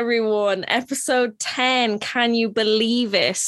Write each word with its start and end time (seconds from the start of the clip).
everyone? 0.00 0.64
Episode 0.66 1.38
10. 1.40 1.98
Can 1.98 2.34
you 2.34 2.48
believe 2.48 3.14
it? 3.14 3.38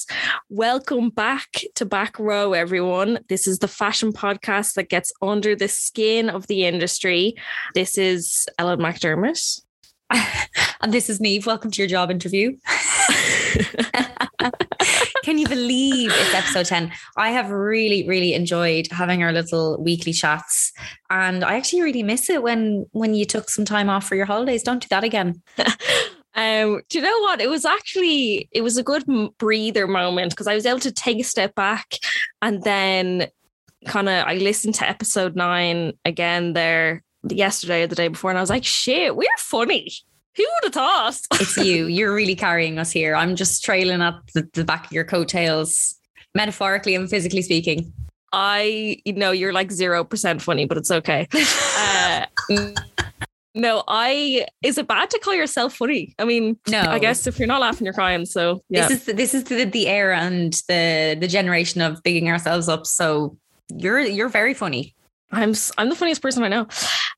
Welcome 0.51 1.09
back 1.09 1.49
to 1.77 1.87
Back 1.87 2.19
Row, 2.19 2.53
everyone. 2.53 3.21
This 3.31 3.47
is 3.47 3.61
the 3.61 3.69
fashion 3.69 4.13
podcast 4.13 4.75
that 4.75 4.91
gets 4.91 5.11
under 5.23 5.57
the 5.57 5.69
skin 5.69 6.29
of 6.29 6.49
the 6.49 6.67
industry. 6.67 7.37
This 7.75 7.97
is 7.97 8.47
Ellen 8.59 8.81
McDermott. 8.81 9.63
and 10.83 10.93
this 10.93 11.09
is 11.09 11.21
Niamh. 11.21 11.47
Welcome 11.47 11.71
to 11.71 11.81
your 11.81 11.89
job 11.89 12.11
interview. 12.11 12.59
Can 15.25 15.39
you 15.39 15.49
believe 15.49 16.11
it's 16.13 16.35
episode 16.35 16.67
10? 16.67 16.93
I 17.17 17.31
have 17.31 17.49
really, 17.49 18.07
really 18.07 18.35
enjoyed 18.35 18.89
having 18.91 19.23
our 19.23 19.33
little 19.33 19.83
weekly 19.83 20.13
chats. 20.13 20.71
And 21.09 21.45
I 21.45 21.55
actually 21.55 21.81
really 21.81 22.03
miss 22.03 22.29
it 22.29 22.43
when 22.43 22.85
when 22.93 23.15
you 23.15 23.25
took 23.25 23.49
some 23.49 23.65
time 23.65 23.89
off 23.89 24.07
for 24.07 24.17
your 24.17 24.27
holidays. 24.27 24.63
Don't 24.63 24.83
do 24.83 24.89
that 24.91 25.03
again. 25.03 25.41
Um, 26.35 26.83
do 26.89 26.99
you 26.99 27.05
know 27.05 27.21
what? 27.21 27.41
It 27.41 27.51
was 27.51 27.65
actually 27.65 28.49
it 28.53 28.63
was 28.63 28.77
a 28.77 28.83
good 28.83 29.05
breather 29.39 29.87
moment 29.87 30.31
because 30.31 30.47
I 30.47 30.55
was 30.55 30.67
able 30.67 30.81
to 30.81 30.93
take 30.93 31.19
a 31.19 31.25
step 31.25 31.55
back 31.55 31.95
and 32.41 32.63
then 32.63 33.29
kind 33.87 34.09
of 34.09 34.27
I 34.27 34.35
listened 34.35 34.75
to 34.77 34.89
episode 34.89 35.37
nine 35.37 35.93
again 36.05 36.53
there 36.53 37.03
yesterday 37.29 37.83
or 37.83 37.87
the 37.87 37.95
day 37.95 38.09
before, 38.09 38.31
and 38.31 38.39
I 38.39 38.43
was 38.43 38.51
like, 38.51 38.65
shit, 38.65 39.15
we're 39.17 39.29
funny. 39.39 39.93
Who 40.37 40.45
would 40.45 40.65
have 40.65 40.73
thought? 40.73 41.21
it's 41.35 41.57
you. 41.59 41.87
You're 41.89 42.15
really 42.15 42.35
carrying 42.35 42.79
us 42.79 42.91
here. 42.91 43.15
I'm 43.15 43.37
just 43.37 43.65
trailing 43.65 44.01
at 44.01 44.15
the, 44.35 44.49
the 44.55 44.65
back 44.65 44.87
of 44.87 44.93
your 44.93 45.05
coattails, 45.05 45.97
metaphorically 46.35 46.95
and 46.95 47.09
physically 47.09 47.43
speaking. 47.43 47.93
I, 48.33 48.97
you 49.05 49.13
know, 49.13 49.31
you're 49.31 49.53
like 49.53 49.69
0% 49.69 50.41
funny, 50.41 50.65
but 50.65 50.79
it's 50.79 50.91
okay. 50.91 51.29
uh, 51.77 52.25
no, 53.55 53.85
I, 53.89 54.47
is 54.63 54.79
it 54.79 54.89
bad 54.89 55.11
to 55.11 55.19
call 55.19 55.35
yourself 55.35 55.75
funny? 55.75 56.15
I 56.19 56.25
mean, 56.25 56.59
no, 56.69 56.81
I 56.81 56.99
guess 56.99 57.27
if 57.27 57.39
you're 57.39 57.49
not 57.49 57.61
laughing, 57.61 57.85
you're 57.85 57.95
crying. 57.95 58.25
So 58.27 58.63
yeah. 58.69 58.89
this 58.89 59.09
is, 59.09 59.15
this 59.15 59.35
is 59.35 59.45
the, 59.45 59.65
the 59.65 59.89
era 59.89 60.19
and 60.19 60.53
the, 60.69 61.17
the 61.21 61.29
generation 61.29 61.81
of 61.81 62.03
bigging 62.03 62.29
ourselves 62.29 62.69
up. 62.69 62.87
So 62.87 63.37
you're, 63.69 64.01
you're 64.01 64.29
very 64.29 64.55
funny. 64.55 64.95
I'm 65.35 65.55
I'm 65.79 65.89
the 65.89 65.97
funniest 65.97 66.21
person 66.21 66.43
I 66.43 66.49
know. 66.49 66.67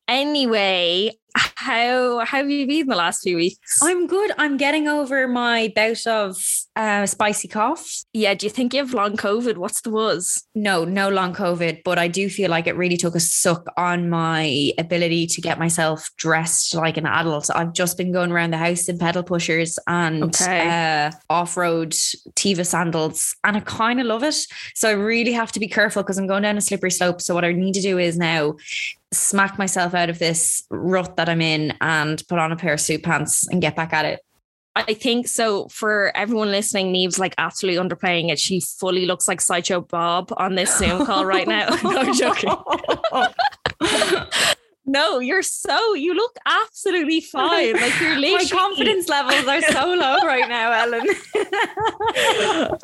Anyway, 0.06 1.10
how, 1.34 2.18
how 2.20 2.38
have 2.38 2.50
you 2.50 2.66
been 2.66 2.86
the 2.86 2.96
last 2.96 3.22
few 3.22 3.36
weeks? 3.36 3.80
I'm 3.82 4.06
good. 4.06 4.32
I'm 4.38 4.56
getting 4.56 4.88
over 4.88 5.26
my 5.26 5.72
bout 5.74 6.06
of 6.06 6.36
uh, 6.76 7.06
spicy 7.06 7.48
cough. 7.48 8.04
Yeah. 8.12 8.34
Do 8.34 8.46
you 8.46 8.50
think 8.50 8.74
you 8.74 8.80
have 8.80 8.94
long 8.94 9.16
COVID? 9.16 9.56
What's 9.56 9.80
the 9.80 9.90
was? 9.90 10.46
No, 10.54 10.84
no 10.84 11.08
long 11.08 11.34
COVID, 11.34 11.82
but 11.84 11.98
I 11.98 12.08
do 12.08 12.28
feel 12.28 12.50
like 12.50 12.66
it 12.66 12.76
really 12.76 12.96
took 12.96 13.14
a 13.14 13.20
suck 13.20 13.66
on 13.76 14.10
my 14.10 14.72
ability 14.78 15.26
to 15.28 15.40
get 15.40 15.58
myself 15.58 16.10
dressed 16.16 16.74
like 16.74 16.96
an 16.96 17.06
adult. 17.06 17.50
I've 17.54 17.72
just 17.72 17.96
been 17.96 18.12
going 18.12 18.32
around 18.32 18.52
the 18.52 18.58
house 18.58 18.88
in 18.88 18.98
pedal 18.98 19.22
pushers 19.22 19.78
and 19.86 20.24
okay. 20.24 21.06
uh, 21.06 21.12
off 21.30 21.56
road 21.56 21.92
Teva 22.34 22.66
sandals, 22.66 23.34
and 23.44 23.56
I 23.56 23.60
kind 23.60 24.00
of 24.00 24.06
love 24.06 24.22
it. 24.22 24.36
So 24.74 24.88
I 24.88 24.92
really 24.92 25.32
have 25.32 25.52
to 25.52 25.60
be 25.60 25.68
careful 25.68 26.02
because 26.02 26.18
I'm 26.18 26.26
going 26.26 26.42
down 26.42 26.58
a 26.58 26.60
slippery 26.60 26.90
slope. 26.90 27.20
So 27.20 27.34
what 27.34 27.44
I 27.44 27.52
need 27.52 27.74
to 27.74 27.82
do 27.82 27.98
is 27.98 28.18
now 28.18 28.56
smack 29.14 29.58
myself 29.58 29.94
out 29.94 30.10
of 30.10 30.18
this 30.18 30.64
rut 30.70 31.16
that 31.16 31.28
I'm 31.28 31.40
in 31.40 31.74
and 31.80 32.22
put 32.28 32.38
on 32.38 32.52
a 32.52 32.56
pair 32.56 32.74
of 32.74 32.80
suit 32.80 33.02
pants 33.02 33.48
and 33.48 33.60
get 33.62 33.76
back 33.76 33.92
at 33.92 34.04
it. 34.04 34.20
I 34.76 34.94
think 34.94 35.28
so. 35.28 35.68
For 35.68 36.10
everyone 36.16 36.50
listening, 36.50 36.92
Niamh's 36.92 37.18
like 37.18 37.34
absolutely 37.38 37.80
underplaying 37.80 38.30
it. 38.30 38.40
She 38.40 38.60
fully 38.60 39.06
looks 39.06 39.28
like 39.28 39.40
Sideshow 39.40 39.82
Bob 39.82 40.32
on 40.36 40.56
this 40.56 40.76
Zoom 40.76 41.06
call 41.06 41.24
right 41.24 41.46
now. 41.46 41.68
no, 41.84 41.96
I'm 41.96 42.12
joking. 42.12 42.50
no, 44.84 45.20
you're 45.20 45.42
so 45.42 45.94
you 45.94 46.14
look 46.14 46.36
absolutely 46.44 47.20
fine. 47.20 47.74
Like 47.74 48.00
you're 48.00 48.16
My 48.20 48.44
confidence 48.50 49.08
levels 49.08 49.46
are 49.46 49.62
so 49.62 49.94
low 49.94 50.18
right 50.26 50.48
now, 50.48 50.72
Ellen. 50.72 51.06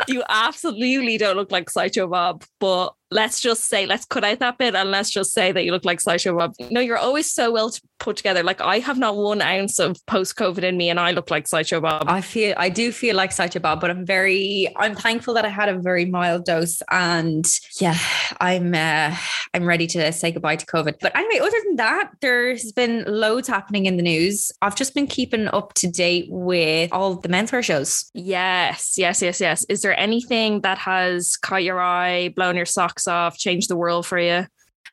you 0.07 0.23
absolutely 0.29 1.19
don't 1.19 1.35
look 1.35 1.51
like 1.51 1.69
Sideshow 1.69 2.07
Bob, 2.07 2.45
but 2.61 2.95
let's 3.11 3.41
just 3.41 3.65
say, 3.65 3.87
let's 3.87 4.05
cut 4.05 4.25
out 4.25 4.39
that 4.39 4.59
bit 4.59 4.75
and 4.75 4.91
let's 4.91 5.11
just 5.11 5.33
say 5.33 5.53
that 5.53 5.65
you 5.65 5.73
look 5.73 5.85
like 5.85 6.01
Sideshow 6.01 6.37
Bob. 6.37 6.55
No, 6.71 6.81
you're 6.81 6.99
always 6.99 7.31
so 7.31 7.51
well 7.51 7.73
put 7.99 8.17
together. 8.17 8.43
Like 8.43 8.61
I 8.61 8.79
have 8.79 8.99
not 8.99 9.17
one 9.17 9.43
ounce 9.43 9.79
of 9.79 9.97
post 10.07 10.37
COVID 10.37 10.63
in 10.63 10.77
me 10.77 10.91
and 10.91 11.01
I 11.01 11.11
look 11.11 11.31
like 11.31 11.49
Sideshow 11.49 11.81
Bob. 11.81 12.05
I 12.07 12.21
feel, 12.21 12.55
I 12.57 12.69
do 12.69 12.93
feel 12.93 13.17
like 13.17 13.33
Sideshow 13.33 13.61
Bob, 13.61 13.81
but 13.81 13.91
I'm 13.91 14.07
very, 14.07 14.73
I'm 14.77 14.95
thankful 14.95 15.35
that 15.35 15.45
I 15.45 15.49
had 15.49 15.69
a 15.69 15.79
very 15.79 16.05
mild 16.05 16.45
dose 16.45 16.83
and 16.91 17.45
yeah, 17.81 17.99
I'm, 18.41 18.75
uh, 18.75 19.17
I'm 19.53 19.65
ready 19.65 19.87
to 19.89 20.13
say 20.13 20.31
goodbye 20.31 20.57
to 20.57 20.67
COVID. 20.67 20.95
But 21.01 21.17
anyway, 21.17 21.45
other 21.45 21.57
than 21.67 21.77
that, 21.77 22.13
there's 22.21 22.71
been 22.73 23.05
loads 23.07 23.49
happening 23.49 23.87
in 23.87 23.97
the 23.97 24.03
news. 24.03 24.53
I've 24.63 24.77
just 24.77 24.95
been 24.95 25.09
keeping 25.09 25.49
up 25.49 25.75
to 25.75 25.91
date 25.91 26.27
with 26.29 26.93
all 26.93 27.17
the 27.17 27.29
menswear 27.29 27.63
shows. 27.63 28.11
Yes, 28.15 28.95
yes, 28.97 29.21
yes, 29.21 29.41
yes. 29.41 29.65
Is 29.69 29.83
there 29.83 29.99
anything 29.99 30.61
that 30.61 30.79
has 30.79 31.37
caught 31.37 31.65
your 31.65 31.81
eye, 31.81 32.29
blown 32.37 32.57
your 32.57 32.67
socks 32.67 33.00
off, 33.09 33.39
changed 33.39 33.69
the 33.69 33.77
world 33.77 34.07
for 34.07 34.19
you? 34.19 34.47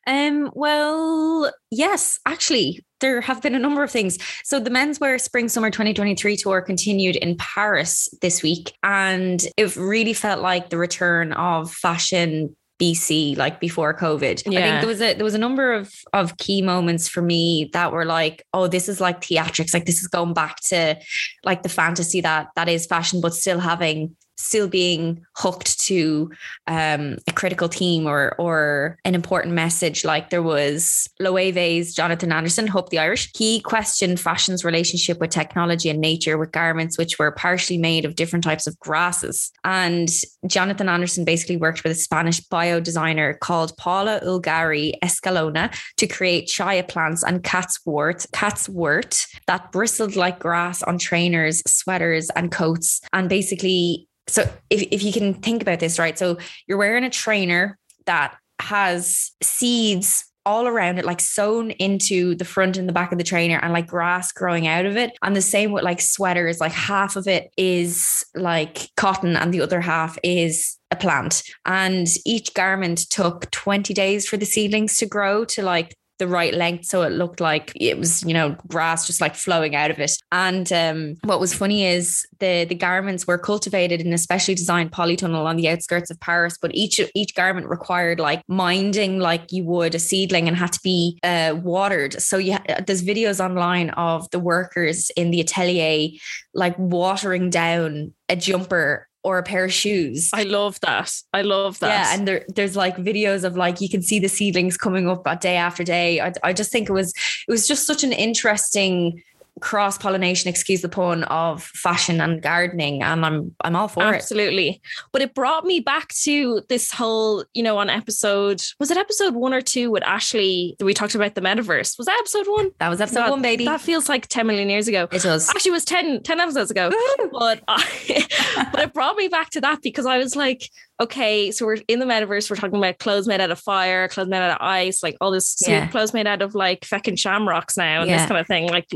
Um, 0.06 0.52
well, 0.54 1.52
yes, 1.70 2.20
actually, 2.26 2.86
there 3.00 3.22
have 3.22 3.42
been 3.42 3.56
a 3.56 3.60
number 3.60 3.84
of 3.84 3.92
things. 3.92 4.18
So 4.44 4.60
the 4.60 4.70
menswear 4.70 5.20
spring 5.20 5.50
summer 5.50 5.70
2023 5.70 6.38
tour 6.38 6.62
continued 6.62 7.18
in 7.18 7.36
Paris 7.38 8.10
this 8.22 8.42
week 8.42 8.74
and 8.84 9.46
it 9.58 9.76
really 9.76 10.14
felt 10.14 10.42
like 10.42 10.70
the 10.70 10.78
return 10.78 11.34
of 11.34 11.72
fashion 11.72 12.56
BC, 12.80 13.38
like 13.38 13.60
before 13.60 13.94
COVID. 13.94 14.44
Yeah. 14.46 14.60
I 14.60 14.64
think 14.64 14.80
there 14.82 14.88
was 14.88 15.02
a 15.02 15.14
there 15.16 15.24
was 15.24 15.34
a 15.34 15.40
number 15.40 15.74
of 15.74 15.92
of 16.14 16.38
key 16.38 16.62
moments 16.62 17.08
for 17.08 17.22
me 17.22 17.70
that 17.74 17.92
were 17.92 18.06
like, 18.06 18.46
oh, 18.54 18.68
this 18.68 18.88
is 18.88 19.02
like 19.02 19.22
theatrics, 19.22 19.74
like 19.74 19.86
this 19.86 20.02
is 20.02 20.08
going 20.08 20.34
back 20.34 20.58
to 20.68 20.98
like 21.44 21.64
the 21.64 21.70
fantasy 21.70 22.22
that 22.22 22.50
that 22.56 22.70
is 22.70 22.86
fashion, 22.86 23.20
but 23.20 23.34
still 23.34 23.60
having 23.60 24.16
still 24.38 24.68
being 24.68 25.26
hooked 25.36 25.80
to 25.80 26.32
um, 26.68 27.18
a 27.28 27.34
critical 27.34 27.68
theme 27.68 28.08
or 28.08 28.36
or 28.38 28.98
an 29.06 29.16
important 29.16 29.54
message. 29.54 30.06
Like 30.06 30.30
there 30.30 30.44
was 30.44 31.10
Loewe's 31.20 31.94
Jonathan 31.94 32.32
Anderson, 32.32 32.68
Hope 32.68 32.90
the 32.90 33.00
Irish. 33.00 33.32
He 33.36 33.60
questioned 33.62 34.20
fashion's 34.20 34.64
relationship 34.64 35.20
with 35.20 35.32
technology 35.32 35.90
and 35.90 36.00
nature 36.00 36.38
with 36.38 36.52
garments 36.52 36.98
which 36.98 37.20
were 37.20 37.32
partially 37.32 37.78
made 37.78 38.06
of 38.06 38.16
different 38.16 38.44
types 38.44 38.68
of 38.68 38.80
grasses. 38.80 39.52
And 39.64 40.10
Jonathan 40.46 40.90
Anderson 40.90 41.26
basically 41.26 41.58
worked 41.58 41.84
with 41.84 41.92
a 41.92 41.96
Spanish 41.96 42.40
bio 42.42 42.80
designer 42.80 43.34
called 43.34 43.76
Paula 43.78 44.20
Ulargui 44.24 44.94
Escalona 45.04 45.74
to 45.98 46.08
create 46.08 46.48
chia 46.48 46.84
plants 46.84 47.24
and 47.24 47.44
cat's 47.44 47.86
wort, 47.86 48.26
cat's 48.34 48.70
wort 48.70 49.26
that 49.48 49.72
bristled 49.72 50.16
like 50.16 50.40
grass 50.40 50.84
on 50.84 50.98
trainers, 50.98 51.62
sweaters, 51.66 52.30
and 52.32 52.52
coats. 52.52 53.02
And 53.14 53.30
basically 53.30 54.08
so 54.28 54.50
if, 54.70 54.82
if 54.92 55.04
you 55.04 55.12
can 55.12 55.34
think 55.34 55.62
about 55.62 55.80
this, 55.80 56.00
right? 56.00 56.18
So 56.18 56.38
you're 56.68 56.78
wearing 56.78 57.04
a 57.04 57.10
trainer 57.10 57.78
that 58.06 58.36
has 58.60 59.32
seeds 59.42 60.26
all 60.48 60.66
around 60.66 60.98
it, 60.98 61.04
like 61.04 61.20
sewn 61.20 61.72
into 61.72 62.34
the 62.36 62.46
front 62.46 62.78
and 62.78 62.88
the 62.88 62.94
back 62.94 63.12
of 63.12 63.18
the 63.18 63.24
trainer 63.24 63.60
and 63.62 63.74
like 63.74 63.86
grass 63.86 64.32
growing 64.32 64.66
out 64.66 64.86
of 64.86 64.96
it. 64.96 65.12
And 65.22 65.36
the 65.36 65.42
same 65.42 65.74
with 65.74 65.84
like 65.84 66.00
sweaters, 66.00 66.62
like 66.62 66.72
half 66.72 67.18
of 67.18 67.28
it 67.28 67.52
is 67.58 68.26
like 68.34 68.90
cotton 68.96 69.36
and 69.36 69.54
the 69.54 69.60
other 69.60 69.82
half 69.82 70.18
is 70.24 70.78
a 70.90 70.96
plant. 70.96 71.44
And 71.66 72.08
each 72.26 72.54
garment 72.54 73.10
took 73.10 73.52
20 73.52 73.94
days 73.94 74.26
for 74.26 74.38
the 74.38 74.46
seedlings 74.46 74.98
to 75.00 75.06
grow 75.06 75.44
to 75.46 75.64
like 75.64 75.94
the 76.20 76.28
right 76.28 76.54
length 76.54 76.86
so 76.86 77.04
it 77.04 77.12
looked 77.12 77.40
like 77.40 77.72
it 77.76 77.98
was 77.98 78.24
you 78.24 78.34
know 78.34 78.56
grass 78.68 79.08
just 79.08 79.22
like 79.22 79.36
flowing 79.36 79.76
out 79.76 79.92
of 79.92 80.00
it. 80.00 80.12
And 80.32 80.72
um, 80.74 81.16
what 81.24 81.40
was 81.40 81.54
funny 81.54 81.86
is 81.86 82.26
the 82.40 82.66
the 82.66 82.76
garments 82.76 83.28
were 83.28 83.38
cultivated 83.38 84.02
in 84.02 84.14
a 84.14 84.18
specially 84.18 84.56
designed 84.56 84.92
polytunnel 84.92 85.46
on 85.46 85.58
the 85.58 85.70
outskirts 85.70 86.10
of 86.10 86.20
Paris 86.20 86.58
but 86.62 86.74
each 86.74 87.00
each 87.14 87.36
garment 87.36 87.68
required 87.68 88.20
like 88.20 88.42
minding 88.48 89.20
like 89.20 89.52
you 89.52 89.64
would 89.66 89.96
a 89.96 90.00
seedling 90.00 90.48
and 90.48 90.58
had 90.58 90.74
to 90.74 90.80
be 90.84 91.20
uh, 91.24 91.56
watered. 91.62 92.22
So 92.22 92.38
yeah 92.38 92.82
there's 92.86 93.04
videos 93.04 93.44
online 93.44 93.90
of 93.92 94.30
the 94.32 94.40
workers 94.40 95.10
in 95.16 95.32
the 95.32 95.42
atelier 95.42 96.10
like 96.54 96.78
watering 96.78 97.50
down 97.50 98.14
a 98.30 98.36
jumper 98.36 99.08
or 99.28 99.38
a 99.38 99.44
pair 99.44 99.66
of 99.66 99.74
shoes. 99.74 100.30
I 100.34 100.44
love 100.44 100.80
that. 100.80 101.14
I 101.34 101.42
love 101.42 101.80
that. 101.80 101.90
Yeah, 101.90 102.16
and 102.16 102.26
there, 102.26 102.46
there's 102.48 102.78
like 102.78 102.96
videos 102.96 103.44
of 103.44 103.58
like 103.58 103.82
you 103.82 103.90
can 103.90 104.02
see 104.02 104.20
the 104.20 104.30
seedlings 104.30 104.78
coming 104.78 105.10
up 105.10 105.26
day 105.42 105.58
after 105.58 105.84
day. 105.84 106.22
I, 106.22 106.32
I 106.44 106.54
just 106.54 106.72
think 106.72 106.88
it 106.88 106.94
was 106.94 107.14
it 107.46 107.52
was 107.52 107.68
just 107.68 107.86
such 107.86 108.06
an 108.06 108.14
interesting 108.14 109.22
cross 109.60 109.98
pollination, 109.98 110.50
excuse 110.50 110.82
the 110.82 110.90
pun, 110.90 111.24
of 111.26 111.64
fashion 111.64 112.22
and 112.22 112.42
gardening, 112.42 113.04
and 113.04 113.26
I'm 113.26 113.56
I'm 113.62 113.76
all 113.76 113.88
for 113.88 114.04
Absolutely. 114.04 114.14
it. 114.14 114.72
Absolutely, 114.72 114.82
but 115.12 115.22
it 115.22 115.34
brought 115.34 115.66
me 115.66 115.80
back 115.80 116.10
to 116.24 116.62
this 116.70 116.92
whole, 116.92 117.44
you 117.54 117.64
know, 117.64 117.78
on 117.78 117.90
episode 117.90 118.62
was 118.80 118.92
it 118.92 118.98
episode 118.98 119.36
one 119.36 119.54
or 119.54 119.62
two 119.62 119.92
with 119.92 120.04
Ashley? 120.04 120.76
We 120.80 120.94
talked 120.94 121.16
about 121.16 121.36
the 121.36 121.42
metaverse. 121.42 121.98
Was 121.98 122.06
that 122.06 122.18
episode 122.20 122.48
one? 122.48 122.72
That 122.80 122.90
was 122.90 123.02
episode 123.02 123.30
one, 123.30 123.42
baby. 123.42 123.66
That 123.66 123.82
feels 123.82 124.10
like 124.10 124.28
ten 124.28 124.48
million 124.48 124.70
years 124.70 124.88
ago. 124.88 125.08
It 125.12 125.26
was. 125.26 125.50
Actually, 125.50 125.70
it 125.70 125.74
was 125.74 125.86
10, 125.86 126.24
10 126.24 126.40
episodes 126.40 126.72
ago. 126.72 126.92
but 127.32 127.62
I, 127.68 128.68
but 128.72 128.84
it 128.84 128.94
brought 128.94 129.16
me 129.16 129.28
back 129.28 129.50
to 129.52 129.62
that 129.62 129.82
because 129.82 130.06
I 130.06 130.18
was 130.18 130.36
like, 130.36 130.70
okay, 131.00 131.52
so 131.52 131.66
we're 131.66 131.78
in 131.88 132.00
the 132.00 132.06
metaverse. 132.06 132.50
We're 132.50 132.56
talking 132.56 132.78
about 132.78 133.00
clothes 133.00 133.28
made 133.28 133.42
out 133.42 133.52
of 133.52 133.60
fire, 133.60 134.08
clothes 134.08 134.28
made 134.28 134.38
out 134.38 134.52
of 134.52 134.58
ice, 134.62 135.04
like 135.04 135.18
all 135.22 135.32
this 135.32 135.58
yeah. 135.68 135.88
clothes 135.88 136.14
made 136.14 136.28
out 136.28 136.42
of 136.42 136.56
like 136.56 136.82
feckin' 136.82 137.18
shamrocks 137.18 137.78
now 137.78 138.02
and 138.02 138.10
yeah. 138.10 138.18
this 138.18 138.28
kind 138.28 138.40
of 138.40 138.48
thing. 138.48 138.68
Like 138.68 138.88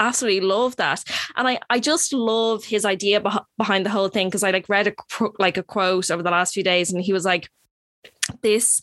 absolutely 0.00 0.40
love 0.40 0.76
that. 0.76 1.02
And 1.36 1.48
I, 1.48 1.58
I 1.70 1.80
just 1.80 2.12
love 2.12 2.64
his 2.64 2.84
idea 2.84 3.20
beh- 3.20 3.44
behind 3.56 3.86
the 3.86 3.90
whole 3.90 4.08
thing 4.08 4.28
because 4.28 4.42
I 4.42 4.50
like 4.50 4.68
read 4.68 4.88
a 4.88 4.94
like 5.38 5.56
a 5.56 5.62
quote 5.62 6.10
over 6.10 6.22
the 6.22 6.30
last 6.30 6.54
few 6.54 6.64
days, 6.64 6.92
and 6.92 7.02
he 7.02 7.12
was 7.12 7.24
like, 7.24 7.48
"This." 8.42 8.80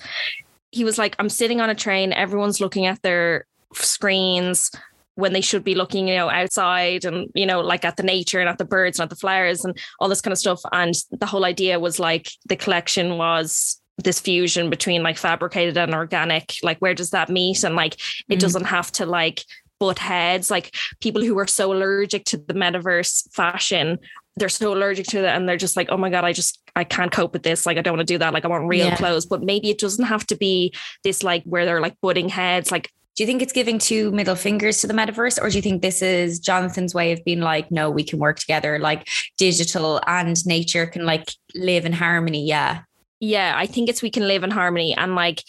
He 0.71 0.83
was 0.83 0.97
like, 0.97 1.15
"I'm 1.19 1.29
sitting 1.29 1.61
on 1.61 1.69
a 1.69 1.75
train. 1.75 2.11
Everyone's 2.11 2.59
looking 2.59 2.85
at 2.85 3.01
their 3.01 3.45
screens." 3.73 4.71
when 5.15 5.31
they 5.31 5.41
should 5.41 5.63
be 5.63 5.75
looking, 5.75 6.09
you 6.09 6.15
know, 6.15 6.29
outside 6.29 7.05
and, 7.05 7.31
you 7.33 7.45
know, 7.45 7.61
like 7.61 7.85
at 7.85 7.95
the 7.95 8.03
nature 8.03 8.41
and 8.41 8.49
at 8.49 8.57
the 8.57 8.65
birds 8.65 8.99
and 8.99 9.05
at 9.05 9.09
the 9.09 9.15
flowers 9.15 9.63
and 9.63 9.77
all 9.99 10.09
this 10.09 10.19
kind 10.19 10.33
of 10.33 10.37
stuff. 10.37 10.59
And 10.73 10.93
the 11.09 11.25
whole 11.25 11.45
idea 11.45 11.79
was 11.79 11.99
like 11.99 12.29
the 12.47 12.57
collection 12.57 13.17
was 13.17 13.79
this 13.97 14.19
fusion 14.19 14.69
between 14.69 15.03
like 15.03 15.17
fabricated 15.17 15.77
and 15.77 15.93
organic. 15.93 16.55
Like, 16.63 16.79
where 16.79 16.93
does 16.93 17.11
that 17.11 17.29
meet? 17.29 17.63
And 17.63 17.75
like, 17.75 17.95
it 18.27 18.35
mm. 18.35 18.39
doesn't 18.39 18.65
have 18.65 18.91
to 18.93 19.05
like 19.05 19.45
butt 19.79 19.99
heads. 19.99 20.51
Like, 20.51 20.75
people 21.01 21.23
who 21.23 21.37
are 21.39 21.47
so 21.47 21.73
allergic 21.73 22.25
to 22.25 22.37
the 22.37 22.53
metaverse 22.53 23.31
fashion 23.33 23.99
they're 24.37 24.49
so 24.49 24.73
allergic 24.73 25.05
to 25.07 25.19
it 25.19 25.27
and 25.27 25.47
they're 25.47 25.57
just 25.57 25.77
like 25.77 25.87
oh 25.89 25.97
my 25.97 26.09
god 26.09 26.25
i 26.25 26.33
just 26.33 26.59
i 26.75 26.83
can't 26.83 27.11
cope 27.11 27.31
with 27.31 27.43
this 27.43 27.65
like 27.65 27.77
i 27.77 27.81
don't 27.81 27.95
want 27.95 28.05
to 28.05 28.13
do 28.13 28.17
that 28.17 28.33
like 28.33 28.43
i 28.43 28.49
want 28.49 28.67
real 28.67 28.87
yeah. 28.87 28.95
clothes 28.95 29.25
but 29.25 29.41
maybe 29.41 29.69
it 29.69 29.79
doesn't 29.79 30.05
have 30.05 30.25
to 30.27 30.35
be 30.35 30.73
this 31.03 31.23
like 31.23 31.41
where 31.43 31.65
they're 31.65 31.81
like 31.81 31.95
butting 32.01 32.27
heads 32.27 32.71
like 32.71 32.91
do 33.15 33.23
you 33.23 33.27
think 33.27 33.41
it's 33.41 33.53
giving 33.53 33.79
two 33.79 34.11
middle 34.11 34.35
fingers 34.35 34.81
to 34.81 34.87
the 34.87 34.93
metaverse, 34.93 35.41
or 35.41 35.49
do 35.49 35.55
you 35.55 35.61
think 35.61 35.81
this 35.81 36.01
is 36.01 36.37
Jonathan's 36.37 36.93
way 36.93 37.13
of 37.13 37.23
being 37.23 37.39
like, 37.39 37.71
no, 37.71 37.89
we 37.89 38.03
can 38.03 38.19
work 38.19 38.39
together, 38.39 38.77
like 38.77 39.07
digital 39.37 40.01
and 40.05 40.45
nature 40.45 40.85
can 40.85 41.05
like 41.05 41.29
live 41.53 41.85
in 41.85 41.93
harmony? 41.93 42.45
Yeah. 42.45 42.81
Yeah, 43.21 43.53
I 43.55 43.67
think 43.67 43.87
it's 43.87 44.01
we 44.01 44.09
can 44.09 44.27
live 44.27 44.43
in 44.43 44.51
harmony 44.51 44.93
and 44.93 45.15
like 45.15 45.43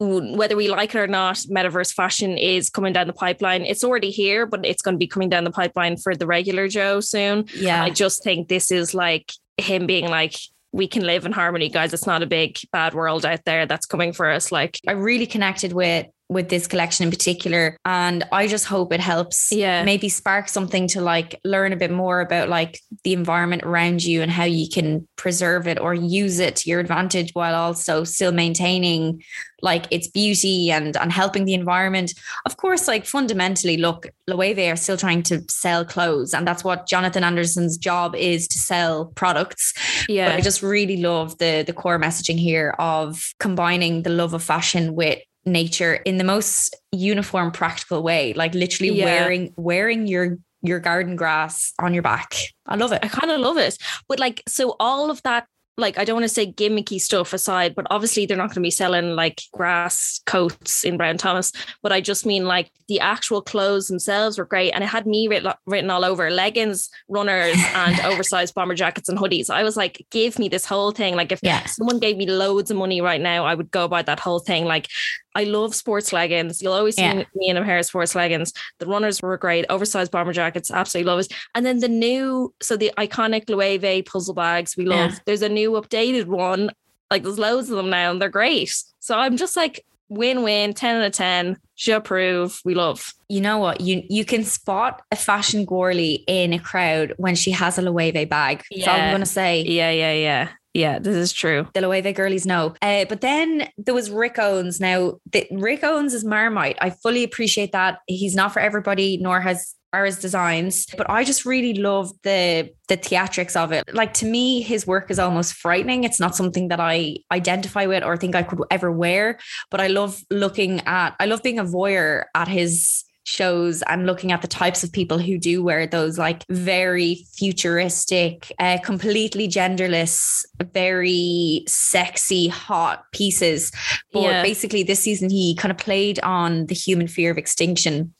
whether 0.00 0.56
we 0.56 0.68
like 0.68 0.94
it 0.94 0.98
or 0.98 1.06
not, 1.06 1.36
metaverse 1.36 1.92
fashion 1.92 2.38
is 2.38 2.70
coming 2.70 2.94
down 2.94 3.06
the 3.06 3.12
pipeline. 3.12 3.62
It's 3.66 3.84
already 3.84 4.10
here, 4.10 4.46
but 4.46 4.64
it's 4.64 4.80
going 4.80 4.94
to 4.94 4.98
be 4.98 5.06
coming 5.06 5.28
down 5.28 5.44
the 5.44 5.50
pipeline 5.50 5.98
for 5.98 6.16
the 6.16 6.26
regular 6.26 6.68
Joe 6.68 7.00
soon. 7.00 7.44
Yeah. 7.54 7.82
I 7.82 7.90
just 7.90 8.24
think 8.24 8.48
this 8.48 8.70
is 8.70 8.94
like 8.94 9.30
him 9.58 9.86
being 9.86 10.08
like, 10.08 10.36
we 10.72 10.88
can 10.88 11.04
live 11.04 11.26
in 11.26 11.32
harmony, 11.32 11.68
guys. 11.68 11.92
It's 11.92 12.06
not 12.06 12.22
a 12.22 12.26
big 12.26 12.56
bad 12.72 12.94
world 12.94 13.26
out 13.26 13.44
there 13.44 13.66
that's 13.66 13.84
coming 13.86 14.12
for 14.14 14.30
us. 14.30 14.50
Like 14.50 14.78
I 14.88 14.92
really 14.92 15.26
connected 15.26 15.72
with 15.74 16.06
with 16.30 16.48
this 16.48 16.68
collection 16.68 17.04
in 17.04 17.10
particular. 17.10 17.76
And 17.84 18.24
I 18.30 18.46
just 18.46 18.64
hope 18.64 18.92
it 18.92 19.00
helps 19.00 19.50
yeah. 19.50 19.82
maybe 19.82 20.08
spark 20.08 20.48
something 20.48 20.86
to 20.88 21.00
like 21.00 21.38
learn 21.44 21.72
a 21.72 21.76
bit 21.76 21.90
more 21.90 22.20
about 22.20 22.48
like 22.48 22.80
the 23.02 23.12
environment 23.12 23.64
around 23.64 24.04
you 24.04 24.22
and 24.22 24.30
how 24.30 24.44
you 24.44 24.68
can 24.68 25.08
preserve 25.16 25.66
it 25.66 25.80
or 25.80 25.92
use 25.92 26.38
it 26.38 26.54
to 26.56 26.70
your 26.70 26.78
advantage 26.78 27.32
while 27.32 27.56
also 27.56 28.04
still 28.04 28.30
maintaining 28.30 29.20
like 29.62 29.86
its 29.90 30.06
beauty 30.08 30.70
and 30.70 30.96
and 30.96 31.12
helping 31.12 31.44
the 31.44 31.54
environment. 31.54 32.14
Of 32.46 32.56
course, 32.56 32.88
like 32.88 33.04
fundamentally, 33.04 33.76
look, 33.76 34.06
Loewe 34.28 34.70
are 34.72 34.76
still 34.76 34.96
trying 34.96 35.22
to 35.24 35.42
sell 35.50 35.84
clothes, 35.84 36.32
and 36.32 36.46
that's 36.46 36.64
what 36.64 36.86
Jonathan 36.86 37.24
Anderson's 37.24 37.76
job 37.76 38.14
is 38.14 38.48
to 38.48 38.58
sell 38.58 39.06
products. 39.06 39.74
Yeah, 40.08 40.28
but 40.30 40.36
I 40.36 40.40
just 40.40 40.62
really 40.62 40.98
love 40.98 41.36
the 41.38 41.64
the 41.66 41.72
core 41.72 41.98
messaging 41.98 42.38
here 42.38 42.74
of 42.78 43.34
combining 43.38 44.02
the 44.02 44.10
love 44.10 44.32
of 44.32 44.42
fashion 44.42 44.94
with 44.94 45.18
nature 45.44 45.94
in 45.94 46.18
the 46.18 46.24
most 46.24 46.76
uniform 46.92 47.50
practical 47.50 48.02
way 48.02 48.32
like 48.34 48.54
literally 48.54 48.92
yeah. 48.92 49.04
wearing 49.04 49.52
wearing 49.56 50.06
your 50.06 50.36
your 50.62 50.78
garden 50.78 51.16
grass 51.16 51.72
on 51.78 51.94
your 51.94 52.02
back 52.02 52.34
i 52.66 52.76
love 52.76 52.92
it 52.92 53.02
i 53.02 53.08
kind 53.08 53.30
of 53.30 53.40
love 53.40 53.56
it 53.56 53.78
but 54.08 54.18
like 54.18 54.42
so 54.46 54.76
all 54.78 55.10
of 55.10 55.22
that 55.22 55.46
like 55.80 55.98
I 55.98 56.04
don't 56.04 56.16
want 56.16 56.24
to 56.24 56.28
say 56.28 56.52
gimmicky 56.52 57.00
stuff 57.00 57.32
aside, 57.32 57.74
but 57.74 57.86
obviously 57.90 58.26
they're 58.26 58.36
not 58.36 58.48
going 58.48 58.54
to 58.54 58.60
be 58.60 58.70
selling 58.70 59.16
like 59.16 59.42
grass 59.52 60.20
coats 60.26 60.84
in 60.84 60.96
Brown 60.96 61.16
Thomas. 61.16 61.52
But 61.82 61.92
I 61.92 62.00
just 62.00 62.26
mean 62.26 62.44
like 62.44 62.70
the 62.88 63.00
actual 63.00 63.42
clothes 63.42 63.88
themselves 63.88 64.38
were 64.38 64.44
great, 64.44 64.72
and 64.72 64.84
it 64.84 64.88
had 64.88 65.06
me 65.06 65.26
written, 65.26 65.52
written 65.66 65.90
all 65.90 66.04
over 66.04 66.30
leggings, 66.30 66.88
runners, 67.08 67.56
and 67.74 67.98
oversized 68.00 68.54
bomber 68.54 68.74
jackets 68.74 69.08
and 69.08 69.18
hoodies. 69.18 69.50
I 69.50 69.64
was 69.64 69.76
like, 69.76 70.06
give 70.10 70.38
me 70.38 70.48
this 70.48 70.66
whole 70.66 70.92
thing. 70.92 71.16
Like 71.16 71.32
if 71.32 71.40
yeah. 71.42 71.64
someone 71.64 71.98
gave 71.98 72.16
me 72.16 72.26
loads 72.26 72.70
of 72.70 72.76
money 72.76 73.00
right 73.00 73.20
now, 73.20 73.44
I 73.44 73.54
would 73.54 73.70
go 73.70 73.88
buy 73.88 74.02
that 74.02 74.20
whole 74.20 74.40
thing. 74.40 74.66
Like 74.66 74.88
I 75.34 75.44
love 75.44 75.74
sports 75.74 76.12
leggings. 76.12 76.60
You'll 76.60 76.72
always 76.72 76.96
see 76.96 77.02
yeah. 77.02 77.24
me 77.34 77.48
in 77.48 77.56
a 77.56 77.64
pair 77.64 77.78
of 77.78 77.86
sports 77.86 78.14
leggings. 78.14 78.52
The 78.78 78.86
runners 78.86 79.22
were 79.22 79.36
great. 79.36 79.64
Oversized 79.68 80.10
bomber 80.10 80.32
jackets, 80.32 80.70
absolutely 80.70 81.10
love 81.10 81.20
it. 81.20 81.32
And 81.54 81.64
then 81.64 81.78
the 81.78 81.88
new, 81.88 82.52
so 82.60 82.76
the 82.76 82.92
iconic 82.98 83.48
Loewe 83.48 84.02
puzzle 84.04 84.34
bags 84.34 84.76
we 84.76 84.86
love. 84.86 85.12
Yeah. 85.12 85.18
There's 85.26 85.42
a 85.42 85.48
new 85.48 85.72
updated 85.72 86.26
one. 86.26 86.70
Like 87.10 87.22
there's 87.22 87.38
loads 87.38 87.70
of 87.70 87.76
them 87.76 87.90
now 87.90 88.10
and 88.10 88.20
they're 88.20 88.28
great. 88.28 88.74
So 88.98 89.18
I'm 89.18 89.36
just 89.36 89.56
like 89.56 89.84
win-win, 90.08 90.74
10 90.74 90.96
out 90.96 91.06
of 91.06 91.12
10. 91.12 91.56
She 91.76 91.92
approve. 91.92 92.60
We 92.64 92.74
love. 92.74 93.14
You 93.28 93.40
know 93.40 93.58
what? 93.58 93.80
You 93.80 94.02
you 94.10 94.24
can 94.26 94.44
spot 94.44 95.02
a 95.10 95.16
fashion 95.16 95.64
girly 95.64 96.24
in 96.26 96.52
a 96.52 96.58
crowd 96.58 97.14
when 97.16 97.34
she 97.34 97.52
has 97.52 97.78
a 97.78 97.82
Loewe 97.82 98.26
bag. 98.28 98.58
That's 98.58 98.66
yeah. 98.70 98.92
all 98.92 99.00
I'm 99.00 99.12
gonna 99.12 99.24
say. 99.24 99.62
Yeah, 99.62 99.90
yeah, 99.90 100.12
yeah. 100.12 100.48
Yeah, 100.72 101.00
this 101.00 101.16
is 101.16 101.32
true. 101.32 101.66
The 101.74 101.80
Loewe 101.80 102.14
girlies 102.14 102.46
know. 102.46 102.74
Uh, 102.80 103.04
but 103.08 103.20
then 103.20 103.68
there 103.76 103.94
was 103.94 104.10
Rick 104.10 104.38
Owens. 104.38 104.78
Now, 104.78 105.14
the, 105.32 105.46
Rick 105.50 105.82
Owens 105.82 106.14
is 106.14 106.24
Marmite. 106.24 106.78
I 106.80 106.90
fully 106.90 107.24
appreciate 107.24 107.72
that. 107.72 107.98
He's 108.06 108.36
not 108.36 108.52
for 108.52 108.60
everybody, 108.60 109.16
nor 109.16 109.40
has 109.40 109.74
are 109.92 110.04
his 110.04 110.18
designs. 110.18 110.86
But 110.96 111.10
I 111.10 111.24
just 111.24 111.44
really 111.44 111.74
love 111.74 112.12
the 112.22 112.70
the 112.88 112.96
theatrics 112.96 113.56
of 113.56 113.72
it. 113.72 113.92
Like 113.94 114.14
to 114.14 114.26
me, 114.26 114.62
his 114.62 114.86
work 114.86 115.10
is 115.10 115.18
almost 115.18 115.54
frightening. 115.54 116.04
It's 116.04 116.20
not 116.20 116.36
something 116.36 116.68
that 116.68 116.80
I 116.80 117.16
identify 117.32 117.86
with 117.86 118.04
or 118.04 118.16
think 118.16 118.34
I 118.34 118.42
could 118.42 118.60
ever 118.70 118.90
wear. 118.92 119.38
But 119.70 119.80
I 119.80 119.88
love 119.88 120.22
looking 120.30 120.80
at. 120.86 121.14
I 121.18 121.26
love 121.26 121.42
being 121.42 121.58
a 121.58 121.64
voyeur 121.64 122.24
at 122.34 122.48
his 122.48 123.04
shows 123.30 123.82
and 123.82 124.06
looking 124.06 124.32
at 124.32 124.42
the 124.42 124.48
types 124.48 124.82
of 124.82 124.92
people 124.92 125.18
who 125.18 125.38
do 125.38 125.62
wear 125.62 125.86
those 125.86 126.18
like 126.18 126.44
very 126.50 127.26
futuristic, 127.32 128.52
uh, 128.58 128.78
completely 128.84 129.46
genderless, 129.46 130.44
very 130.72 131.64
sexy, 131.66 132.48
hot 132.48 133.04
pieces. 133.12 133.70
But 134.12 134.22
yeah. 134.22 134.42
basically, 134.42 134.82
this 134.82 135.00
season 135.00 135.30
he 135.30 135.54
kind 135.54 135.70
of 135.70 135.78
played 135.78 136.18
on 136.20 136.66
the 136.66 136.74
human 136.74 137.06
fear 137.06 137.30
of 137.30 137.38
extinction 137.38 138.12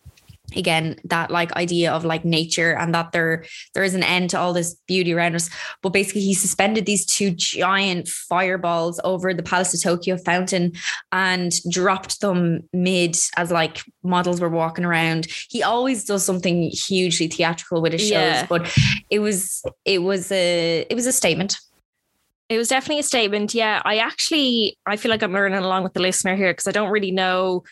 again 0.56 0.96
that 1.04 1.30
like 1.30 1.52
idea 1.52 1.92
of 1.92 2.04
like 2.04 2.24
nature 2.24 2.76
and 2.76 2.94
that 2.94 3.12
there 3.12 3.44
there 3.74 3.84
is 3.84 3.94
an 3.94 4.02
end 4.02 4.30
to 4.30 4.38
all 4.38 4.52
this 4.52 4.74
beauty 4.86 5.12
around 5.12 5.34
us 5.34 5.50
but 5.82 5.90
basically 5.90 6.20
he 6.20 6.34
suspended 6.34 6.86
these 6.86 7.06
two 7.06 7.30
giant 7.30 8.08
fireballs 8.08 9.00
over 9.04 9.32
the 9.32 9.42
palace 9.42 9.74
of 9.74 9.82
tokyo 9.82 10.16
fountain 10.16 10.72
and 11.12 11.52
dropped 11.70 12.20
them 12.20 12.60
mid 12.72 13.16
as 13.36 13.50
like 13.50 13.82
models 14.02 14.40
were 14.40 14.48
walking 14.48 14.84
around 14.84 15.26
he 15.48 15.62
always 15.62 16.04
does 16.04 16.24
something 16.24 16.70
hugely 16.70 17.28
theatrical 17.28 17.80
with 17.80 17.92
his 17.92 18.02
shows 18.02 18.10
yeah. 18.10 18.46
but 18.46 18.76
it 19.10 19.18
was 19.18 19.62
it 19.84 20.02
was 20.02 20.30
a 20.32 20.86
it 20.88 20.94
was 20.94 21.06
a 21.06 21.12
statement 21.12 21.58
it 22.50 22.58
was 22.58 22.68
definitely 22.68 22.98
a 22.98 23.04
statement. 23.04 23.54
Yeah, 23.54 23.80
I 23.84 23.98
actually 23.98 24.76
I 24.84 24.96
feel 24.96 25.10
like 25.10 25.22
I'm 25.22 25.32
learning 25.32 25.60
along 25.60 25.84
with 25.84 25.94
the 25.94 26.00
listener 26.00 26.34
here 26.34 26.52
because 26.52 26.66
I 26.66 26.72
don't 26.72 26.90
really 26.90 27.12
know. 27.12 27.62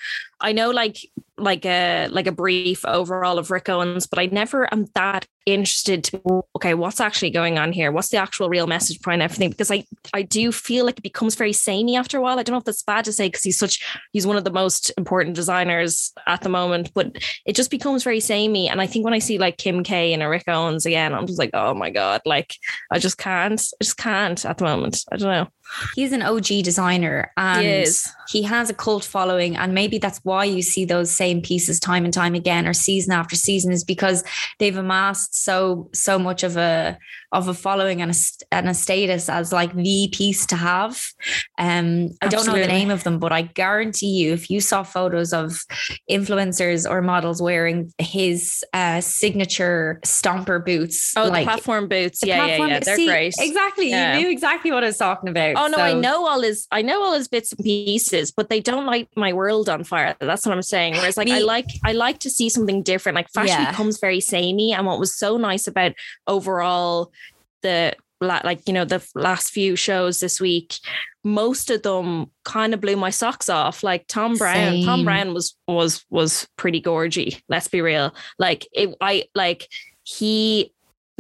I 0.41 0.53
know 0.53 0.71
like 0.71 0.99
like 1.39 1.65
a 1.65 2.09
like 2.09 2.27
a 2.27 2.33
brief 2.33 2.85
overall 2.85 3.39
of 3.39 3.51
Rick 3.51 3.69
Owens, 3.69 4.07
but 4.07 4.19
I 4.19 4.27
never 4.27 4.73
am 4.73 4.87
that 4.95 5.27
interested 5.55 6.05
to 6.05 6.45
okay, 6.57 6.75
what's 6.75 7.01
actually 7.01 7.31
going 7.31 7.59
on 7.59 7.73
here? 7.73 7.93
What's 7.93 8.09
the 8.09 8.17
actual 8.17 8.49
real 8.49 8.67
message 8.67 9.01
behind 9.01 9.23
everything? 9.23 9.51
Because 9.51 9.71
I 9.71 9.85
I 10.13 10.23
do 10.23 10.53
feel 10.53 10.85
like 10.85 10.99
it 10.99 11.03
becomes 11.03 11.35
very 11.35 11.53
samey 11.53 11.97
after 11.97 12.19
a 12.19 12.21
while. 12.21 12.39
I 12.39 12.43
don't 12.43 12.55
know 12.55 12.59
if 12.59 12.65
that's 12.65 12.83
bad 12.83 13.05
to 13.07 13.13
say 13.13 13.29
because 13.29 13.43
he's 13.43 13.59
such 13.59 13.85
he's 14.13 14.27
one 14.27 14.37
of 14.37 14.45
the 14.45 14.51
most 14.51 14.91
important 14.97 15.37
designers 15.37 16.13
at 16.27 16.43
the 16.43 16.49
moment, 16.49 16.93
but 16.95 17.17
it 17.47 17.57
just 17.57 17.71
becomes 17.71 18.05
very 18.05 18.21
samey. 18.21 18.69
And 18.69 18.81
I 18.81 18.87
think 18.87 19.05
when 19.05 19.15
I 19.15 19.19
see 19.19 19.39
like 19.39 19.59
Kim 19.59 19.83
K 19.83 20.13
and 20.13 20.23
a 20.23 20.29
Rick 20.29 20.45
Owens 20.49 20.87
again, 20.87 21.15
I'm 21.15 21.27
just 21.27 21.39
like, 21.39 21.51
oh 21.55 21.75
my 21.75 21.91
god, 21.91 22.23
like 22.25 22.55
I 22.91 22.99
just 22.99 23.19
can't, 23.19 23.61
I 23.81 23.85
just 23.85 23.97
can't 23.97 24.45
at 24.45 24.59
the 24.59 24.65
moment. 24.65 25.05
I 25.13 25.17
don't 25.17 25.31
know. 25.31 25.49
He's 25.95 26.13
an 26.13 26.23
OG 26.23 26.47
designer 26.65 27.31
and 27.37 27.63
he, 27.63 28.41
he, 28.41 28.43
has 28.43 28.71
a 28.71 28.75
cult 28.75 29.05
following. 29.05 29.57
And 29.57 29.75
maybe 29.75 29.99
that's 29.99 30.19
why 30.25 30.45
you 30.45 30.63
see 30.63 30.85
those 30.85 31.11
same 31.11 31.43
pieces 31.43 31.79
time 31.79 32.05
and 32.05 32.15
time 32.15 32.35
again 32.35 32.67
or 32.67 32.73
season 32.73 33.13
after 33.13 33.37
season 33.37 33.73
is 33.73 33.85
because 33.85 34.25
they've 34.59 34.77
amassed 34.77 35.38
so 35.39 35.91
so 35.93 36.19
much 36.19 36.43
of 36.43 36.57
a 36.57 36.99
of 37.33 37.47
a 37.47 37.55
following 37.55 38.01
and 38.01 38.11
a, 38.11 38.15
and 38.53 38.69
a 38.69 38.75
status 38.75 39.29
as 39.29 39.53
like 39.53 39.75
the 39.75 40.09
piece 40.13 40.47
to 40.47 40.57
have. 40.57 41.03
Um, 41.59 42.11
I 42.23 42.29
don't 42.29 42.47
know 42.47 42.55
the 42.59 42.67
name 42.67 42.91
of 42.91 43.05
them, 43.05 43.19
but 43.19 43.33
I 43.33 43.43
guarantee 43.43 44.07
you, 44.07 44.33
if 44.33 44.49
you 44.49 44.61
saw 44.61 44.83
photos 44.83 45.33
of 45.33 45.61
influencers 46.11 46.89
or 46.89 47.03
models 47.03 47.43
wearing 47.43 47.93
his 47.99 48.65
uh, 48.73 49.01
signature 49.01 50.01
stomper 50.05 50.65
boots, 50.65 51.13
oh, 51.17 51.25
like, 51.25 51.45
the 51.45 51.51
platform 51.51 51.89
boots, 51.89 52.21
the 52.21 52.29
yeah, 52.29 52.45
platform, 52.45 52.69
yeah, 52.71 52.75
yeah, 52.77 52.81
they're 52.81 52.97
see, 52.97 53.07
great. 53.07 53.35
Exactly, 53.39 53.91
yeah. 53.91 54.17
you 54.17 54.25
knew 54.25 54.31
exactly 54.31 54.73
what 54.73 54.83
I 54.83 54.87
was 54.87 54.97
talking 54.97 55.29
about. 55.29 55.57
Oh 55.57 55.67
no, 55.67 55.77
so. 55.77 55.83
I 55.83 55.93
know 55.93 56.27
all 56.27 56.41
his, 56.41 56.67
I 56.71 56.81
know 56.83 57.03
all 57.03 57.13
his 57.13 57.29
bits 57.29 57.53
and 57.53 57.63
pieces, 57.63 58.33
but 58.33 58.49
they 58.49 58.61
don't 58.61 58.87
light 58.87 59.09
my 59.17 59.33
world 59.33 59.69
on 59.69 59.85
fire. 59.85 60.17
That's 60.19 60.47
what 60.47 60.55
I'm 60.55 60.63
saying. 60.63 60.95
Whereas, 60.95 61.17
like, 61.17 61.29
Me, 61.29 61.35
I 61.35 61.41
like, 61.41 61.67
I 61.85 61.93
like 61.93 62.21
to 62.21 62.31
see 62.31 62.49
something 62.49 62.83
different. 62.83 63.17
Like, 63.17 63.29
fashion 63.29 63.61
yeah. 63.61 63.71
becomes 63.71 63.99
very 64.01 64.21
samey, 64.21 64.73
and 64.73 64.87
what 64.87 64.99
was 64.99 65.15
so 65.15 65.37
nice 65.37 65.67
about 65.67 65.93
overall 66.27 67.13
the 67.63 67.95
like 68.21 68.67
you 68.67 68.73
know 68.73 68.85
the 68.85 69.07
last 69.15 69.51
few 69.51 69.77
shows 69.77 70.19
this 70.19 70.41
week 70.41 70.75
most 71.25 71.71
of 71.71 71.83
them 71.83 72.31
kind 72.45 72.75
of 72.75 72.81
blew 72.81 72.97
my 72.97 73.11
socks 73.11 73.49
off. 73.49 73.83
Like 73.83 74.07
Thom 74.07 74.37
Browne, 74.37 74.85
Thom 74.85 75.01
Same. 75.01 75.05
Browne 75.05 75.35
was 75.35 75.57
was 75.67 76.05
was 76.11 76.49
pretty 76.57 76.81
gorgy. 76.81 77.41
Let's 77.49 77.69
be 77.69 77.81
real. 77.81 78.15
Like 78.39 78.67
it, 78.73 78.95
I 79.01 79.25
like 79.35 79.69
he. 80.03 80.73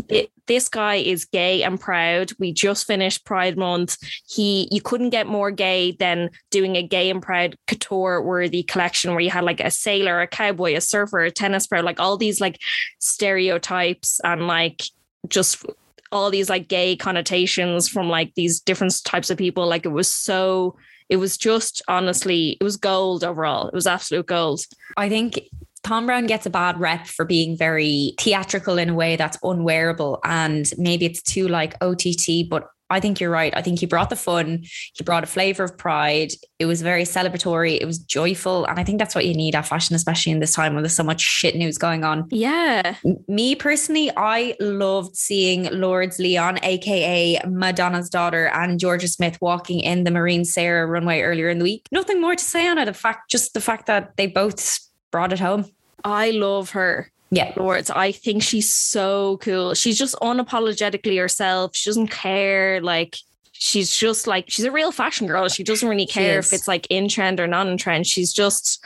It, 0.08 0.30
this 0.46 0.68
guy 0.68 0.94
is 0.94 1.26
gay 1.26 1.64
and 1.64 1.78
proud. 1.78 2.30
We 2.38 2.52
just 2.52 2.86
finished 2.86 3.26
Pride 3.26 3.58
Month. 3.58 3.98
He, 4.26 4.68
you 4.70 4.80
couldn't 4.80 5.10
get 5.10 5.26
more 5.26 5.50
gay 5.50 5.92
than 5.92 6.30
doing 6.50 6.76
a 6.76 6.82
gay 6.82 7.10
and 7.10 7.20
proud 7.20 7.56
couture 7.66 8.22
worthy 8.22 8.62
collection 8.62 9.10
where 9.10 9.20
you 9.20 9.28
had 9.28 9.44
like 9.44 9.60
a 9.60 9.72
sailor, 9.72 10.22
a 10.22 10.26
cowboy, 10.28 10.76
a 10.76 10.80
surfer, 10.80 11.18
a 11.18 11.30
tennis 11.32 11.66
pro, 11.66 11.80
like 11.80 12.00
all 12.00 12.16
these 12.16 12.40
like 12.40 12.58
stereotypes 13.00 14.20
and 14.24 14.46
like 14.46 14.84
just 15.28 15.66
all 16.12 16.30
these 16.30 16.48
like 16.50 16.68
gay 16.68 16.96
connotations 16.96 17.88
from 17.88 18.08
like 18.08 18.34
these 18.34 18.60
different 18.60 18.94
types 19.04 19.30
of 19.30 19.38
people. 19.38 19.66
Like 19.66 19.84
it 19.84 19.90
was 19.90 20.12
so, 20.12 20.76
it 21.08 21.16
was 21.16 21.36
just 21.36 21.82
honestly, 21.88 22.56
it 22.60 22.64
was 22.64 22.76
gold 22.76 23.24
overall. 23.24 23.68
It 23.68 23.74
was 23.74 23.86
absolute 23.86 24.26
gold. 24.26 24.60
I 24.96 25.08
think 25.08 25.40
Thom 25.82 26.06
Browne 26.06 26.26
gets 26.26 26.46
a 26.46 26.50
bad 26.50 26.78
rep 26.80 27.06
for 27.06 27.24
being 27.24 27.56
very 27.56 28.14
theatrical 28.20 28.78
in 28.78 28.90
a 28.90 28.94
way 28.94 29.16
that's 29.16 29.38
unwearable. 29.42 30.20
And 30.24 30.70
maybe 30.76 31.06
it's 31.06 31.22
too 31.22 31.48
like 31.48 31.76
OTT, 31.80 32.48
but 32.48 32.68
I 32.90 33.00
think 33.00 33.20
you're 33.20 33.30
right. 33.30 33.54
I 33.56 33.62
think 33.62 33.80
he 33.80 33.86
brought 33.86 34.10
the 34.10 34.16
fun, 34.16 34.64
he 34.94 35.04
brought 35.04 35.24
a 35.24 35.26
flavor 35.26 35.64
of 35.64 35.76
pride. 35.76 36.32
It 36.58 36.66
was 36.66 36.82
very 36.82 37.04
celebratory, 37.04 37.78
it 37.80 37.86
was 37.86 37.98
joyful. 37.98 38.64
And 38.66 38.78
I 38.78 38.84
think 38.84 38.98
that's 38.98 39.14
what 39.14 39.26
you 39.26 39.34
need 39.34 39.54
at 39.54 39.66
fashion, 39.66 39.94
especially 39.94 40.32
in 40.32 40.40
this 40.40 40.54
time 40.54 40.74
when 40.74 40.82
there's 40.82 40.96
so 40.96 41.02
much 41.02 41.20
shit 41.20 41.54
news 41.56 41.78
going 41.78 42.04
on. 42.04 42.26
Yeah. 42.30 42.96
Me 43.26 43.54
personally, 43.54 44.10
I 44.16 44.56
loved 44.60 45.16
seeing 45.16 45.64
Lourdes 45.70 46.18
Leon, 46.18 46.58
aka 46.62 47.40
Madonna's 47.46 48.08
daughter, 48.08 48.48
and 48.48 48.80
Georgia 48.80 49.08
Smith 49.08 49.38
walking 49.40 49.80
in 49.80 50.04
the 50.04 50.10
Marine 50.10 50.44
Serre 50.44 50.86
runway 50.86 51.20
earlier 51.20 51.48
in 51.48 51.58
the 51.58 51.64
week. 51.64 51.86
Nothing 51.92 52.20
more 52.20 52.34
to 52.34 52.44
say 52.44 52.68
on 52.68 52.78
it. 52.78 52.86
The 52.86 52.94
fact, 52.94 53.30
just 53.30 53.54
the 53.54 53.60
fact 53.60 53.86
that 53.86 54.16
they 54.16 54.26
both 54.26 54.80
brought 55.10 55.32
it 55.32 55.40
home. 55.40 55.66
I 56.04 56.30
love 56.30 56.70
her. 56.70 57.10
Yeah. 57.30 57.52
Lourdes. 57.56 57.90
I 57.90 58.12
think 58.12 58.42
she's 58.42 58.72
so 58.72 59.38
cool. 59.38 59.74
She's 59.74 59.98
just 59.98 60.14
unapologetically 60.16 61.18
herself. 61.18 61.76
She 61.76 61.90
doesn't 61.90 62.08
care. 62.08 62.80
Like 62.80 63.16
she's 63.52 63.94
just 63.94 64.26
like 64.26 64.46
she's 64.48 64.64
a 64.64 64.70
real 64.70 64.92
fashion 64.92 65.26
girl. 65.26 65.48
She 65.48 65.64
doesn't 65.64 65.88
really 65.88 66.06
care 66.06 66.38
if 66.38 66.52
it's 66.52 66.68
like 66.68 66.86
in 66.88 67.08
trend 67.08 67.40
or 67.40 67.46
not 67.46 67.66
in 67.66 67.76
trend. 67.76 68.06
She's 68.06 68.32
just 68.32 68.84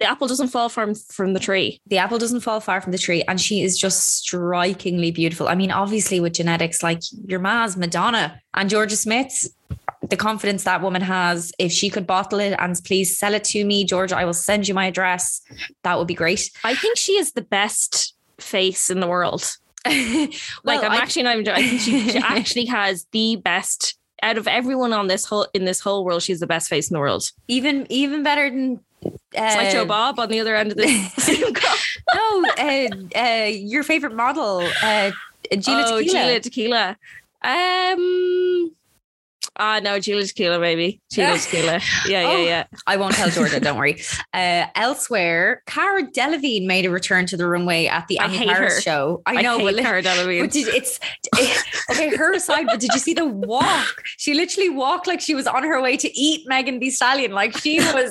the 0.00 0.10
apple 0.10 0.26
doesn't 0.26 0.48
fall 0.48 0.68
from 0.68 0.94
from 0.94 1.34
the 1.34 1.40
tree. 1.40 1.80
The 1.86 1.98
apple 1.98 2.18
doesn't 2.18 2.40
fall 2.40 2.60
far 2.60 2.80
from 2.80 2.92
the 2.92 2.98
tree, 2.98 3.22
and 3.28 3.40
she 3.40 3.62
is 3.62 3.78
just 3.78 4.18
strikingly 4.18 5.10
beautiful. 5.10 5.48
I 5.48 5.54
mean, 5.54 5.70
obviously, 5.70 6.20
with 6.20 6.32
genetics, 6.32 6.82
like 6.82 7.00
your 7.26 7.38
ma's 7.38 7.76
Madonna 7.76 8.40
and 8.54 8.68
Georgia 8.68 8.96
Smith, 8.96 9.48
the 10.10 10.16
confidence 10.16 10.64
that 10.64 10.82
woman 10.82 11.02
has, 11.02 11.52
if 11.58 11.72
she 11.72 11.90
could 11.90 12.06
bottle 12.06 12.40
it 12.40 12.54
and 12.58 12.76
please 12.84 13.16
sell 13.16 13.34
it 13.34 13.44
to 13.44 13.64
me, 13.64 13.84
Georgia, 13.84 14.16
I 14.16 14.24
will 14.24 14.34
send 14.34 14.68
you 14.68 14.74
my 14.74 14.86
address. 14.86 15.40
That 15.82 15.98
would 15.98 16.06
be 16.06 16.14
great. 16.14 16.50
I 16.64 16.74
think 16.74 16.98
she 16.98 17.12
is 17.12 17.32
the 17.32 17.42
best 17.42 18.14
face 18.38 18.90
in 18.90 19.00
the 19.00 19.06
world. 19.06 19.56
like, 19.86 20.34
Like 20.64 20.82
I'm 20.82 20.92
I- 20.92 20.96
actually 20.96 21.22
not 21.22 21.38
even. 21.38 21.48
I 21.48 21.62
think 21.62 21.80
she, 21.80 22.08
she 22.10 22.18
actually 22.22 22.64
has 22.66 23.06
the 23.12 23.36
best 23.36 23.98
out 24.22 24.38
of 24.38 24.48
everyone 24.48 24.92
on 24.92 25.06
this 25.06 25.24
whole 25.26 25.46
in 25.54 25.64
this 25.64 25.80
whole 25.80 26.04
world. 26.04 26.22
She's 26.22 26.40
the 26.40 26.46
best 26.46 26.68
face 26.68 26.90
in 26.90 26.94
the 26.94 27.00
world. 27.00 27.30
even 27.48 27.86
even 27.90 28.22
better 28.22 28.50
than. 28.50 28.80
Like 29.34 29.70
Joe 29.70 29.82
uh, 29.82 29.84
Bob 29.84 30.18
on 30.18 30.30
the 30.30 30.40
other 30.40 30.56
end 30.56 30.70
of 30.70 30.78
this. 30.78 31.28
no, 32.14 32.44
uh, 32.58 32.88
uh, 33.14 33.50
your 33.50 33.82
favorite 33.82 34.14
model, 34.14 34.66
uh, 34.82 35.10
Gila 35.50 35.84
oh, 35.86 35.98
Tequila. 35.98 36.40
Gila 36.40 36.40
Tequila. 36.40 36.96
Um. 37.42 38.74
Ah, 39.56 39.78
no, 39.80 40.00
Gila 40.00 40.24
Tequila, 40.24 40.58
maybe. 40.58 41.00
Gila 41.12 41.38
Tequila. 41.38 41.80
Yeah, 42.08 42.22
yeah, 42.22 42.28
Oh. 42.28 42.36
yeah. 42.44 42.64
I 42.86 42.96
won't 42.96 43.14
tell 43.14 43.30
Georgia, 43.30 43.60
don't 43.60 43.76
worry. 43.78 44.02
Uh, 44.34 44.66
elsewhere, 44.74 45.62
Cara 45.66 46.02
Delevingne 46.10 46.66
made 46.66 46.84
a 46.84 46.90
return 46.90 47.24
to 47.26 47.36
the 47.36 47.46
runway 47.46 47.86
at 47.86 48.08
the 48.08 48.18
I 48.18 48.24
Annie 48.24 48.46
Paris 48.46 48.74
her. 48.74 48.80
show. 48.80 49.22
I 49.26 49.42
know, 49.42 49.58
hate 49.58 49.76
but, 49.76 49.82
Cara 49.84 50.02
Delevingne. 50.02 50.40
but 50.42 50.50
did, 50.50 50.66
it's 50.74 50.98
okay. 51.90 52.16
Her 52.16 52.32
aside, 52.34 52.66
but 52.66 52.80
did 52.80 52.90
you 52.92 52.98
see 52.98 53.14
the 53.14 53.26
walk? 53.26 54.02
She 54.16 54.34
literally 54.34 54.70
walked 54.70 55.06
like 55.06 55.20
she 55.20 55.36
was 55.36 55.46
on 55.46 55.62
her 55.62 55.80
way 55.80 55.96
to 55.98 56.18
eat 56.18 56.48
Megan 56.48 56.80
Thee 56.80 56.90
Stallion. 56.90 57.30
Like 57.30 57.56
she 57.56 57.78
was. 57.78 58.10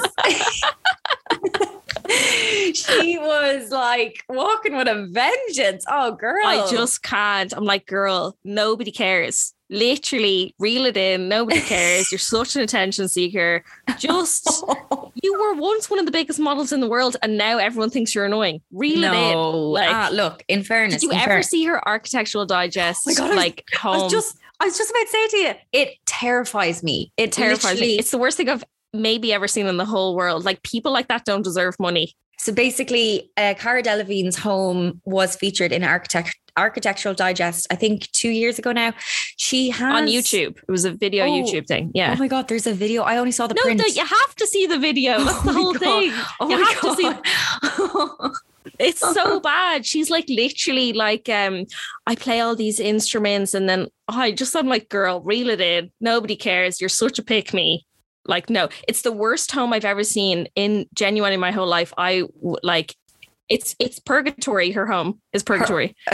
she 2.73 3.17
was 3.17 3.71
like 3.71 4.23
walking 4.29 4.75
with 4.75 4.88
a 4.88 5.07
vengeance. 5.12 5.85
Oh, 5.89 6.12
girl! 6.13 6.45
I 6.45 6.67
just 6.69 7.03
can't. 7.03 7.53
I'm 7.53 7.65
like, 7.65 7.85
girl, 7.85 8.38
nobody 8.43 8.91
cares. 8.91 9.53
Literally, 9.74 10.53
reel 10.60 10.86
it 10.86 10.96
in. 10.96 11.27
Nobody 11.27 11.60
cares. 11.74 12.12
You're 12.12 12.20
such 12.20 12.56
an 12.56 12.62
attention 12.62 13.08
seeker. 13.08 13.63
Just, 13.98 14.63
you 15.24 15.34
were 15.39 15.56
once 15.60 15.89
one 15.89 16.00
of 16.00 16.06
the 16.06 16.12
biggest 16.12 16.39
models 16.39 16.72
in 16.72 16.80
the 16.80 16.88
world, 16.88 17.18
and 17.22 17.38
now 17.38 17.58
everyone 17.58 17.89
thinks 17.89 18.13
you're 18.15 18.25
annoying. 18.25 18.62
Reel 18.72 19.03
it 19.03 19.13
in. 19.13 19.38
Like, 19.38 19.89
ah, 19.89 20.10
look, 20.12 20.44
in 20.48 20.63
fairness, 20.63 21.01
Did 21.01 21.03
you 21.03 21.12
ever 21.13 21.25
fairness- 21.25 21.50
see 21.50 21.65
her 21.65 21.86
architectural 21.88 22.46
digest? 22.46 23.01
Oh 23.08 23.12
my 23.12 23.15
God, 23.15 23.24
I 23.25 23.27
was- 23.30 23.38
like 23.38 23.63
I 23.84 23.88
was 23.98 24.12
just 24.12 24.38
I 24.60 24.65
was 24.65 24.77
just 24.77 24.92
about 24.92 25.01
to 25.01 25.08
say 25.10 25.27
to 25.27 25.38
you, 25.38 25.53
it 25.74 25.98
terrifies 26.06 26.84
me. 26.84 27.12
It 27.18 27.32
terrifies 27.32 27.82
me. 27.82 27.98
It's 27.98 28.12
the 28.12 28.18
worst 28.18 28.38
thing 28.38 28.48
I've 28.50 28.63
maybe 28.94 29.34
ever 29.34 29.48
seen 29.48 29.65
in 29.65 29.77
the 29.77 29.86
whole 29.86 30.15
world. 30.15 30.46
Like 30.46 30.62
people 30.63 30.94
like 30.94 31.08
that 31.08 31.25
don't 31.25 31.42
deserve 31.42 31.75
money. 31.80 32.13
So 32.43 32.51
basically, 32.51 33.31
uh, 33.38 33.53
Cara 33.57 33.81
Delevingne's 33.81 34.35
home 34.35 35.00
was 35.05 35.33
featured 35.38 35.71
in 35.71 35.81
Architect 35.81 36.35
Architectural 36.57 37.15
Digest. 37.15 37.65
I 37.71 37.75
think 37.75 38.12
two 38.12 38.29
years 38.29 38.59
ago 38.59 38.73
now. 38.73 38.91
She 39.38 39.69
has 39.69 39.95
on 39.95 40.07
YouTube. 40.07 40.57
It 40.57 40.69
was 40.71 40.83
a 40.83 40.91
video 40.91 41.23
Oh. 41.23 41.29
YouTube 41.29 41.65
thing. 41.67 41.89
Yeah. 41.93 42.13
Oh 42.13 42.19
my 42.19 42.27
god, 42.27 42.50
there's 42.50 42.67
a 42.67 42.73
video. 42.73 43.03
I 43.03 43.15
only 43.17 43.31
saw 43.31 43.47
the 43.47 43.53
no, 43.53 43.62
print. 43.62 43.79
no, 43.79 43.85
you 43.85 44.05
have 44.05 44.35
to 44.35 44.45
see 44.45 44.67
the 44.67 44.77
video. 44.77 45.19
That's 45.23 45.38
Oh 45.39 45.43
the 45.45 45.53
whole 45.53 45.73
God. 45.73 45.79
thing. 45.79 46.13
oh 46.41 46.50
you 46.50 46.59
my 46.62 46.69
have 46.69 46.81
to 46.81 48.31
see- 48.33 48.39
It's 48.79 49.00
so 49.00 49.39
bad. 49.51 49.85
She's 49.85 50.09
like 50.09 50.25
literally 50.27 50.91
like, 50.93 51.29
um, 51.29 51.65
I 52.07 52.15
play 52.15 52.41
all 52.41 52.55
these 52.57 52.79
instruments 52.79 53.53
and 53.53 53.69
then 53.69 53.88
oh, 54.09 54.19
I 54.19 54.31
just 54.33 54.53
I'm 54.55 54.67
like, 54.67 54.89
girl, 54.89 55.21
reel 55.21 55.50
it 55.50 55.62
in. 55.62 55.91
Nobody 56.01 56.35
cares. 56.35 56.81
You're 56.81 56.89
such 56.89 57.17
a 57.19 57.23
pick 57.23 57.53
me. 57.53 57.85
Like, 58.25 58.50
no, 58.50 58.70
it's 58.88 59.01
the 59.01 59.12
worst 59.12 59.51
home 59.51 59.74
I've 59.74 59.86
ever 59.86 60.03
seen 60.03 60.48
in 60.56 60.86
genuine 60.94 61.34
in 61.34 61.39
my 61.39 61.51
whole 61.51 61.68
life. 61.68 61.94
i 61.98 62.24
like 62.63 62.96
it's 63.50 63.75
it's 63.77 64.00
purgatory. 64.00 64.72
Her 64.72 64.88
home 64.88 65.20
is 65.34 65.44
purgatory. 65.44 65.96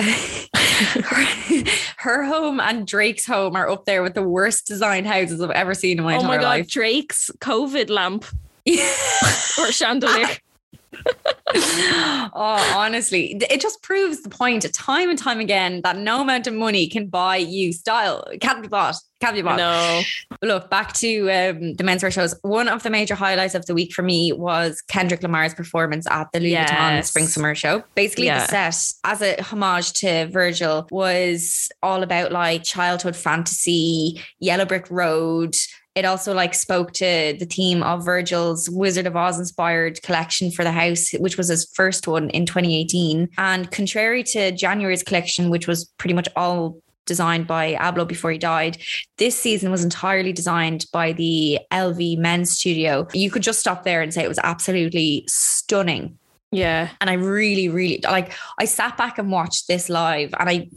her 1.98 2.24
home 2.26 2.60
and 2.60 2.88
Drake's 2.88 3.26
home 3.26 3.56
are 3.56 3.70
up 3.70 3.86
there 3.86 4.02
with 4.02 4.16
the 4.16 4.24
worst 4.24 4.68
designed 4.68 5.08
houses 5.08 5.40
I've 5.40 5.52
ever 5.52 5.74
seen 5.74 6.00
in 6.00 6.04
my 6.04 6.16
entire 6.16 6.28
life. 6.28 6.36
oh 6.36 6.38
my 6.38 6.44
god, 6.44 6.50
life. 6.60 6.70
Drake's 6.70 7.30
COVID 7.40 7.90
lamp 7.90 8.26
or 9.60 9.72
chandelier. 9.72 10.28
oh, 11.56 12.74
honestly, 12.76 13.36
it 13.50 13.62
just 13.62 13.82
proves 13.82 14.22
the 14.22 14.30
point 14.30 14.66
time 14.74 15.10
and 15.10 15.18
time 15.18 15.40
again 15.40 15.82
that 15.84 15.98
no 15.98 16.22
amount 16.22 16.48
of 16.48 16.54
money 16.54 16.88
can 16.88 17.08
buy 17.08 17.38
you 17.38 17.74
style. 17.74 18.26
Can't 18.42 18.62
be 18.62 18.68
bought. 18.68 18.96
Can't 19.20 19.36
be 19.36 19.42
bought. 19.42 19.58
no. 19.58 20.02
Look, 20.42 20.70
back 20.70 20.94
to 20.94 21.22
um, 21.30 21.74
the 21.76 21.84
menswear 21.84 22.12
shows. 22.12 22.36
One 22.42 22.68
of 22.70 22.84
the 22.84 22.90
major 22.90 23.16
highlights 23.16 23.56
of 23.56 23.66
the 23.66 23.74
week 23.74 23.94
for 23.94 24.02
me 24.02 24.32
was 24.32 24.82
Kendrick 24.88 25.22
Lamar's 25.24 25.54
performance 25.54 26.08
at 26.08 26.32
the 26.32 26.40
Louis 26.40 26.56
Vuitton 26.56 27.04
Spring 27.04 27.28
Summer 27.28 27.54
Show. 27.56 27.84
Basically, 27.96 28.28
Yeah. 28.28 28.46
the 28.46 28.72
set, 28.72 28.94
as 29.04 29.22
a 29.22 29.42
homage 29.42 29.92
to 29.94 30.28
Virgil, 30.28 30.88
was 30.92 31.70
all 31.84 32.04
about 32.04 32.32
like 32.32 32.64
childhood 32.64 33.16
fantasy, 33.16 34.22
Yellow 34.40 34.66
Brick 34.66 34.90
Road. 34.90 35.56
It 35.96 36.06
also 36.06 36.34
like 36.34 36.54
spoke 36.54 36.94
to 36.94 37.36
the 37.38 37.46
theme 37.46 37.84
of 37.84 38.06
Virgil's 38.06 38.70
Wizard 38.70 39.08
of 39.08 39.16
Oz 39.16 39.40
inspired 39.40 40.02
collection 40.02 40.52
for 40.52 40.64
the 40.64 40.72
house, 40.72 41.12
which 41.14 41.38
was 41.38 41.48
his 41.48 41.70
first 41.74 42.08
one 42.08 42.30
in 42.30 42.46
2018. 42.46 43.30
And 43.38 43.72
contrary 43.72 44.24
to 44.24 44.52
January's 44.52 45.04
collection, 45.04 45.50
which 45.50 45.68
was 45.68 45.86
pretty 45.98 46.14
much 46.14 46.30
all 46.36 46.80
designed 47.06 47.48
by 47.48 47.74
Abloh 47.76 48.08
before 48.08 48.32
he 48.32 48.38
died, 48.38 48.78
this 49.18 49.38
season 49.38 49.72
was 49.72 49.84
entirely 49.84 50.32
designed 50.32 50.86
by 50.94 51.12
the 51.12 51.60
LV 51.72 52.18
Men's 52.20 52.52
Studio. 52.52 53.08
You 53.14 53.32
could 53.32 53.44
just 53.44 53.60
stop 53.60 53.84
there 53.84 54.02
and 54.02 54.14
say 54.14 54.24
it 54.24 54.30
was 54.30 54.40
absolutely 54.44 55.26
stunning. 55.28 56.18
Yeah. 56.52 56.90
And 57.00 57.10
I 57.10 57.14
really, 57.14 57.70
really 57.70 58.02
like, 58.04 58.34
I 58.58 58.66
sat 58.66 58.98
back 58.98 59.18
and 59.18 59.32
watched 59.32 59.68
this 59.68 59.90
live 59.90 60.34
and 60.40 60.50
I, 60.50 60.70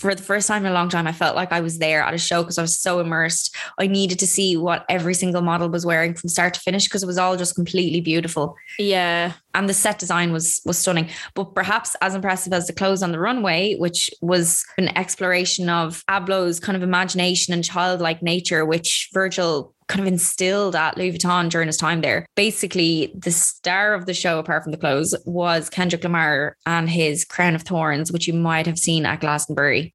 for 0.00 0.16
the 0.16 0.22
first 0.22 0.48
time 0.48 0.66
in 0.66 0.72
a 0.72 0.74
long 0.74 0.88
time, 0.88 1.06
I 1.06 1.12
felt 1.12 1.36
like 1.36 1.52
I 1.52 1.60
was 1.60 1.78
there 1.78 2.02
at 2.02 2.12
a 2.12 2.18
show 2.18 2.42
because 2.42 2.58
I 2.58 2.62
was 2.62 2.76
so 2.76 2.98
immersed. 2.98 3.54
I 3.78 3.86
needed 3.86 4.18
to 4.18 4.26
see 4.26 4.56
what 4.56 4.84
every 4.88 5.14
single 5.14 5.42
model 5.42 5.68
was 5.68 5.86
wearing 5.86 6.14
from 6.14 6.28
start 6.28 6.54
to 6.54 6.60
finish 6.60 6.84
because 6.84 7.04
it 7.04 7.06
was 7.06 7.18
all 7.18 7.36
just 7.36 7.54
completely 7.54 8.00
beautiful 8.00 8.56
Yeah. 8.80 9.34
and 9.54 9.68
the 9.68 9.74
set 9.74 10.00
design 10.00 10.32
was 10.32 10.60
was 10.66 10.76
stunning 10.78 11.08
but 11.34 11.54
perhaps 11.54 11.94
as 12.00 12.16
impressive 12.16 12.52
as 12.52 12.66
the 12.66 12.72
clothes 12.72 13.00
on 13.02 13.12
the 13.12 13.20
runway 13.20 13.76
which 13.76 14.10
was 14.20 14.64
an 14.76 14.88
exploration 14.98 15.68
of 15.68 16.02
Abloh's 16.10 16.58
kind 16.58 16.74
of 16.76 16.82
imagination 16.82 17.54
and 17.54 17.62
childlike 17.62 18.22
nature 18.24 18.66
which 18.66 19.08
Virgil 19.14 19.72
kind 19.88 20.00
of 20.00 20.06
instilled 20.06 20.74
at 20.76 20.96
Louis 20.96 21.12
Vuitton 21.12 21.48
during 21.48 21.66
his 21.66 21.76
time 21.76 22.00
there. 22.00 22.26
Basically 22.34 23.12
the 23.16 23.30
star 23.30 23.94
of 23.94 24.06
the 24.06 24.14
show 24.14 24.38
apart 24.38 24.62
from 24.62 24.72
the 24.72 24.78
clothes 24.78 25.14
was 25.24 25.70
Kendrick 25.70 26.02
Lamar 26.04 26.56
and 26.66 26.88
his 26.90 27.24
crown 27.24 27.54
of 27.54 27.62
thorns 27.62 28.12
which 28.12 28.26
you 28.26 28.34
might 28.34 28.66
have 28.66 28.78
seen 28.78 29.06
at 29.06 29.20
Glastonbury 29.20 29.94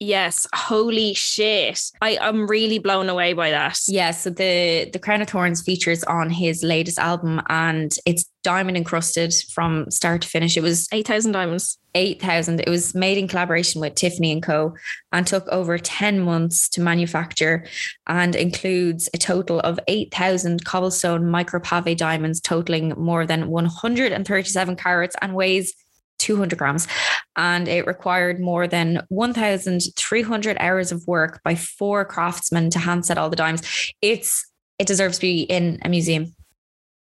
Yes, 0.00 0.46
holy 0.54 1.12
shit. 1.14 1.90
I 2.00 2.18
am 2.20 2.46
really 2.46 2.78
blown 2.78 3.08
away 3.08 3.32
by 3.32 3.50
that. 3.50 3.80
Yeah, 3.88 4.12
so 4.12 4.30
the 4.30 4.88
the 4.92 4.98
Crown 4.98 5.22
of 5.22 5.28
Thorns 5.28 5.60
features 5.60 6.04
on 6.04 6.30
his 6.30 6.62
latest 6.62 7.00
album 7.00 7.42
and 7.48 7.92
it's 8.06 8.24
diamond 8.44 8.76
encrusted 8.76 9.34
from 9.52 9.90
start 9.90 10.22
to 10.22 10.28
finish. 10.28 10.56
It 10.56 10.62
was 10.62 10.88
8,000 10.92 11.32
diamonds. 11.32 11.78
8,000. 11.96 12.60
It 12.60 12.68
was 12.68 12.94
made 12.94 13.18
in 13.18 13.26
collaboration 13.26 13.80
with 13.80 13.96
Tiffany 13.96 14.30
and 14.30 14.42
Co 14.42 14.74
and 15.10 15.26
took 15.26 15.48
over 15.48 15.78
10 15.78 16.20
months 16.20 16.68
to 16.70 16.80
manufacture 16.80 17.66
and 18.06 18.36
includes 18.36 19.10
a 19.12 19.18
total 19.18 19.58
of 19.60 19.80
8,000 19.88 20.64
cobblestone 20.64 21.24
micropave 21.24 21.96
diamonds 21.96 22.40
totaling 22.40 22.90
more 22.96 23.26
than 23.26 23.48
137 23.48 24.76
carats 24.76 25.16
and 25.20 25.34
weighs 25.34 25.74
200 26.18 26.58
grams. 26.58 26.86
And 27.36 27.68
it 27.68 27.86
required 27.86 28.40
more 28.40 28.66
than 28.66 29.02
1,300 29.08 30.56
hours 30.58 30.92
of 30.92 31.06
work 31.06 31.40
by 31.44 31.54
four 31.54 32.04
craftsmen 32.04 32.70
to 32.70 32.78
hand 32.78 33.06
set 33.06 33.18
all 33.18 33.30
the 33.30 33.36
dimes. 33.36 33.62
It's 34.02 34.44
it 34.78 34.86
deserves 34.86 35.18
to 35.18 35.22
be 35.22 35.42
in 35.42 35.78
a 35.82 35.88
museum. 35.88 36.34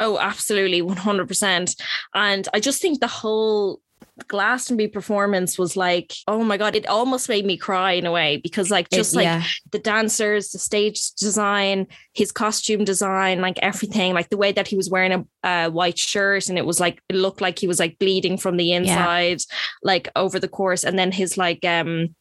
Oh, 0.01 0.19
absolutely, 0.19 0.83
100%. 0.83 1.77
And 2.15 2.49
I 2.55 2.61
just 2.61 2.81
think 2.81 3.01
the 3.01 3.07
whole 3.07 3.81
Glastonbury 4.29 4.89
performance 4.89 5.59
was 5.59 5.77
like, 5.77 6.13
oh 6.29 6.45
my 6.45 6.57
god, 6.57 6.77
it 6.77 6.87
almost 6.87 7.29
made 7.29 7.45
me 7.45 7.57
cry 7.57 7.93
in 7.93 8.07
a 8.07 8.13
way 8.13 8.37
because 8.37 8.71
like 8.71 8.89
just 8.91 9.15
it, 9.15 9.17
like 9.17 9.25
yeah. 9.25 9.43
the 9.73 9.79
dancers, 9.79 10.51
the 10.51 10.59
stage 10.59 11.13
design, 11.15 11.87
his 12.13 12.31
costume 12.31 12.85
design, 12.85 13.41
like 13.41 13.59
everything, 13.61 14.15
like 14.15 14.29
the 14.31 14.37
way 14.37 14.53
that 14.53 14.69
he 14.69 14.77
was 14.77 14.91
wearing 14.91 15.13
a, 15.13 15.49
a 15.49 15.71
white 15.71 15.99
shirt 15.99 16.49
and 16.49 16.59
it 16.59 16.67
was 16.67 16.79
like 16.81 17.03
it 17.09 17.17
looked 17.17 17.41
like 17.41 17.59
he 17.59 17.67
was 17.67 17.81
like 17.81 17.99
bleeding 17.99 18.37
from 18.37 18.57
the 18.57 18.73
inside, 18.73 19.41
yeah. 19.41 19.57
like 19.83 20.09
over 20.17 20.39
the 20.39 20.49
course, 20.49 20.85
and 20.85 20.99
then 20.99 21.13
his 21.13 21.37
like 21.37 21.65
um 21.65 22.15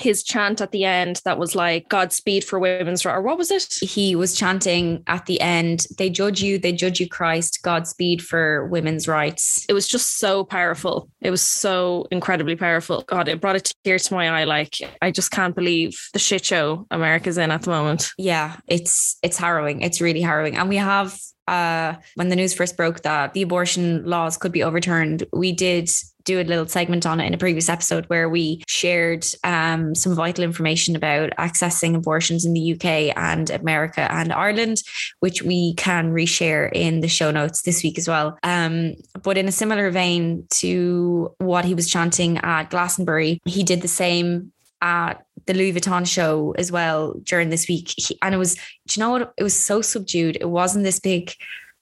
his 0.00 0.22
chant 0.22 0.60
at 0.60 0.72
the 0.72 0.84
end 0.84 1.20
that 1.24 1.38
was 1.38 1.54
like 1.54 1.88
Godspeed 1.88 2.44
for 2.44 2.58
women's 2.58 3.04
right 3.04 3.14
or 3.14 3.22
what 3.22 3.38
was 3.38 3.50
it? 3.50 3.74
He 3.80 4.14
was 4.14 4.34
chanting 4.34 5.02
at 5.06 5.26
the 5.26 5.40
end, 5.40 5.86
they 5.98 6.10
judge 6.10 6.42
you, 6.42 6.58
they 6.58 6.72
judge 6.72 7.00
you 7.00 7.08
Christ, 7.08 7.62
Godspeed 7.62 8.22
for 8.22 8.66
women's 8.66 9.08
rights. 9.08 9.64
It 9.68 9.72
was 9.72 9.88
just 9.88 10.18
so 10.18 10.44
powerful. 10.44 11.08
It 11.20 11.30
was 11.30 11.42
so 11.42 12.06
incredibly 12.10 12.56
powerful. 12.56 13.04
God, 13.06 13.28
it 13.28 13.40
brought 13.40 13.56
a 13.56 13.72
tear 13.84 13.98
to 13.98 14.14
my 14.14 14.40
eye. 14.40 14.44
Like 14.44 14.76
I 15.02 15.10
just 15.10 15.30
can't 15.30 15.54
believe 15.54 15.98
the 16.12 16.18
shit 16.18 16.44
show 16.44 16.86
America's 16.90 17.38
in 17.38 17.50
at 17.50 17.62
the 17.62 17.70
moment. 17.70 18.10
Yeah, 18.18 18.56
it's 18.66 19.18
it's 19.22 19.36
harrowing. 19.36 19.82
It's 19.82 20.00
really 20.00 20.20
harrowing. 20.22 20.56
And 20.56 20.68
we 20.68 20.76
have 20.76 21.18
uh, 21.48 21.94
when 22.16 22.28
the 22.28 22.36
news 22.36 22.54
first 22.54 22.76
broke 22.76 23.02
that 23.02 23.32
the 23.32 23.42
abortion 23.42 24.04
laws 24.04 24.36
could 24.36 24.52
be 24.52 24.62
overturned, 24.62 25.24
we 25.32 25.52
did 25.52 25.88
do 26.26 26.40
a 26.40 26.42
little 26.42 26.66
segment 26.66 27.06
on 27.06 27.20
it 27.20 27.26
in 27.26 27.32
a 27.32 27.38
previous 27.38 27.68
episode 27.70 28.04
where 28.06 28.28
we 28.28 28.62
shared 28.66 29.24
um, 29.44 29.94
some 29.94 30.14
vital 30.14 30.44
information 30.44 30.94
about 30.94 31.30
accessing 31.38 31.94
abortions 31.94 32.44
in 32.44 32.52
the 32.52 32.74
UK 32.74 33.16
and 33.16 33.48
America 33.48 34.12
and 34.12 34.32
Ireland, 34.32 34.82
which 35.20 35.42
we 35.42 35.74
can 35.74 36.12
reshare 36.12 36.68
in 36.74 37.00
the 37.00 37.08
show 37.08 37.30
notes 37.30 37.62
this 37.62 37.82
week 37.82 37.96
as 37.96 38.08
well. 38.08 38.36
Um, 38.42 38.96
but 39.22 39.38
in 39.38 39.48
a 39.48 39.52
similar 39.52 39.90
vein 39.90 40.46
to 40.54 41.34
what 41.38 41.64
he 41.64 41.74
was 41.74 41.88
chanting 41.88 42.38
at 42.38 42.70
Glastonbury, 42.70 43.40
he 43.44 43.62
did 43.62 43.80
the 43.80 43.88
same 43.88 44.52
at 44.82 45.24
the 45.46 45.54
Louis 45.54 45.72
Vuitton 45.72 46.06
show 46.06 46.54
as 46.58 46.72
well 46.72 47.14
during 47.22 47.50
this 47.50 47.68
week. 47.68 47.94
He, 47.96 48.18
and 48.20 48.34
it 48.34 48.38
was, 48.38 48.56
do 48.56 48.60
you 48.90 49.00
know 49.00 49.10
what? 49.10 49.32
It 49.38 49.42
was 49.42 49.56
so 49.56 49.80
subdued. 49.80 50.36
It 50.40 50.50
wasn't 50.50 50.84
this 50.84 51.00
big 51.00 51.32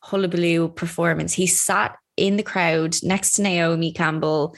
hullabaloo 0.05 0.69
performance. 0.69 1.33
He 1.33 1.47
sat 1.47 1.97
in 2.17 2.37
the 2.37 2.43
crowd 2.43 2.97
next 3.03 3.33
to 3.33 3.43
Naomi 3.43 3.93
Campbell, 3.93 4.55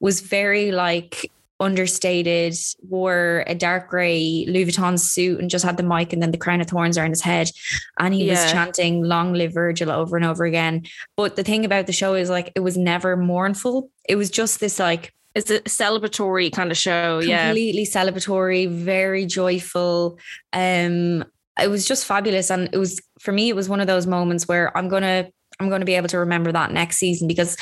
was 0.00 0.20
very 0.20 0.72
like 0.72 1.30
understated, 1.60 2.54
wore 2.88 3.44
a 3.46 3.54
dark 3.54 3.88
grey 3.88 4.44
Louis 4.48 4.66
Vuitton 4.66 4.98
suit 4.98 5.40
and 5.40 5.50
just 5.50 5.64
had 5.64 5.76
the 5.76 5.82
mic 5.82 6.12
and 6.12 6.22
then 6.22 6.30
the 6.30 6.38
crown 6.38 6.60
of 6.60 6.68
thorns 6.68 6.96
around 6.96 7.10
his 7.10 7.22
head. 7.22 7.50
And 7.98 8.14
he 8.14 8.24
yeah. 8.24 8.32
was 8.32 8.52
chanting 8.52 9.02
Long 9.02 9.32
Live 9.32 9.54
Virgil 9.54 9.90
over 9.90 10.16
and 10.16 10.24
over 10.24 10.44
again. 10.44 10.84
But 11.16 11.36
the 11.36 11.44
thing 11.44 11.64
about 11.64 11.86
the 11.86 11.92
show 11.92 12.14
is 12.14 12.30
like 12.30 12.52
it 12.54 12.60
was 12.60 12.76
never 12.76 13.16
mournful. 13.16 13.90
It 14.08 14.16
was 14.16 14.30
just 14.30 14.60
this 14.60 14.78
like 14.78 15.14
it's 15.34 15.50
a 15.50 15.60
celebratory 15.60 16.52
kind 16.52 16.70
of 16.70 16.76
show. 16.76 17.18
Completely 17.18 17.30
yeah. 17.30 17.46
Completely 17.48 17.86
celebratory, 17.86 18.68
very 18.68 19.26
joyful. 19.26 20.18
Um, 20.52 21.24
it 21.60 21.68
was 21.68 21.86
just 21.86 22.06
fabulous. 22.06 22.50
And 22.50 22.68
it 22.72 22.78
was 22.78 23.00
for 23.20 23.32
me, 23.32 23.48
it 23.48 23.56
was 23.56 23.68
one 23.68 23.80
of 23.80 23.86
those 23.86 24.06
moments 24.06 24.46
where 24.46 24.76
I'm 24.76 24.88
gonna 24.88 25.28
I'm 25.60 25.68
going 25.68 25.80
to 25.80 25.86
be 25.86 25.94
able 25.94 26.08
to 26.08 26.18
remember 26.18 26.52
that 26.52 26.72
next 26.72 26.98
season 26.98 27.26
because 27.26 27.56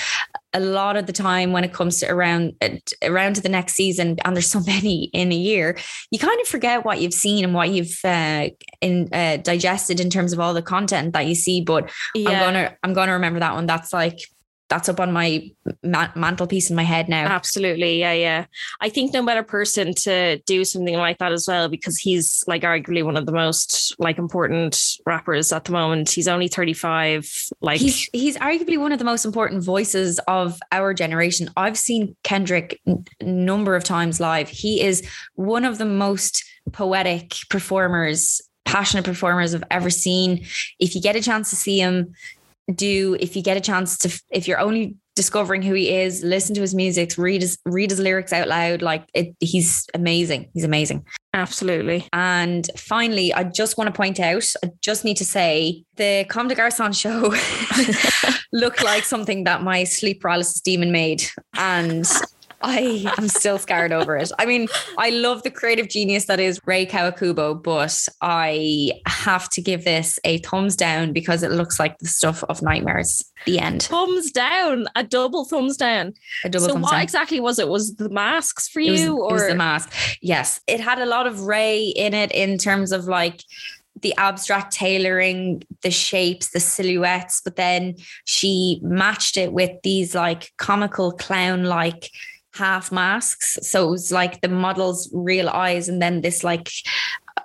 a 0.53 0.61
lot 0.61 0.97
of 0.97 1.07
the 1.07 1.13
time 1.13 1.53
when 1.53 1.65
it 1.65 1.73
comes 1.73 2.01
to 2.01 2.11
around 2.11 2.55
around 3.03 3.37
to 3.37 3.41
the 3.41 3.49
next 3.49 3.75
season 3.75 4.17
and 4.25 4.37
there's 4.37 4.51
so 4.51 4.61
many 4.67 5.05
in 5.13 5.33
a 5.33 5.37
year 5.37 5.79
you 6.11 6.19
kind 6.19 6.41
of 6.41 6.47
forget 6.47 6.85
what 6.85 7.01
you've 7.01 7.15
seen 7.15 7.45
and 7.45 7.55
what 7.55 7.71
you've 7.71 7.99
uh, 8.05 8.49
in, 8.81 9.09
uh, 9.13 9.39
digested 9.39 10.01
in 10.01 10.11
terms 10.11 10.33
of 10.33 10.41
all 10.41 10.53
the 10.53 10.63
content 10.63 11.13
that 11.13 11.27
you 11.27 11.35
see 11.35 11.61
but 11.61 11.91
yeah. 12.15 12.31
I'm 12.31 12.39
going 12.39 12.55
to 12.55 12.77
I'm 12.83 12.93
going 12.93 13.09
to 13.09 13.15
remember 13.15 13.41
that 13.41 13.55
one 13.55 13.67
that's 13.67 13.93
like 13.93 14.19
that's 14.69 14.89
up 14.89 15.01
on 15.01 15.13
my 15.13 15.49
ma- 15.83 16.11
mantelpiece 16.15 16.71
in 16.71 16.77
my 16.77 16.83
head 16.83 17.09
now. 17.09 17.27
Absolutely. 17.27 18.01
Yeah. 18.01 18.13
Yeah. 18.13 18.47
I 18.81 18.89
think 18.89 19.13
no 19.13 19.25
better 19.25 19.43
person 19.43 19.95
to 19.95 20.39
do 20.41 20.65
something 20.65 20.97
like 20.97 21.19
that 21.19 21.33
as 21.33 21.47
well, 21.47 21.69
because 21.69 21.99
he's 21.99 22.43
like 22.47 22.63
arguably 22.63 23.05
one 23.05 23.17
of 23.17 23.27
the 23.27 23.33
most 23.33 23.95
like 23.99 24.19
important 24.19 24.97
rappers 25.07 25.53
at 25.53 25.65
the 25.65 25.73
moment. 25.73 26.11
He's 26.11 26.29
only 26.29 26.49
35. 26.49 27.31
Like 27.61 27.81
he's, 27.81 28.09
he's 28.13 28.37
arguably 28.39 28.79
one 28.79 28.93
of 28.93 28.99
the 28.99 29.05
most 29.05 29.25
important 29.25 29.63
voices 29.63 30.19
of 30.27 30.59
our 30.73 30.93
generation. 30.95 31.49
I've 31.57 31.79
seen 31.79 32.17
Kendrick 32.25 32.81
a 32.87 33.25
number 33.25 33.77
of 33.77 33.85
times 33.85 34.21
live. 34.21 34.49
He 34.49 34.83
is 34.83 35.09
one 35.35 35.65
of 35.65 35.79
the 35.79 35.85
most 35.85 36.45
poetic 36.73 37.35
performers 37.49 38.41
passionate 38.65 39.05
performers 39.05 39.55
I've 39.55 39.63
ever 39.71 39.91
seen. 39.91 40.45
If 40.81 40.97
you 40.97 41.01
get 41.01 41.15
a 41.15 41.23
chance 41.23 41.51
to 41.51 41.57
see 41.57 41.79
him, 41.79 42.15
do 42.75 43.17
if 43.21 43.37
you 43.37 43.43
get 43.43 43.57
a 43.57 43.61
chance 43.61 43.99
to 43.99 44.23
if 44.31 44.49
you're 44.49 44.59
only 44.59 44.97
discovering 45.15 45.63
who 45.63 45.73
he 45.73 45.91
is 45.91 46.23
listen 46.23 46.55
to 46.55 46.61
his 46.61 46.75
music 46.75 47.13
read 47.17 47.41
his 47.41 47.59
read 47.65 47.91
his 47.91 48.01
lyrics 48.01 48.33
out 48.33 48.49
loud 48.49 48.83
like 48.83 49.09
it 49.15 49.35
he's 49.41 49.87
amazing. 49.95 50.51
He's 50.53 50.65
amazing. 50.65 51.07
Absolutely. 51.33 52.09
And 52.13 52.69
finally 52.77 53.33
i 53.33 53.45
just 53.45 53.79
want 53.79 53.89
to 53.89 53.97
point 53.97 54.21
out 54.21 54.45
i 54.65 54.71
just 54.83 55.05
need 55.05 55.17
to 55.19 55.25
say 55.25 55.85
the 55.97 56.27
Comme 56.29 56.49
des 56.49 56.55
Garçons 56.55 56.99
show 56.99 57.35
looked 58.53 58.83
like 58.83 59.05
something 59.05 59.45
that 59.45 59.63
my 59.63 59.85
sleep 59.85 60.21
paralysis 60.21 60.61
demon 60.61 60.93
made. 60.93 61.25
And 61.55 62.07
I 62.67 63.15
am 63.17 63.29
still 63.29 63.59
scared 63.59 63.93
over 63.93 64.17
it. 64.17 64.33
I 64.41 64.45
mean, 64.45 64.67
I 64.99 65.11
love 65.11 65.45
the 65.45 65.53
creative 65.53 65.89
genius 65.89 66.25
that 66.25 66.41
is 66.41 66.61
Rei 66.67 66.85
Kawakubo, 66.85 67.63
but 67.63 68.09
I 68.21 68.91
have 69.07 69.49
to 69.51 69.63
give 69.63 69.85
this 69.85 70.19
a 70.25 70.39
thumbs 70.39 70.75
down 70.75 71.13
because 71.13 71.45
it 71.45 71.53
looks 71.53 71.79
like 71.79 71.97
the 71.99 72.09
stuff 72.09 72.43
of 72.45 72.63
nightmares. 72.63 73.25
The 73.45 73.61
end. 73.61 73.85
Thumbs 73.85 74.33
down, 74.33 74.89
a 74.97 75.05
double 75.05 75.45
thumbs 75.45 75.77
down. 75.77 76.15
A 76.45 76.49
double 76.49 76.67
so 76.67 76.73
thumbs 76.73 76.83
what 76.83 76.91
down. 76.91 77.03
exactly 77.03 77.39
was 77.39 77.61
it? 77.61 77.69
Was 77.69 77.95
the 77.95 78.09
masks 78.09 78.69
for 78.69 78.81
it 78.81 78.91
was, 78.91 79.01
you, 79.01 79.17
or 79.17 79.31
it 79.31 79.35
was 79.35 79.49
the 79.49 79.55
mask? 79.55 79.93
Yes, 80.21 80.61
it 80.67 80.81
had 80.81 80.99
a 80.99 81.07
lot 81.07 81.29
of 81.29 81.43
Rei 81.43 81.85
in 81.95 82.15
it 82.15 82.33
in 82.33 82.59
terms 82.59 82.91
of 82.91 83.05
like 83.05 83.43
the 84.03 84.15
abstract 84.19 84.73
tailoring, 84.73 85.63
the 85.83 85.91
shapes, 85.93 86.51
the 86.51 86.61
silhouettes, 86.61 87.41
but 87.45 87.57
then 87.57 87.95
she 88.25 88.81
matched 88.83 89.37
it 89.37 89.53
with 89.53 89.71
these 89.85 90.15
like 90.15 90.53
comical 90.59 91.13
clown 91.13 91.65
like 91.65 92.11
half 92.57 92.91
masks. 92.91 93.59
So 93.63 93.89
it 93.89 93.91
was 93.91 94.13
like 94.13 94.41
the 94.41 94.49
model's 94.49 95.11
real 95.13 95.49
eyes 95.49 95.89
and 95.89 96.01
then 96.01 96.21
this 96.21 96.43
like 96.43 96.71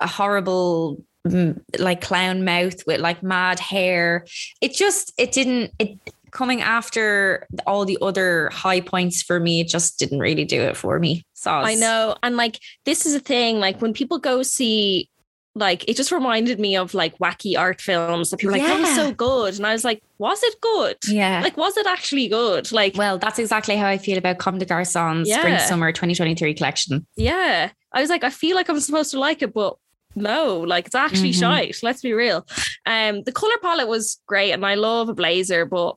a 0.00 0.06
horrible 0.06 1.02
mm, 1.26 1.60
like 1.78 2.00
clown 2.00 2.44
mouth 2.44 2.86
with 2.86 3.00
like 3.00 3.22
mad 3.22 3.60
hair. 3.60 4.26
It 4.60 4.74
just 4.74 5.12
it 5.18 5.32
didn't 5.32 5.72
it 5.78 5.98
coming 6.32 6.62
after 6.62 7.46
all 7.66 7.84
the 7.84 7.98
other 8.00 8.48
high 8.52 8.80
points 8.80 9.22
for 9.22 9.38
me, 9.38 9.60
it 9.60 9.68
just 9.68 9.98
didn't 9.98 10.18
really 10.18 10.44
do 10.44 10.60
it 10.62 10.76
for 10.76 10.98
me. 10.98 11.24
So 11.34 11.50
I 11.50 11.74
know. 11.74 12.16
And 12.22 12.36
like 12.36 12.58
this 12.84 13.06
is 13.06 13.14
a 13.14 13.20
thing, 13.20 13.60
like 13.60 13.80
when 13.80 13.92
people 13.92 14.18
go 14.18 14.42
see 14.42 15.08
like 15.54 15.86
it 15.88 15.96
just 15.96 16.12
reminded 16.12 16.58
me 16.58 16.76
of 16.76 16.94
like 16.94 17.16
wacky 17.18 17.58
art 17.58 17.80
films 17.80 18.30
that 18.30 18.38
people 18.38 18.56
yeah. 18.56 18.62
like 18.62 18.72
that 18.72 18.80
was 18.80 18.94
so 18.94 19.12
good. 19.12 19.56
And 19.56 19.66
I 19.66 19.72
was 19.72 19.84
like 19.84 20.02
was 20.18 20.42
it 20.42 20.60
good? 20.60 20.96
Yeah. 21.08 21.40
Like 21.42 21.56
was 21.56 21.76
it 21.76 21.86
actually 21.86 22.28
good? 22.28 22.72
Like 22.72 22.96
well 22.96 23.18
that's 23.18 23.38
exactly 23.38 23.76
how 23.76 23.86
I 23.86 23.98
feel 23.98 24.18
about 24.18 24.38
Comme 24.38 24.58
des 24.58 24.66
Garçons 24.66 25.26
yeah. 25.26 25.38
spring 25.38 25.58
summer 25.58 25.92
2023 25.92 26.54
collection. 26.54 27.06
Yeah. 27.16 27.70
I 27.92 28.00
was 28.00 28.08
like 28.08 28.24
I 28.24 28.30
feel 28.30 28.56
like 28.56 28.68
I'm 28.68 28.80
supposed 28.80 29.10
to 29.10 29.18
like 29.18 29.42
it 29.42 29.52
but 29.52 29.76
no 30.14 30.60
like 30.60 30.86
it's 30.86 30.94
actually 30.94 31.30
mm-hmm. 31.30 31.40
shite 31.40 31.76
let's 31.82 32.00
be 32.00 32.12
real. 32.14 32.46
Um 32.86 33.22
the 33.24 33.32
color 33.32 33.56
palette 33.60 33.88
was 33.88 34.20
great 34.26 34.52
and 34.52 34.64
I 34.64 34.76
love 34.76 35.08
a 35.08 35.14
blazer 35.14 35.66
but 35.66 35.96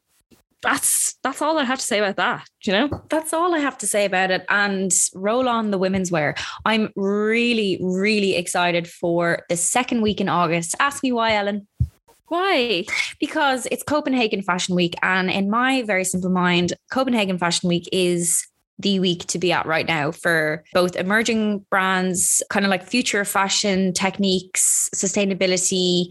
that's 0.66 1.16
that's 1.24 1.42
all 1.42 1.58
I 1.58 1.64
have 1.64 1.80
to 1.80 1.86
say 1.86 2.00
about 2.00 2.18
that. 2.18 2.48
you 2.64 2.74
know? 2.74 3.04
That's 3.10 3.34
all 3.34 3.56
I 3.56 3.60
have 3.60 3.78
to 3.80 3.88
say 3.88 4.06
about 4.06 4.32
it. 4.32 4.46
And 4.50 4.92
roll 5.14 5.48
on 5.48 5.72
the 5.72 5.78
women's 5.78 6.12
wear. 6.12 6.36
I'm 6.66 6.92
really, 6.96 7.80
really 7.82 8.36
excited 8.36 8.88
for 8.88 9.44
the 9.50 9.58
second 9.58 10.02
week 10.02 10.20
in 10.20 10.30
August. 10.30 10.76
Ask 10.80 11.04
me 11.04 11.12
why, 11.12 11.36
Ellen. 11.36 11.68
Why? 12.28 12.86
Because 13.20 13.68
it's 13.72 13.84
Copenhagen 13.84 14.42
Fashion 14.42 14.76
Week. 14.76 14.96
And 15.04 15.30
in 15.30 15.50
my 15.50 15.84
very 15.84 16.04
simple 16.04 16.32
mind, 16.32 16.74
Copenhagen 16.92 17.38
Fashion 17.38 17.70
Week 17.70 17.88
is 17.92 18.48
the 18.80 19.00
week 19.00 19.26
to 19.28 19.40
be 19.40 19.52
at 19.52 19.66
right 19.66 19.88
now 19.88 20.12
for 20.12 20.64
both 20.74 20.96
emerging 20.96 21.60
brands, 21.70 22.44
kind 22.50 22.66
of 22.66 22.70
like 22.70 22.84
future 22.84 23.24
fashion 23.24 23.94
techniques, 23.94 24.90
sustainability, 24.94 26.08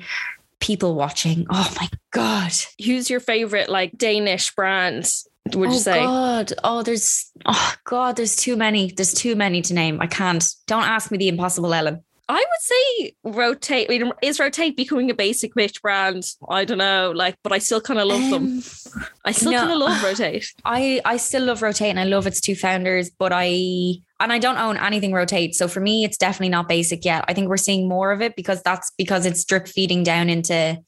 people 0.64 0.94
watching. 0.94 1.46
Oh 1.50 1.70
my 1.78 1.88
God. 2.10 2.52
Who's 2.82 3.10
your 3.10 3.20
favorite 3.20 3.68
like 3.68 3.98
Danish 3.98 4.54
brand? 4.54 5.12
Would 5.52 5.68
oh 5.68 5.72
you 5.72 5.78
say? 5.78 6.00
God. 6.00 6.52
Oh, 6.64 6.82
there's 6.82 7.30
oh 7.44 7.74
God, 7.84 8.16
there's 8.16 8.34
too 8.34 8.56
many. 8.56 8.90
There's 8.90 9.12
too 9.12 9.36
many 9.36 9.60
to 9.60 9.74
name. 9.74 10.00
I 10.00 10.06
can't. 10.06 10.42
Don't 10.66 10.84
ask 10.84 11.10
me 11.10 11.18
the 11.18 11.28
impossible, 11.28 11.74
Ellen. 11.74 12.02
I 12.28 12.36
would 12.36 12.60
say 12.60 13.16
rotate. 13.22 13.90
I 13.90 13.98
mean, 13.98 14.12
is 14.22 14.40
rotate 14.40 14.76
becoming 14.76 15.10
a 15.10 15.14
basic 15.14 15.54
bitch 15.54 15.82
brand? 15.82 16.24
I 16.48 16.64
don't 16.64 16.78
know, 16.78 17.12
like, 17.14 17.36
but 17.42 17.52
I 17.52 17.58
still 17.58 17.82
kind 17.82 18.00
of 18.00 18.06
love 18.06 18.22
um, 18.22 18.30
them. 18.30 18.62
I 19.26 19.32
still 19.32 19.52
no, 19.52 19.58
kind 19.58 19.72
of 19.72 19.78
love 19.78 20.02
rotate. 20.04 20.54
I 20.64 21.02
I 21.04 21.18
still 21.18 21.44
love 21.44 21.60
rotate, 21.60 21.90
and 21.90 22.00
I 22.00 22.04
love 22.04 22.26
its 22.26 22.40
two 22.40 22.54
founders, 22.54 23.10
but 23.10 23.32
I 23.34 23.96
and 24.20 24.32
I 24.32 24.38
don't 24.38 24.56
own 24.56 24.78
anything 24.78 25.12
rotate. 25.12 25.54
So 25.54 25.68
for 25.68 25.80
me, 25.80 26.04
it's 26.04 26.16
definitely 26.16 26.48
not 26.48 26.66
basic 26.66 27.04
yet. 27.04 27.26
I 27.28 27.34
think 27.34 27.48
we're 27.48 27.58
seeing 27.58 27.88
more 27.88 28.10
of 28.10 28.22
it 28.22 28.36
because 28.36 28.62
that's 28.62 28.90
because 28.96 29.26
it's 29.26 29.44
drip 29.44 29.68
feeding 29.68 30.02
down 30.02 30.30
into. 30.30 30.78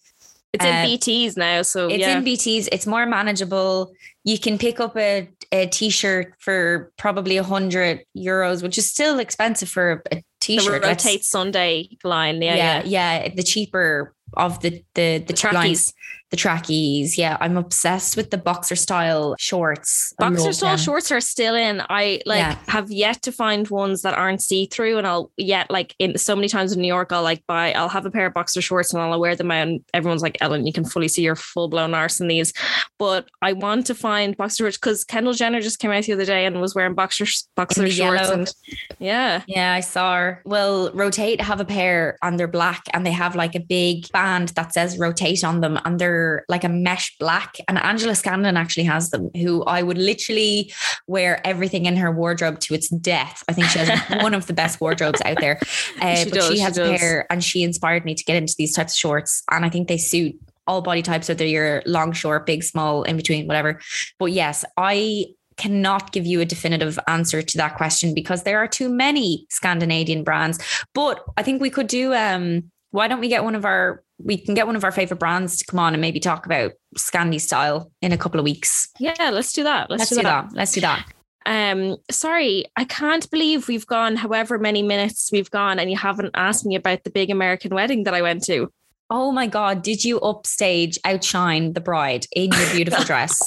It's 0.54 0.64
uh, 0.64 0.68
in 0.68 0.88
BTs 0.88 1.36
now, 1.36 1.60
so 1.62 1.88
it's 1.88 1.98
yeah. 1.98 2.16
in 2.16 2.24
BTs. 2.24 2.68
It's 2.72 2.86
more 2.86 3.04
manageable. 3.04 3.92
You 4.24 4.38
can 4.38 4.56
pick 4.56 4.80
up 4.80 4.96
a, 4.96 5.28
a 5.52 5.66
t-shirt 5.66 6.32
for 6.38 6.92
probably 6.96 7.36
a 7.36 7.42
hundred 7.42 8.04
euros, 8.16 8.62
which 8.62 8.78
is 8.78 8.90
still 8.90 9.18
expensive 9.18 9.68
for 9.68 10.02
a 10.10 10.22
t-shirt. 10.46 10.82
The 10.82 10.88
rotate 10.88 11.24
Sunday 11.24 11.88
line, 12.04 12.40
yeah, 12.40 12.54
yeah, 12.54 12.82
yeah, 12.84 13.24
yeah. 13.24 13.34
The 13.34 13.42
cheaper 13.42 14.14
of 14.34 14.60
the 14.60 14.84
the 14.94 15.18
the, 15.18 15.24
the 15.26 15.32
trackies. 15.32 15.92
Lines 16.26 16.30
the 16.30 16.36
trackies. 16.36 17.16
Yeah, 17.16 17.36
I'm 17.40 17.56
obsessed 17.56 18.16
with 18.16 18.30
the 18.30 18.38
boxer 18.38 18.74
style 18.74 19.36
shorts. 19.38 20.12
Boxer 20.18 20.52
style 20.52 20.76
them. 20.76 20.78
shorts 20.78 21.12
are 21.12 21.20
still 21.20 21.54
in. 21.54 21.82
I 21.88 22.20
like 22.26 22.38
yeah. 22.38 22.58
have 22.66 22.90
yet 22.90 23.22
to 23.22 23.32
find 23.32 23.68
ones 23.68 24.02
that 24.02 24.14
aren't 24.14 24.42
see 24.42 24.66
through, 24.66 24.98
and 24.98 25.06
I'll 25.06 25.30
yet 25.36 25.70
like 25.70 25.94
in 25.98 26.18
so 26.18 26.34
many 26.34 26.48
times 26.48 26.72
in 26.72 26.80
New 26.80 26.88
York, 26.88 27.12
I'll 27.12 27.22
like 27.22 27.46
buy. 27.46 27.72
I'll 27.72 27.88
have 27.88 28.06
a 28.06 28.10
pair 28.10 28.26
of 28.26 28.34
boxer 28.34 28.60
shorts 28.60 28.92
and 28.92 29.00
I'll 29.00 29.20
wear 29.20 29.36
them 29.36 29.50
out, 29.50 29.68
and 29.68 29.84
everyone's 29.94 30.22
like, 30.22 30.36
"Ellen, 30.40 30.66
you 30.66 30.72
can 30.72 30.84
fully 30.84 31.08
see 31.08 31.22
your 31.22 31.36
full 31.36 31.68
blown 31.68 31.94
arse 31.94 32.20
in 32.20 32.26
these." 32.26 32.52
But 32.98 33.28
I 33.42 33.52
want 33.52 33.86
to 33.86 33.94
find 33.94 34.36
boxer 34.36 34.64
shorts 34.64 34.78
because 34.78 35.04
Kendall 35.04 35.32
Jenner 35.32 35.60
just 35.60 35.78
came 35.78 35.92
out 35.92 36.04
the 36.04 36.12
other 36.12 36.24
day 36.24 36.46
and 36.46 36.60
was 36.60 36.74
wearing 36.74 36.94
boxer 36.94 37.26
boxer 37.54 37.88
shorts. 37.88 37.96
Yellow. 37.98 38.32
And 38.32 38.52
yeah, 38.98 39.42
yeah, 39.46 39.74
I 39.74 39.80
saw 39.80 40.16
her. 40.16 40.42
Well, 40.44 40.90
Rotate 40.92 41.40
have 41.40 41.60
a 41.60 41.64
pair 41.64 42.18
and 42.22 42.38
they're 42.38 42.48
black, 42.48 42.82
and 42.92 43.06
they 43.06 43.12
have 43.12 43.36
like 43.36 43.54
a 43.54 43.60
big 43.60 44.10
band 44.10 44.48
that 44.50 44.74
says 44.74 44.98
Rotate 44.98 45.44
on 45.44 45.60
them, 45.60 45.78
and 45.84 46.00
they're 46.00 46.15
like 46.48 46.64
a 46.64 46.68
mesh 46.68 47.16
black. 47.18 47.56
And 47.68 47.78
Angela 47.78 48.14
Scanlon 48.14 48.56
actually 48.56 48.84
has 48.84 49.10
them, 49.10 49.30
who 49.34 49.64
I 49.64 49.82
would 49.82 49.98
literally 49.98 50.72
wear 51.06 51.40
everything 51.46 51.86
in 51.86 51.96
her 51.96 52.10
wardrobe 52.10 52.60
to 52.60 52.74
its 52.74 52.88
death. 52.88 53.42
I 53.48 53.52
think 53.52 53.68
she 53.68 53.78
has 53.78 53.90
one 54.22 54.34
of 54.34 54.46
the 54.46 54.52
best 54.52 54.80
wardrobes 54.80 55.20
out 55.22 55.38
there. 55.40 55.58
Uh, 56.00 56.16
she 56.16 56.30
but 56.30 56.34
does, 56.34 56.48
she 56.48 56.58
has 56.60 56.74
she 56.74 56.82
a 56.82 56.96
pair 56.96 57.26
and 57.30 57.42
she 57.42 57.62
inspired 57.62 58.04
me 58.04 58.14
to 58.14 58.24
get 58.24 58.36
into 58.36 58.54
these 58.58 58.74
types 58.74 58.94
of 58.94 58.98
shorts. 58.98 59.42
And 59.50 59.64
I 59.64 59.68
think 59.68 59.88
they 59.88 59.98
suit 59.98 60.36
all 60.66 60.82
body 60.82 61.02
types, 61.02 61.28
whether 61.28 61.44
you're 61.44 61.82
long, 61.86 62.12
short, 62.12 62.46
big, 62.46 62.64
small, 62.64 63.02
in 63.04 63.16
between, 63.16 63.46
whatever. 63.46 63.80
But 64.18 64.32
yes, 64.32 64.64
I 64.76 65.26
cannot 65.56 66.12
give 66.12 66.26
you 66.26 66.40
a 66.40 66.44
definitive 66.44 66.98
answer 67.06 67.42
to 67.42 67.56
that 67.56 67.76
question 67.76 68.14
because 68.14 68.42
there 68.42 68.58
are 68.58 68.68
too 68.68 68.88
many 68.88 69.46
Scandinavian 69.50 70.22
brands. 70.22 70.58
But 70.94 71.24
I 71.36 71.42
think 71.42 71.60
we 71.60 71.70
could 71.70 71.86
do 71.86 72.14
um 72.14 72.70
why 72.96 73.08
don't 73.08 73.20
we 73.20 73.28
get 73.28 73.44
one 73.44 73.54
of 73.54 73.66
our 73.66 74.02
we 74.18 74.38
can 74.38 74.54
get 74.54 74.66
one 74.66 74.76
of 74.76 74.84
our 74.84 74.90
favorite 74.90 75.18
brands 75.18 75.58
to 75.58 75.66
come 75.66 75.78
on 75.78 75.92
and 75.92 76.00
maybe 76.00 76.18
talk 76.18 76.46
about 76.46 76.72
Scandi 76.96 77.38
style 77.38 77.92
in 78.00 78.12
a 78.12 78.16
couple 78.16 78.40
of 78.40 78.44
weeks. 78.44 78.88
Yeah, 78.98 79.30
let's 79.30 79.52
do 79.52 79.62
that. 79.62 79.90
Let's, 79.90 80.00
let's 80.00 80.10
do, 80.10 80.16
do 80.16 80.22
that. 80.22 80.48
that. 80.48 80.56
Let's 80.56 80.72
do 80.72 80.80
that. 80.80 81.06
Um, 81.44 81.96
sorry, 82.10 82.64
I 82.76 82.84
can't 82.84 83.30
believe 83.30 83.68
we've 83.68 83.86
gone 83.86 84.16
however 84.16 84.58
many 84.58 84.82
minutes 84.82 85.28
we've 85.30 85.50
gone 85.50 85.78
and 85.78 85.90
you 85.90 85.98
haven't 85.98 86.30
asked 86.34 86.64
me 86.64 86.74
about 86.74 87.04
the 87.04 87.10
big 87.10 87.30
American 87.30 87.74
wedding 87.74 88.04
that 88.04 88.14
I 88.14 88.22
went 88.22 88.42
to. 88.44 88.72
Oh 89.10 89.30
my 89.30 89.46
God, 89.46 89.82
did 89.82 90.02
you 90.02 90.18
upstage, 90.20 90.98
outshine 91.04 91.74
the 91.74 91.80
bride 91.82 92.26
in 92.34 92.50
your 92.50 92.70
beautiful 92.72 93.04
dress? 93.10 93.38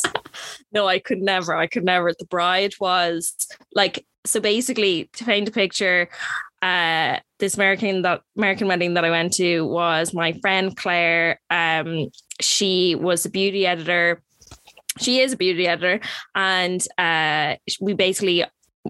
no, 0.72 0.88
I 0.88 1.00
could 1.00 1.22
never. 1.22 1.56
I 1.56 1.66
could 1.66 1.84
never. 1.84 2.14
The 2.18 2.26
bride 2.26 2.76
was 2.80 3.34
like, 3.74 4.06
so 4.26 4.40
basically, 4.40 5.10
to 5.14 5.26
paint 5.26 5.50
a 5.50 5.52
picture, 5.52 6.08
uh, 6.62 7.20
this 7.40 7.56
American 7.56 8.02
that 8.04 8.22
American 8.38 8.68
wedding 8.68 8.94
that 8.96 9.06
I 9.06 9.10
went 9.10 9.34
to 9.34 9.62
was 9.62 10.14
my 10.14 10.34
friend 10.42 10.76
Claire. 10.76 11.40
Um, 11.50 12.10
she 12.42 12.96
was 12.96 13.26
a 13.26 13.30
beauty 13.30 13.66
editor. 13.66 14.22
She 15.00 15.22
is 15.22 15.34
a 15.34 15.38
beauty 15.38 15.68
editor, 15.68 16.02
and 16.36 16.86
uh, 16.98 17.56
we 17.80 17.94
basically 17.94 18.44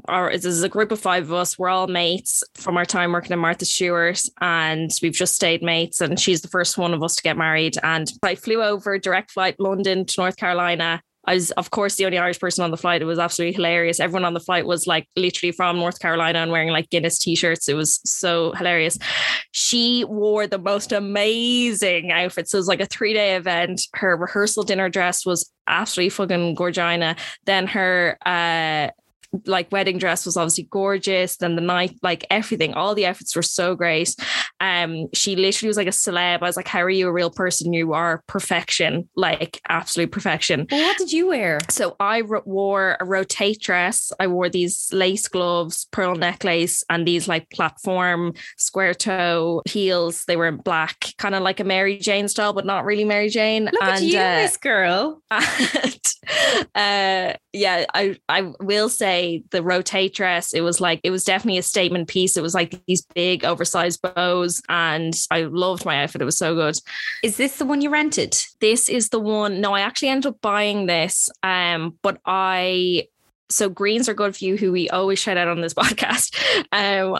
are. 0.08 0.32
This 0.32 0.46
is 0.46 0.64
a 0.64 0.70
group 0.70 0.92
of 0.92 1.00
five 1.00 1.24
of 1.24 1.34
us. 1.34 1.60
We're 1.60 1.70
all 1.70 1.88
mates 1.88 2.44
from 2.56 2.78
our 2.78 2.86
time 2.86 3.12
working 3.12 3.34
at 3.34 3.38
Martha 3.38 3.66
Stewart, 3.66 4.22
and 4.42 4.92
we've 5.02 5.14
just 5.14 5.36
stayed 5.36 5.62
mates. 5.62 6.02
And 6.02 6.20
she's 6.20 6.42
the 6.42 6.48
first 6.48 6.78
one 6.78 6.94
of 6.94 7.04
us 7.04 7.16
to 7.16 7.24
get 7.24 7.38
married. 7.38 7.78
And 7.84 8.12
I 8.24 8.36
flew 8.36 8.64
over 8.64 8.98
direct 8.98 9.32
flight 9.32 9.60
London 9.60 10.06
to 10.06 10.22
North 10.22 10.38
Carolina 10.38 11.02
I 11.26 11.34
was, 11.36 11.52
of 11.52 11.72
course, 11.72 11.96
the 11.96 12.06
only 12.06 12.18
Irish 12.18 12.40
person 12.40 12.64
on 12.64 12.72
the 12.72 12.78
flight. 12.78 13.02
It 13.02 13.06
was 13.06 13.20
absolutely 13.20 13.54
hilarious. 13.54 14.00
Everyone 14.00 14.26
on 14.26 14.34
the 14.34 14.40
flight 14.40 14.66
was 14.66 14.88
like 14.88 15.08
literally 15.16 15.52
from 15.52 15.78
North 15.78 16.00
Carolina 16.00 16.40
and 16.40 16.52
wearing 16.52 16.70
like 16.70 16.90
Guinness 16.90 17.20
t 17.20 17.36
shirts. 17.36 17.68
It 17.68 17.76
was 17.76 18.00
so 18.06 18.54
hilarious. 18.54 18.98
She 19.52 20.06
wore 20.06 20.48
the 20.48 20.58
most 20.58 20.92
amazing 20.92 22.12
outfits. 22.12 22.52
So 22.52 22.58
it 22.58 22.60
was 22.60 22.68
like 22.68 22.82
a 22.82 22.86
three 22.86 23.14
day 23.14 23.36
event. 23.36 23.82
Her 23.94 24.16
rehearsal 24.16 24.64
dinner 24.64 24.90
dress 24.90 25.26
was 25.26 25.52
absolutely 25.68 26.10
fucking 26.10 26.56
gorgina. 26.56 27.18
Then 27.46 27.68
her, 27.68 28.18
uh, 28.26 28.90
like 29.46 29.72
wedding 29.72 29.98
dress 29.98 30.26
was 30.26 30.38
obviously 30.38 30.68
gorgeous. 30.70 31.38
Then 31.38 31.56
the 31.56 31.62
night, 31.62 31.96
like 32.02 32.26
everything, 32.30 32.74
all 32.74 32.96
the 32.96 33.06
outfits 33.06 33.36
were 33.36 33.42
so 33.42 33.76
great. 33.76 34.16
Um, 34.60 35.08
she 35.14 35.36
literally 35.36 35.68
was 35.68 35.78
like 35.78 35.88
a 35.88 35.92
celeb. 35.92 36.42
I 36.42 36.46
was 36.46 36.58
like, 36.58 36.68
"How 36.68 36.82
are 36.82 36.90
you 36.90 37.08
a 37.08 37.12
real 37.12 37.32
person? 37.32 37.74
You 37.74 37.94
are 37.94 38.24
perfection, 38.28 39.08
like 39.16 39.62
absolute 39.70 40.12
perfection." 40.12 40.68
Well, 40.70 40.82
what 40.82 40.98
did 40.98 41.12
you 41.12 41.28
wear? 41.28 41.60
So 41.70 41.96
I 42.00 42.22
wore 42.22 42.98
a 43.00 43.06
rotate 43.06 43.62
dress. 43.62 44.12
I 44.20 44.28
wore 44.28 44.50
these 44.50 44.90
lace 44.92 45.28
gloves, 45.28 45.88
pearl 45.92 46.16
necklace, 46.16 46.84
and 46.90 47.08
these 47.08 47.28
like 47.28 47.50
platform 47.52 48.34
square 48.58 48.94
toe 48.94 49.62
heels. 49.66 50.26
They 50.26 50.36
were 50.36 50.48
in 50.48 50.58
black, 50.58 51.14
kind 51.18 51.36
of 51.36 51.44
like 51.44 51.60
a 51.60 51.64
Mary 51.64 51.98
Jane 51.98 52.28
style, 52.28 52.54
but 52.54 52.66
not 52.66 52.86
really 52.86 53.06
Mary 53.06 53.30
Jane. 53.30 53.66
Look 53.66 53.82
and, 53.82 53.92
at 53.92 54.02
you, 54.02 54.20
uh, 54.20 54.36
this 54.36 54.58
girl. 54.58 55.22
And, 56.76 57.34
uh, 57.34 57.38
yeah, 57.52 57.86
I 57.94 58.18
I 58.30 58.54
will 58.60 58.90
say 58.90 59.44
the 59.50 59.64
rotate 59.64 60.14
dress, 60.14 60.54
it 60.54 60.62
was 60.62 60.80
like 60.80 61.00
it 61.04 61.10
was 61.10 61.24
definitely 61.24 61.58
a 61.58 61.64
statement 61.64 62.08
piece. 62.08 62.38
It 62.38 62.44
was 62.44 62.54
like 62.54 62.80
these 62.86 63.06
big 63.16 63.44
oversized 63.44 64.02
bows, 64.02 64.62
and 64.70 65.14
I 65.32 65.44
loved 65.44 65.86
my 65.86 66.04
outfit. 66.04 66.22
It 66.22 66.26
was 66.26 66.38
so 66.38 66.54
good. 66.54 66.78
Is 67.24 67.38
this 67.38 67.58
the 67.58 67.66
one 67.66 67.82
you 67.82 67.90
rented? 67.90 68.38
This 68.62 68.88
is 68.88 69.10
the 69.10 69.20
one. 69.20 69.62
No, 69.62 69.74
I 69.74 69.82
actually 69.82 70.10
ended 70.10 70.34
up 70.34 70.42
buying 70.42 70.86
this. 70.86 71.30
Um, 71.42 71.98
but 72.04 72.20
I 72.26 73.08
so 73.50 73.68
greens 73.68 74.08
are 74.08 74.14
good 74.14 74.36
for 74.36 74.46
you, 74.46 74.56
who 74.56 74.72
we 74.72 74.90
always 74.90 75.20
shout 75.20 75.38
out 75.38 75.48
on 75.48 75.62
this 75.62 75.74
podcast. 75.76 76.36
Um, 76.72 77.20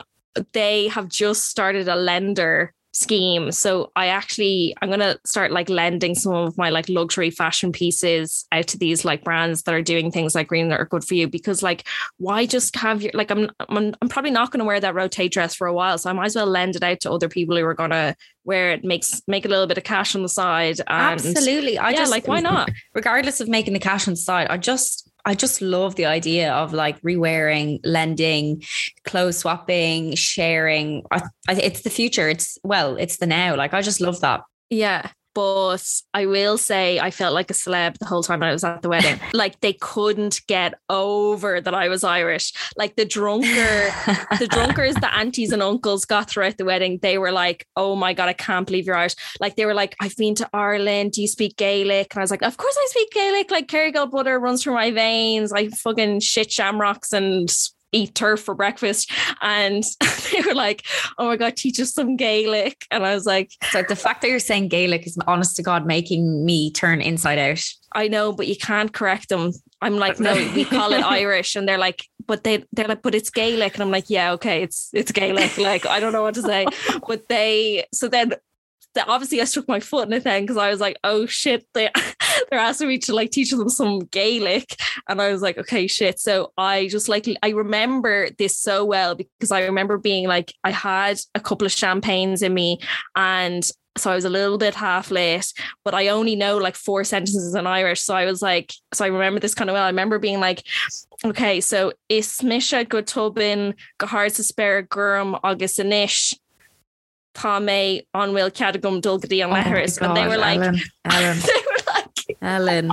they 0.54 0.90
have 0.90 1.10
just 1.10 1.48
started 1.48 1.88
a 1.88 1.96
lender 1.96 2.74
scheme. 3.00 3.52
So 3.54 3.92
I 3.96 4.08
actually 4.08 4.76
I'm 4.82 4.90
gonna 4.90 5.18
start 5.26 5.52
like 5.52 5.70
lending 5.70 6.16
some 6.16 6.34
of 6.34 6.58
my 6.58 6.70
like 6.70 6.90
luxury 6.90 7.32
fashion 7.32 7.72
pieces 7.72 8.46
out 8.52 8.68
to 8.68 8.78
these 8.78 9.06
like 9.06 9.24
brands 9.24 9.64
that 9.64 9.74
are 9.74 9.82
doing 9.82 10.12
things 10.12 10.36
like 10.36 10.50
green 10.50 10.68
that 10.70 10.80
are 10.80 10.86
good 10.86 11.06
for 11.06 11.16
you 11.16 11.28
because 11.28 11.64
like 11.64 11.88
why 12.18 12.46
just 12.46 12.76
have 12.76 13.02
your 13.02 13.12
like 13.14 13.32
I'm 13.32 13.50
I'm, 13.70 13.96
I'm 14.02 14.10
probably 14.10 14.32
not 14.32 14.52
gonna 14.52 14.66
wear 14.66 14.82
that 14.82 14.96
rotate 14.96 15.32
dress 15.32 15.56
for 15.56 15.66
a 15.66 15.74
while. 15.74 15.98
So 15.98 16.10
I 16.10 16.14
might 16.14 16.26
as 16.26 16.36
well 16.36 16.46
lend 16.46 16.76
it 16.76 16.84
out 16.84 17.00
to 17.02 17.12
other 17.12 17.30
people 17.30 17.56
who 17.56 17.64
are 17.64 17.74
gonna 17.74 18.16
wear 18.44 18.72
it, 18.72 18.84
makes 18.84 19.22
make 19.28 19.46
a 19.46 19.48
little 19.50 19.68
bit 19.68 19.78
of 19.78 19.86
cash 19.86 20.14
on 20.14 20.22
the 20.22 20.30
side. 20.30 20.80
And 20.82 21.22
Absolutely. 21.22 21.78
I 21.78 21.92
yeah, 21.92 21.98
just 21.98 22.12
like 22.12 22.28
why 22.28 22.42
not? 22.42 22.70
Regardless 22.94 23.40
of 23.40 23.48
making 23.48 23.74
the 23.74 23.80
cash 23.80 24.08
on 24.08 24.14
the 24.14 24.18
side, 24.18 24.48
I 24.50 24.58
just 24.58 25.09
I 25.26 25.36
just 25.36 25.62
love 25.62 25.96
the 25.96 26.06
idea 26.06 26.54
of 26.54 26.74
like 26.74 27.02
rewearing, 27.02 27.80
lending, 27.84 28.64
clothes 29.06 29.38
swapping, 29.40 30.16
sharing. 30.16 31.04
I, 31.12 31.22
I, 31.48 31.54
it's 31.56 31.82
the 31.82 31.90
future. 31.90 32.30
It's 32.30 32.58
well, 32.64 32.96
it's 32.96 33.18
the 33.18 33.28
now. 33.28 33.56
Like 33.56 33.74
I 33.74 33.82
just 33.82 34.02
love 34.02 34.20
that. 34.22 34.42
Yeah. 34.70 35.12
But 35.40 36.02
I 36.14 36.26
will 36.26 36.58
say 36.58 37.00
I 37.00 37.12
felt 37.12 37.34
like 37.34 37.50
a 37.50 37.54
celeb 37.54 37.98
the 37.98 38.06
whole 38.06 38.24
time 38.24 38.44
I 38.44 38.52
was 38.52 38.66
at 38.66 38.82
the 38.82 38.90
wedding. 38.90 39.22
like 39.34 39.58
they 39.62 39.72
couldn't 39.72 40.42
get 40.48 40.74
over 40.90 41.62
that 41.62 41.74
I 41.74 41.88
was 41.88 42.04
Irish. 42.04 42.52
Like 42.76 42.98
the 42.98 43.06
drunker, 43.06 43.48
the 44.38 44.48
drunkers, 44.52 44.96
the 44.96 45.16
aunties 45.16 45.54
and 45.54 45.64
uncles 45.64 46.04
got 46.04 46.30
throughout 46.30 46.58
the 46.58 46.66
wedding. 46.66 47.00
They 47.02 47.18
were 47.18 47.32
like, 47.32 47.66
"Oh 47.78 47.96
my 47.96 48.12
god, 48.14 48.28
I 48.28 48.34
can't 48.34 48.68
believe 48.68 48.86
you're 48.86 48.98
Irish!" 48.98 49.16
Like 49.40 49.56
they 49.56 49.66
were 49.66 49.74
like, 49.74 49.96
"I've 50.02 50.18
been 50.18 50.36
to 50.36 50.50
Ireland. 50.52 51.14
Do 51.14 51.22
you 51.22 51.28
speak 51.30 51.56
Gaelic?" 51.56 52.14
And 52.14 52.20
I 52.20 52.24
was 52.24 52.32
like, 52.32 52.44
"Of 52.44 52.58
course 52.58 52.76
I 52.78 52.88
speak 52.90 53.12
Gaelic. 53.12 53.50
Like 53.50 53.68
Kerrygold 53.70 54.12
butter 54.12 54.38
runs 54.42 54.62
through 54.62 54.74
my 54.74 54.92
veins. 54.92 55.54
I 55.54 55.70
fucking 55.70 56.20
shit 56.20 56.52
shamrocks 56.52 57.14
and 57.14 57.50
eat 57.92 58.16
turf 58.16 58.42
for 58.42 58.56
breakfast. 58.56 59.12
And 59.42 59.84
they 60.32 60.42
were 60.42 60.56
like, 60.56 60.86
oh 61.18 61.28
my 61.28 61.38
God, 61.38 61.56
teach 61.56 61.80
us 61.80 61.94
some 61.94 62.16
Gaelic. 62.16 62.86
And 62.92 63.06
I 63.06 63.14
was 63.14 63.26
like, 63.26 63.52
So 63.72 63.84
the 63.84 63.96
fact 63.96 64.22
that 64.22 64.30
you're 64.30 64.40
saying 64.40 64.70
Gaelic 64.70 65.06
is 65.06 65.18
honest 65.28 65.56
to 65.58 65.64
God 65.64 65.86
making 65.86 66.46
me 66.46 66.72
turn 66.72 67.02
inside 67.02 67.38
out. 67.38 67.64
I 67.94 68.08
know, 68.08 68.32
but 68.32 68.48
you 68.48 68.56
can't 68.56 68.94
correct 68.94 69.30
them. 69.30 69.52
I'm 69.82 69.98
like, 69.98 70.20
no, 70.20 70.34
we 70.56 70.66
call 70.66 70.94
it 70.94 71.04
Irish. 71.04 71.56
And 71.56 71.68
they're 71.68 71.78
like, 71.78 72.04
but 72.28 72.44
they 72.44 72.64
they're 72.74 72.88
like, 72.88 73.02
but 73.02 73.16
it's 73.16 73.30
Gaelic. 73.30 73.74
And 73.74 73.82
I'm 73.82 73.92
like, 73.92 74.10
yeah, 74.10 74.34
okay, 74.34 74.62
it's 74.62 74.90
it's 74.94 75.12
Gaelic. 75.12 75.58
Like, 75.58 75.86
I 75.86 76.00
don't 76.00 76.14
know 76.14 76.22
what 76.22 76.36
to 76.36 76.42
say. 76.42 76.68
But 77.08 77.28
they 77.28 77.86
so 77.94 78.08
then 78.08 78.34
obviously 78.98 79.42
I 79.42 79.46
struck 79.46 79.68
my 79.68 79.80
foot 79.80 80.08
in 80.08 80.14
it 80.14 80.24
then 80.24 80.44
because 80.44 80.58
I 80.58 80.70
was 80.70 80.80
like, 80.80 80.98
oh 81.04 81.26
shit, 81.26 81.66
they 81.74 81.90
they're 82.50 82.60
asking 82.60 82.88
me 82.88 82.98
to 83.00 83.14
like 83.14 83.32
teach 83.32 83.52
them 83.52 83.70
some 83.70 84.00
Gaelic. 84.00 84.76
And 85.08 85.22
I 85.22 85.32
was 85.32 85.42
like, 85.42 85.58
okay, 85.58 85.88
shit. 85.88 86.20
So 86.20 86.52
I 86.58 86.88
just 86.88 87.10
like 87.10 87.28
I 87.44 87.50
remember 87.50 88.30
this 88.38 88.58
so 88.58 88.86
well 88.86 89.16
because 89.16 89.52
I 89.52 89.64
remember 89.64 89.98
being 89.98 90.28
like, 90.28 90.54
I 90.64 90.72
had 90.72 91.20
a 91.36 91.40
couple 91.40 91.66
of 91.66 91.72
champagnes 91.72 92.42
in 92.42 92.54
me 92.54 92.80
and 93.16 93.70
so 93.98 94.12
I 94.12 94.16
was 94.16 94.26
a 94.26 94.30
little 94.30 94.58
bit 94.58 94.76
half 94.76 95.12
late, 95.12 95.52
but 95.84 95.94
I 95.94 96.08
only 96.08 96.36
know 96.36 96.58
like 96.58 96.76
four 96.76 97.04
sentences 97.04 97.54
in 97.54 97.68
Irish. 97.68 98.02
So 98.02 98.16
I 98.16 98.26
was 98.26 98.42
like, 98.42 98.72
so 98.94 99.04
I 99.04 99.10
remember 99.10 99.40
this 99.40 99.56
kind 99.56 99.70
of 99.70 99.74
well. 99.74 99.84
I 99.84 99.90
remember 99.90 100.20
being 100.20 100.40
like, 100.40 100.64
okay, 101.26 101.60
so 101.60 101.92
is 102.08 102.28
Ismisha 102.28 102.86
Gotobin 102.86 103.74
Gahar 104.00 104.32
Spare 104.32 104.84
Gurum 104.84 105.40
August 105.44 105.80
Anish 105.80 106.34
Tá 107.40 107.58
mé 107.64 108.02
anhfuil 108.14 108.52
ceadagum 108.52 109.02
dulgadí 109.02 109.44
an 109.44 109.52
oh 109.52 109.56
leharris, 109.56 110.00
but 110.00 110.14
they 110.14 110.28
were 110.28 110.38
like, 110.38 110.60
Ellen, 110.60 110.82
Ellen, 111.06 111.40
they 111.46 111.62
were 111.70 111.84
like, 111.94 112.28
Ellen. 112.42 112.88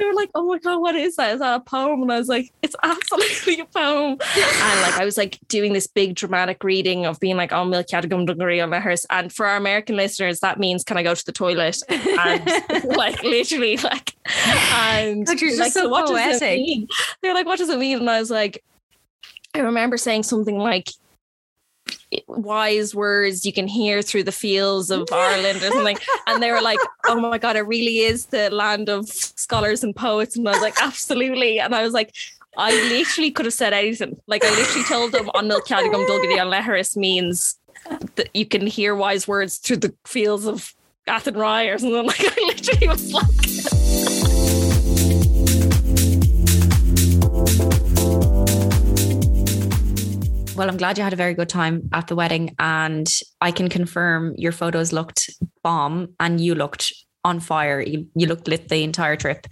they 0.00 0.06
were 0.06 0.14
like, 0.14 0.30
oh 0.34 0.46
my 0.46 0.58
god, 0.58 0.80
what 0.80 0.94
is 0.96 1.16
that? 1.16 1.34
Is 1.34 1.40
that 1.40 1.56
a 1.56 1.60
poem? 1.60 2.02
And 2.02 2.10
I 2.10 2.18
was 2.18 2.28
like, 2.28 2.52
it's 2.62 2.74
absolutely 2.82 3.60
a 3.60 3.66
poem. 3.66 4.12
and 4.12 4.80
like 4.80 4.98
I 4.98 5.04
was 5.04 5.18
like 5.18 5.38
doing 5.48 5.74
this 5.74 5.86
big 5.86 6.14
dramatic 6.14 6.64
reading 6.64 7.04
of 7.04 7.20
being 7.20 7.36
like, 7.36 7.52
oh 7.52 7.64
milk 7.66 7.88
cadagum 7.88 8.24
dungaree 8.26 8.60
on 8.60 8.70
leharris. 8.70 9.04
And 9.10 9.30
for 9.32 9.46
our 9.46 9.56
American 9.56 9.96
listeners, 9.96 10.40
that 10.40 10.58
means 10.58 10.84
can 10.84 10.96
I 10.96 11.02
go 11.02 11.14
to 11.14 11.26
the 11.26 11.32
toilet? 11.32 11.82
And 11.88 12.46
like 12.96 13.22
literally 13.22 13.76
like 13.76 14.14
and 14.72 15.26
God, 15.26 15.40
you're 15.40 15.50
just 15.50 15.60
like, 15.60 15.72
so 15.72 15.88
what 15.88 16.06
does 16.06 16.40
it 16.40 16.56
mean? 16.56 16.88
They're 17.22 17.34
like, 17.34 17.46
what 17.46 17.58
does 17.58 17.68
it 17.68 17.78
mean? 17.78 17.98
And 17.98 18.10
I 18.10 18.20
was 18.20 18.30
like, 18.30 18.64
I 19.54 19.60
remember 19.60 19.96
saying 19.98 20.22
something 20.22 20.58
like 20.58 20.90
wise 22.26 22.94
words 22.94 23.44
you 23.44 23.52
can 23.52 23.68
hear 23.68 24.02
through 24.02 24.24
the 24.24 24.32
fields 24.32 24.90
of 24.90 25.08
Ireland 25.12 25.58
or 25.62 25.70
something. 25.70 25.98
And 26.26 26.42
they 26.42 26.50
were 26.50 26.62
like, 26.62 26.78
oh 27.06 27.20
my 27.20 27.38
God, 27.38 27.56
it 27.56 27.62
really 27.62 27.98
is 27.98 28.26
the 28.26 28.50
land 28.50 28.88
of 28.88 29.08
scholars 29.08 29.84
and 29.84 29.94
poets. 29.94 30.36
And 30.36 30.48
I 30.48 30.52
was 30.52 30.62
like, 30.62 30.80
absolutely. 30.82 31.60
And 31.60 31.74
I 31.74 31.82
was 31.82 31.92
like, 31.92 32.14
I 32.56 32.72
literally 32.90 33.30
could 33.30 33.46
have 33.46 33.54
said 33.54 33.72
anything. 33.72 34.20
Like 34.26 34.44
I 34.44 34.50
literally 34.50 34.84
told 34.84 35.12
them 35.12 35.30
on 35.34 35.48
Milk 35.48 35.66
Cadigum 35.66 36.06
Dulgady 36.06 36.40
on 36.40 36.50
Leharis 36.50 36.96
means 36.96 37.58
that 38.16 38.28
you 38.34 38.44
can 38.44 38.66
hear 38.66 38.94
wise 38.94 39.26
words 39.26 39.58
through 39.58 39.78
the 39.78 39.94
fields 40.04 40.46
of 40.46 40.74
Athenry 41.06 41.72
or 41.72 41.78
something. 41.78 42.04
Like 42.06 42.20
I 42.20 42.44
literally 42.46 42.88
was 42.88 43.12
like 43.12 43.79
Well, 50.60 50.68
I'm 50.68 50.76
glad 50.76 50.98
you 50.98 51.04
had 51.04 51.14
a 51.14 51.16
very 51.16 51.32
good 51.32 51.48
time 51.48 51.88
at 51.94 52.08
the 52.08 52.14
wedding, 52.14 52.54
and 52.58 53.10
I 53.40 53.50
can 53.50 53.70
confirm 53.70 54.34
your 54.36 54.52
photos 54.52 54.92
looked 54.92 55.30
bomb, 55.64 56.14
and 56.20 56.38
you 56.38 56.54
looked 56.54 56.92
on 57.24 57.40
fire. 57.40 57.80
You, 57.80 58.06
you 58.14 58.26
looked 58.26 58.46
lit 58.46 58.68
the 58.68 58.84
entire 58.84 59.16
trip, 59.16 59.46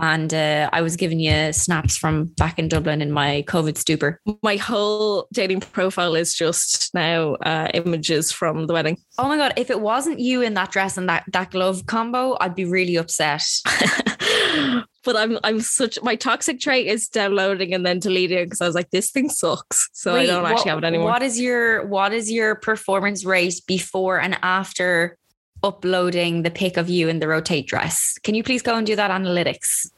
and 0.00 0.32
uh, 0.32 0.70
I 0.72 0.80
was 0.80 0.96
giving 0.96 1.20
you 1.20 1.52
snaps 1.52 1.98
from 1.98 2.32
back 2.38 2.58
in 2.58 2.68
Dublin 2.68 3.02
in 3.02 3.12
my 3.12 3.44
COVID 3.46 3.76
stupor. 3.76 4.18
my 4.42 4.56
whole 4.56 5.28
dating 5.30 5.60
profile 5.60 6.14
is 6.14 6.32
just 6.32 6.94
now 6.94 7.34
uh, 7.34 7.68
images 7.74 8.32
from 8.32 8.66
the 8.66 8.72
wedding. 8.72 8.96
Oh 9.18 9.28
my 9.28 9.36
god! 9.36 9.52
If 9.58 9.68
it 9.68 9.82
wasn't 9.82 10.20
you 10.20 10.40
in 10.40 10.54
that 10.54 10.70
dress 10.70 10.96
and 10.96 11.06
that 11.10 11.24
that 11.34 11.50
glove 11.50 11.84
combo, 11.84 12.34
I'd 12.40 12.54
be 12.54 12.64
really 12.64 12.96
upset. 12.96 13.44
but 15.06 15.16
I'm 15.16 15.38
I'm 15.44 15.60
such 15.60 15.98
my 16.02 16.16
toxic 16.16 16.60
trait 16.60 16.88
is 16.88 17.08
downloading 17.08 17.72
and 17.72 17.86
then 17.86 18.00
deleting 18.00 18.44
because 18.44 18.60
I 18.60 18.66
was 18.66 18.74
like 18.74 18.90
this 18.90 19.10
thing 19.10 19.30
sucks, 19.30 19.88
so 19.92 20.14
I 20.14 20.26
don't 20.26 20.44
actually 20.44 20.56
what- 20.56 20.68
have 20.68 20.78
it 20.78 20.84
anymore. 20.84 21.06
What 21.06 21.22
is 21.22 21.40
your 21.40 21.86
what 21.86 22.12
is 22.12 22.30
your 22.30 22.56
performance 22.56 23.24
rate 23.24 23.62
before 23.66 24.20
and 24.20 24.36
after 24.42 25.16
uploading 25.62 26.42
the 26.42 26.50
pic 26.50 26.76
of 26.76 26.90
you 26.90 27.08
in 27.08 27.20
the 27.20 27.28
rotate 27.28 27.66
dress? 27.66 28.18
Can 28.24 28.34
you 28.34 28.42
please 28.42 28.60
go 28.60 28.74
and 28.74 28.86
do 28.86 28.96
that 28.96 29.10
analytics? 29.10 29.90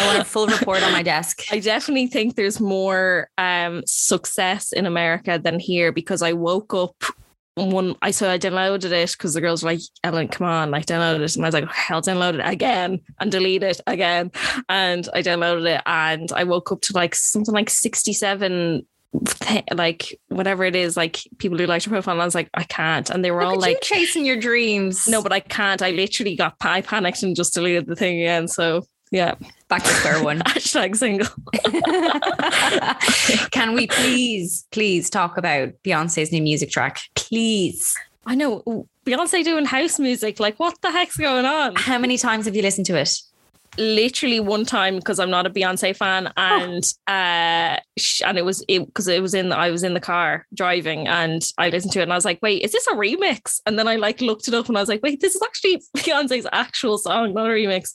I 0.00 0.06
want 0.06 0.18
a 0.20 0.24
full 0.24 0.46
report 0.46 0.82
on 0.82 0.92
my 0.92 1.02
desk. 1.02 1.42
I 1.50 1.58
definitely 1.58 2.06
think 2.06 2.36
there's 2.36 2.60
more 2.60 3.28
um, 3.36 3.82
success 3.84 4.72
in 4.72 4.86
America 4.86 5.40
than 5.42 5.58
here 5.58 5.92
because 5.92 6.22
I 6.22 6.32
woke 6.32 6.72
up 6.72 6.94
one. 7.64 7.96
I 8.02 8.10
so 8.10 8.30
I 8.30 8.38
downloaded 8.38 8.92
it 8.92 9.12
because 9.12 9.34
the 9.34 9.40
girls 9.40 9.62
were 9.62 9.70
like, 9.70 9.80
"Ellen, 10.04 10.28
come 10.28 10.46
on, 10.46 10.70
like 10.70 10.86
download 10.86 11.20
it," 11.20 11.36
and 11.36 11.44
I 11.44 11.48
was 11.48 11.54
like, 11.54 11.64
okay, 11.64 11.94
"I'll 11.94 12.02
download 12.02 12.34
it 12.34 12.42
again 12.44 13.00
and 13.20 13.30
delete 13.30 13.62
it 13.62 13.80
again," 13.86 14.30
and 14.68 15.08
I 15.14 15.22
downloaded 15.22 15.76
it 15.76 15.82
and 15.86 16.30
I 16.32 16.44
woke 16.44 16.72
up 16.72 16.80
to 16.82 16.92
like 16.94 17.14
something 17.14 17.54
like 17.54 17.70
sixty-seven. 17.70 18.86
Like 19.72 20.20
whatever 20.28 20.64
it 20.64 20.76
is, 20.76 20.94
like 20.94 21.18
people 21.38 21.56
who 21.56 21.64
like 21.64 21.84
your 21.86 21.92
profile, 21.92 22.12
and 22.12 22.20
I 22.22 22.26
was 22.26 22.34
like, 22.34 22.50
I 22.52 22.64
can't, 22.64 23.08
and 23.08 23.24
they 23.24 23.30
were 23.30 23.42
Look 23.42 23.54
all 23.54 23.58
like, 23.58 23.80
chasing 23.80 24.26
your 24.26 24.36
dreams. 24.38 25.08
no, 25.08 25.22
but 25.22 25.32
I 25.32 25.40
can't. 25.40 25.80
I 25.80 25.92
literally 25.92 26.36
got 26.36 26.56
I 26.60 26.82
panicked 26.82 27.22
and 27.22 27.34
just 27.34 27.54
deleted 27.54 27.86
the 27.86 27.96
thing 27.96 28.20
again. 28.20 28.48
So 28.48 28.84
yeah, 29.10 29.34
back 29.68 29.82
to 29.82 29.90
square 29.90 30.22
one. 30.22 30.40
hashtag 30.46 30.96
single. 30.96 31.28
Can 33.50 33.74
we 33.74 33.86
please, 33.86 34.66
please 34.70 35.10
talk 35.10 35.36
about 35.36 35.70
Beyonce's 35.84 36.32
new 36.32 36.42
music 36.42 36.70
track? 36.70 37.00
Please. 37.14 37.94
I 38.26 38.34
know 38.34 38.86
Beyonce 39.06 39.44
doing 39.44 39.64
house 39.64 39.98
music. 39.98 40.40
Like, 40.40 40.58
what 40.58 40.80
the 40.82 40.90
heck's 40.90 41.16
going 41.16 41.46
on? 41.46 41.76
How 41.76 41.98
many 41.98 42.18
times 42.18 42.44
have 42.46 42.54
you 42.54 42.62
listened 42.62 42.86
to 42.86 42.98
it? 42.98 43.18
Literally 43.78 44.40
one 44.40 44.64
time 44.64 44.96
because 44.96 45.18
I'm 45.18 45.30
not 45.30 45.46
a 45.46 45.50
Beyonce 45.50 45.96
fan, 45.96 46.32
and 46.36 46.84
uh, 47.06 47.78
and 48.24 48.38
it 48.38 48.44
was 48.44 48.64
it 48.68 48.84
because 48.86 49.08
it 49.08 49.22
was 49.22 49.34
in 49.34 49.52
I 49.52 49.70
was 49.70 49.82
in 49.82 49.94
the 49.94 50.00
car 50.00 50.46
driving, 50.54 51.06
and 51.06 51.48
I 51.58 51.70
listened 51.70 51.92
to 51.92 52.00
it, 52.00 52.04
and 52.04 52.12
I 52.12 52.16
was 52.16 52.24
like, 52.24 52.40
wait, 52.42 52.62
is 52.62 52.72
this 52.72 52.86
a 52.88 52.94
remix? 52.94 53.60
And 53.66 53.78
then 53.78 53.88
I 53.88 53.96
like 53.96 54.20
looked 54.20 54.48
it 54.48 54.54
up, 54.54 54.68
and 54.68 54.76
I 54.76 54.80
was 54.80 54.88
like, 54.88 55.02
wait, 55.02 55.20
this 55.20 55.34
is 55.34 55.42
actually 55.42 55.82
Beyonce's 55.96 56.46
actual 56.52 56.98
song, 56.98 57.34
not 57.34 57.46
a 57.46 57.50
remix. 57.50 57.92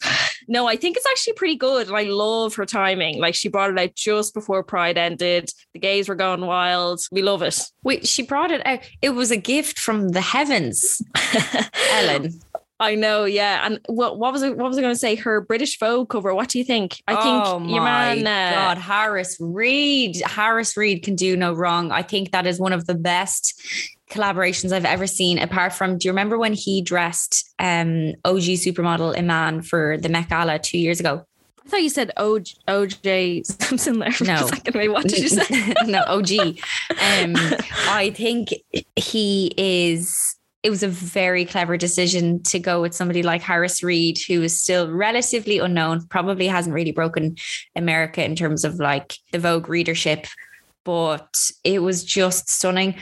No, 0.47 0.67
I 0.67 0.75
think 0.75 0.97
it's 0.97 1.07
actually 1.09 1.33
pretty 1.33 1.55
good, 1.55 1.87
and 1.87 1.97
I 1.97 2.03
love 2.03 2.55
her 2.55 2.65
timing. 2.65 3.19
Like, 3.19 3.35
she 3.35 3.49
brought 3.49 3.71
it 3.71 3.79
out 3.79 3.95
just 3.95 4.33
before 4.33 4.63
Pride 4.63 4.97
ended. 4.97 5.49
The 5.73 5.79
gays 5.79 6.09
were 6.09 6.15
going 6.15 6.45
wild. 6.45 7.01
We 7.11 7.21
love 7.21 7.41
it. 7.41 7.59
Wait, 7.83 8.07
she 8.07 8.23
brought 8.23 8.51
it 8.51 8.65
out. 8.65 8.79
It 9.01 9.11
was 9.11 9.31
a 9.31 9.37
gift 9.37 9.79
from 9.79 10.09
the 10.09 10.21
heavens, 10.21 11.01
Ellen. 11.91 12.39
I 12.79 12.95
know, 12.95 13.25
yeah. 13.25 13.65
And 13.65 13.79
what 13.87 14.17
what 14.19 14.33
was 14.33 14.41
it? 14.41 14.57
What 14.57 14.67
was 14.67 14.77
I 14.77 14.81
going 14.81 14.93
to 14.93 14.99
say? 14.99 15.15
Her 15.15 15.41
British 15.41 15.79
Vogue 15.79 16.09
cover. 16.09 16.33
What 16.33 16.49
do 16.49 16.57
you 16.57 16.63
think? 16.65 17.01
I 17.07 17.13
oh 17.15 17.59
think 17.59 17.71
your 17.71 17.81
my 17.81 18.15
man. 18.15 18.27
Uh, 18.27 18.55
God, 18.55 18.77
Harris 18.79 19.37
Reed. 19.39 20.21
Harris 20.25 20.75
Reed 20.75 21.03
can 21.03 21.15
do 21.15 21.37
no 21.37 21.53
wrong. 21.53 21.91
I 21.91 22.01
think 22.01 22.31
that 22.31 22.45
is 22.47 22.59
one 22.59 22.73
of 22.73 22.85
the 22.85 22.95
best 22.95 23.61
collaborations 24.09 24.71
I've 24.73 24.85
ever 24.85 25.07
seen. 25.07 25.39
Apart 25.39 25.73
from, 25.73 25.97
do 25.97 26.07
you 26.07 26.11
remember 26.11 26.37
when 26.37 26.53
he 26.53 26.81
dressed 26.81 27.53
um, 27.59 28.13
OG 28.25 28.41
supermodel 28.61 29.17
Iman 29.17 29.61
for 29.61 29.97
the 29.97 30.09
Met 30.09 30.29
Gala 30.29 30.59
two 30.59 30.77
years 30.77 30.99
ago? 30.99 31.25
I 31.65 31.69
thought 31.69 31.81
you 31.81 31.89
said 31.89 32.11
OJ, 32.17 32.55
OJ 32.67 33.45
Simpson 33.63 33.99
there 33.99 34.11
for 34.13 34.25
No. 34.25 34.33
a 34.35 34.47
second. 34.49 34.91
What 34.91 35.07
did 35.07 35.19
you 35.19 35.29
say? 35.29 35.73
no, 35.85 36.03
OG. 36.07 36.31
Um, 36.91 37.35
I 37.87 38.11
think 38.15 38.49
he 38.97 39.53
is. 39.57 40.35
It 40.63 40.69
was 40.69 40.81
a 40.81 40.87
very 40.87 41.45
clever 41.45 41.77
decision 41.77 42.41
to 42.43 42.57
go 42.57 42.81
with 42.81 42.95
somebody 42.95 43.21
like 43.21 43.41
Harris 43.41 43.83
Reed, 43.83 44.17
who 44.27 44.41
is 44.41 44.59
still 44.59 44.89
relatively 44.89 45.59
unknown, 45.59 46.07
probably 46.07 46.47
hasn't 46.47 46.73
really 46.73 46.93
broken 46.93 47.35
America 47.75 48.23
in 48.23 48.35
terms 48.35 48.63
of 48.63 48.79
like 48.79 49.17
the 49.31 49.39
Vogue 49.39 49.67
readership, 49.67 50.25
but 50.85 51.51
it 51.63 51.79
was 51.79 52.03
just 52.03 52.49
stunning. 52.49 52.95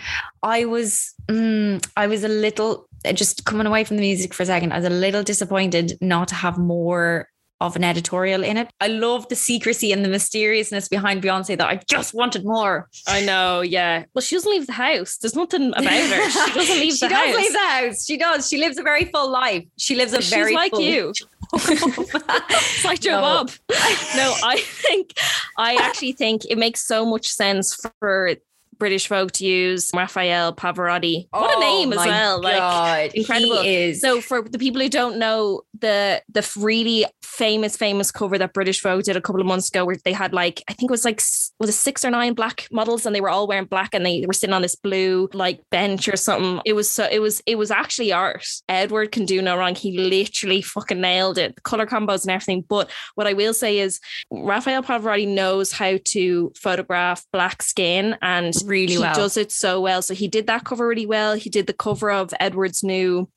I 0.43 0.65
was, 0.65 1.13
mm, 1.27 1.87
I 1.95 2.07
was 2.07 2.23
a 2.23 2.27
little 2.27 2.87
just 3.13 3.45
coming 3.45 3.67
away 3.67 3.83
from 3.83 3.97
the 3.97 4.03
music 4.03 4.33
for 4.33 4.43
a 4.43 4.45
second. 4.45 4.73
I 4.73 4.77
was 4.77 4.85
a 4.85 4.89
little 4.89 5.23
disappointed 5.23 5.97
not 6.01 6.27
to 6.29 6.35
have 6.35 6.57
more 6.57 7.27
of 7.61 7.75
an 7.75 7.83
editorial 7.83 8.43
in 8.43 8.57
it. 8.57 8.69
I 8.81 8.87
love 8.87 9.27
the 9.29 9.35
secrecy 9.35 9.91
and 9.91 10.03
the 10.03 10.09
mysteriousness 10.09 10.89
behind 10.89 11.21
Beyonce 11.23 11.57
that 11.57 11.67
I 11.69 11.75
just 11.87 12.13
wanted 12.13 12.43
more. 12.43 12.89
I 13.07 13.21
know, 13.23 13.61
yeah. 13.61 14.05
Well, 14.13 14.21
she 14.21 14.35
doesn't 14.35 14.51
leave 14.51 14.65
the 14.67 14.73
house. 14.73 15.17
There's 15.17 15.35
nothing 15.35 15.69
about 15.69 15.83
her. 15.85 16.29
She 16.29 16.53
doesn't 16.53 16.79
leave 16.79 16.93
she 16.95 17.05
the 17.05 17.09
does 17.09 17.25
house. 17.27 17.35
leave 17.37 17.53
the 17.53 17.59
house. 17.59 18.05
She 18.05 18.17
does. 18.17 18.49
She 18.49 18.57
lives 18.57 18.77
a 18.77 18.83
very 18.83 19.05
full 19.05 19.29
life. 19.31 19.63
She 19.77 19.95
lives 19.95 20.11
a 20.13 20.21
She's 20.21 20.29
very 20.31 20.53
like 20.55 20.71
full- 20.71 20.81
you. 20.81 21.13
It's 21.53 22.85
like 22.85 22.99
Joe 23.01 23.11
No. 23.11 23.21
Bob. 23.21 23.51
No, 24.15 24.33
I 24.43 24.57
think 24.61 25.13
I 25.57 25.75
actually 25.75 26.13
think 26.13 26.45
it 26.49 26.57
makes 26.57 26.85
so 26.85 27.05
much 27.05 27.27
sense 27.27 27.77
for 27.99 28.35
British 28.81 29.07
Vogue 29.09 29.31
to 29.33 29.45
use 29.45 29.91
Rafael 29.93 30.55
Pavarotti. 30.55 31.27
What 31.29 31.51
Oh 31.53 31.57
a 31.57 31.59
name 31.59 31.93
as 31.93 31.99
well! 31.99 32.41
Like 32.41 32.57
God, 32.57 33.11
incredible. 33.13 33.61
He 33.61 33.75
is 33.75 34.01
so 34.01 34.21
for 34.21 34.41
the 34.41 34.57
people 34.57 34.81
who 34.81 34.89
don't 34.89 35.19
know 35.19 35.61
the 35.79 36.23
the 36.29 36.51
really 36.57 37.05
famous 37.21 37.77
famous 37.77 38.11
cover 38.11 38.39
that 38.39 38.53
British 38.53 38.81
Vogue 38.81 39.03
did 39.03 39.15
a 39.15 39.21
couple 39.21 39.39
of 39.39 39.45
months 39.45 39.69
ago, 39.69 39.85
where 39.85 39.97
they 40.03 40.13
had 40.13 40.33
like 40.33 40.63
I 40.67 40.73
think 40.73 40.89
it 40.89 40.91
was 40.91 41.05
like 41.05 41.21
was 41.59 41.69
it 41.69 41.73
six 41.73 42.03
or 42.03 42.09
nine 42.09 42.33
black 42.33 42.67
models, 42.71 43.05
and 43.05 43.15
they 43.15 43.21
were 43.21 43.29
all 43.29 43.47
wearing 43.47 43.65
black, 43.65 43.93
and 43.93 44.03
they 44.03 44.23
were 44.25 44.33
sitting 44.33 44.53
on 44.53 44.63
this 44.63 44.75
blue 44.75 45.29
like 45.31 45.61
bench 45.69 46.07
or 46.07 46.17
something. 46.17 46.59
It 46.65 46.73
was 46.73 46.89
so 46.89 47.07
it 47.11 47.19
was 47.19 47.39
it 47.45 47.59
was 47.59 47.69
actually 47.69 48.11
art. 48.11 48.47
Edward 48.67 49.11
can 49.11 49.25
do 49.25 49.43
no 49.43 49.55
wrong. 49.57 49.75
He 49.75 49.99
literally 49.99 50.63
fucking 50.63 50.99
nailed 50.99 51.37
it. 51.37 51.55
The 51.55 51.61
color 51.61 51.85
combos 51.85 52.23
and 52.23 52.31
everything. 52.31 52.65
But 52.67 52.89
what 53.13 53.27
I 53.27 53.33
will 53.33 53.53
say 53.53 53.77
is 53.77 53.99
Rafael 54.31 54.81
Pavarotti 54.81 55.27
knows 55.27 55.71
how 55.71 55.99
to 56.05 56.51
photograph 56.55 57.23
black 57.31 57.61
skin 57.61 58.17
and 58.23 58.55
really 58.71 58.93
he 58.93 58.99
well. 58.99 59.13
does 59.13 59.37
it 59.37 59.51
so 59.51 59.79
well. 59.81 60.01
So 60.01 60.13
he 60.13 60.27
did 60.27 60.47
that 60.47 60.63
cover 60.63 60.87
really 60.87 61.05
well. 61.05 61.33
He 61.35 61.49
did 61.49 61.67
the 61.67 61.73
cover 61.73 62.09
of 62.11 62.33
Edward's 62.39 62.83
new 62.83 63.29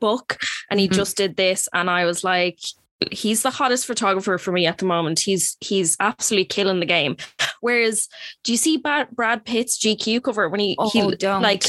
book 0.00 0.38
and 0.70 0.80
he 0.80 0.88
Mhm. 0.88 0.92
just 0.92 1.16
did 1.16 1.36
this 1.36 1.68
and 1.72 1.88
I 1.88 2.04
was 2.04 2.24
like 2.24 2.58
he's 3.12 3.42
the 3.42 3.50
hottest 3.50 3.86
photographer 3.86 4.38
for 4.38 4.50
me 4.50 4.66
at 4.66 4.78
the 4.78 4.84
moment. 4.84 5.20
He's 5.20 5.56
he's 5.60 5.96
absolutely 6.00 6.46
killing 6.46 6.80
the 6.80 6.86
game. 6.86 7.16
Whereas 7.60 8.08
do 8.42 8.50
you 8.52 8.58
see 8.58 8.76
Brad, 8.76 9.44
Pitt's 9.44 9.78
GQ 9.78 10.20
cover 10.20 10.48
when 10.48 10.58
he 10.60 10.74
Oh, 10.78 10.90
he 10.90 11.14
don't. 11.16 11.42
like 11.42 11.64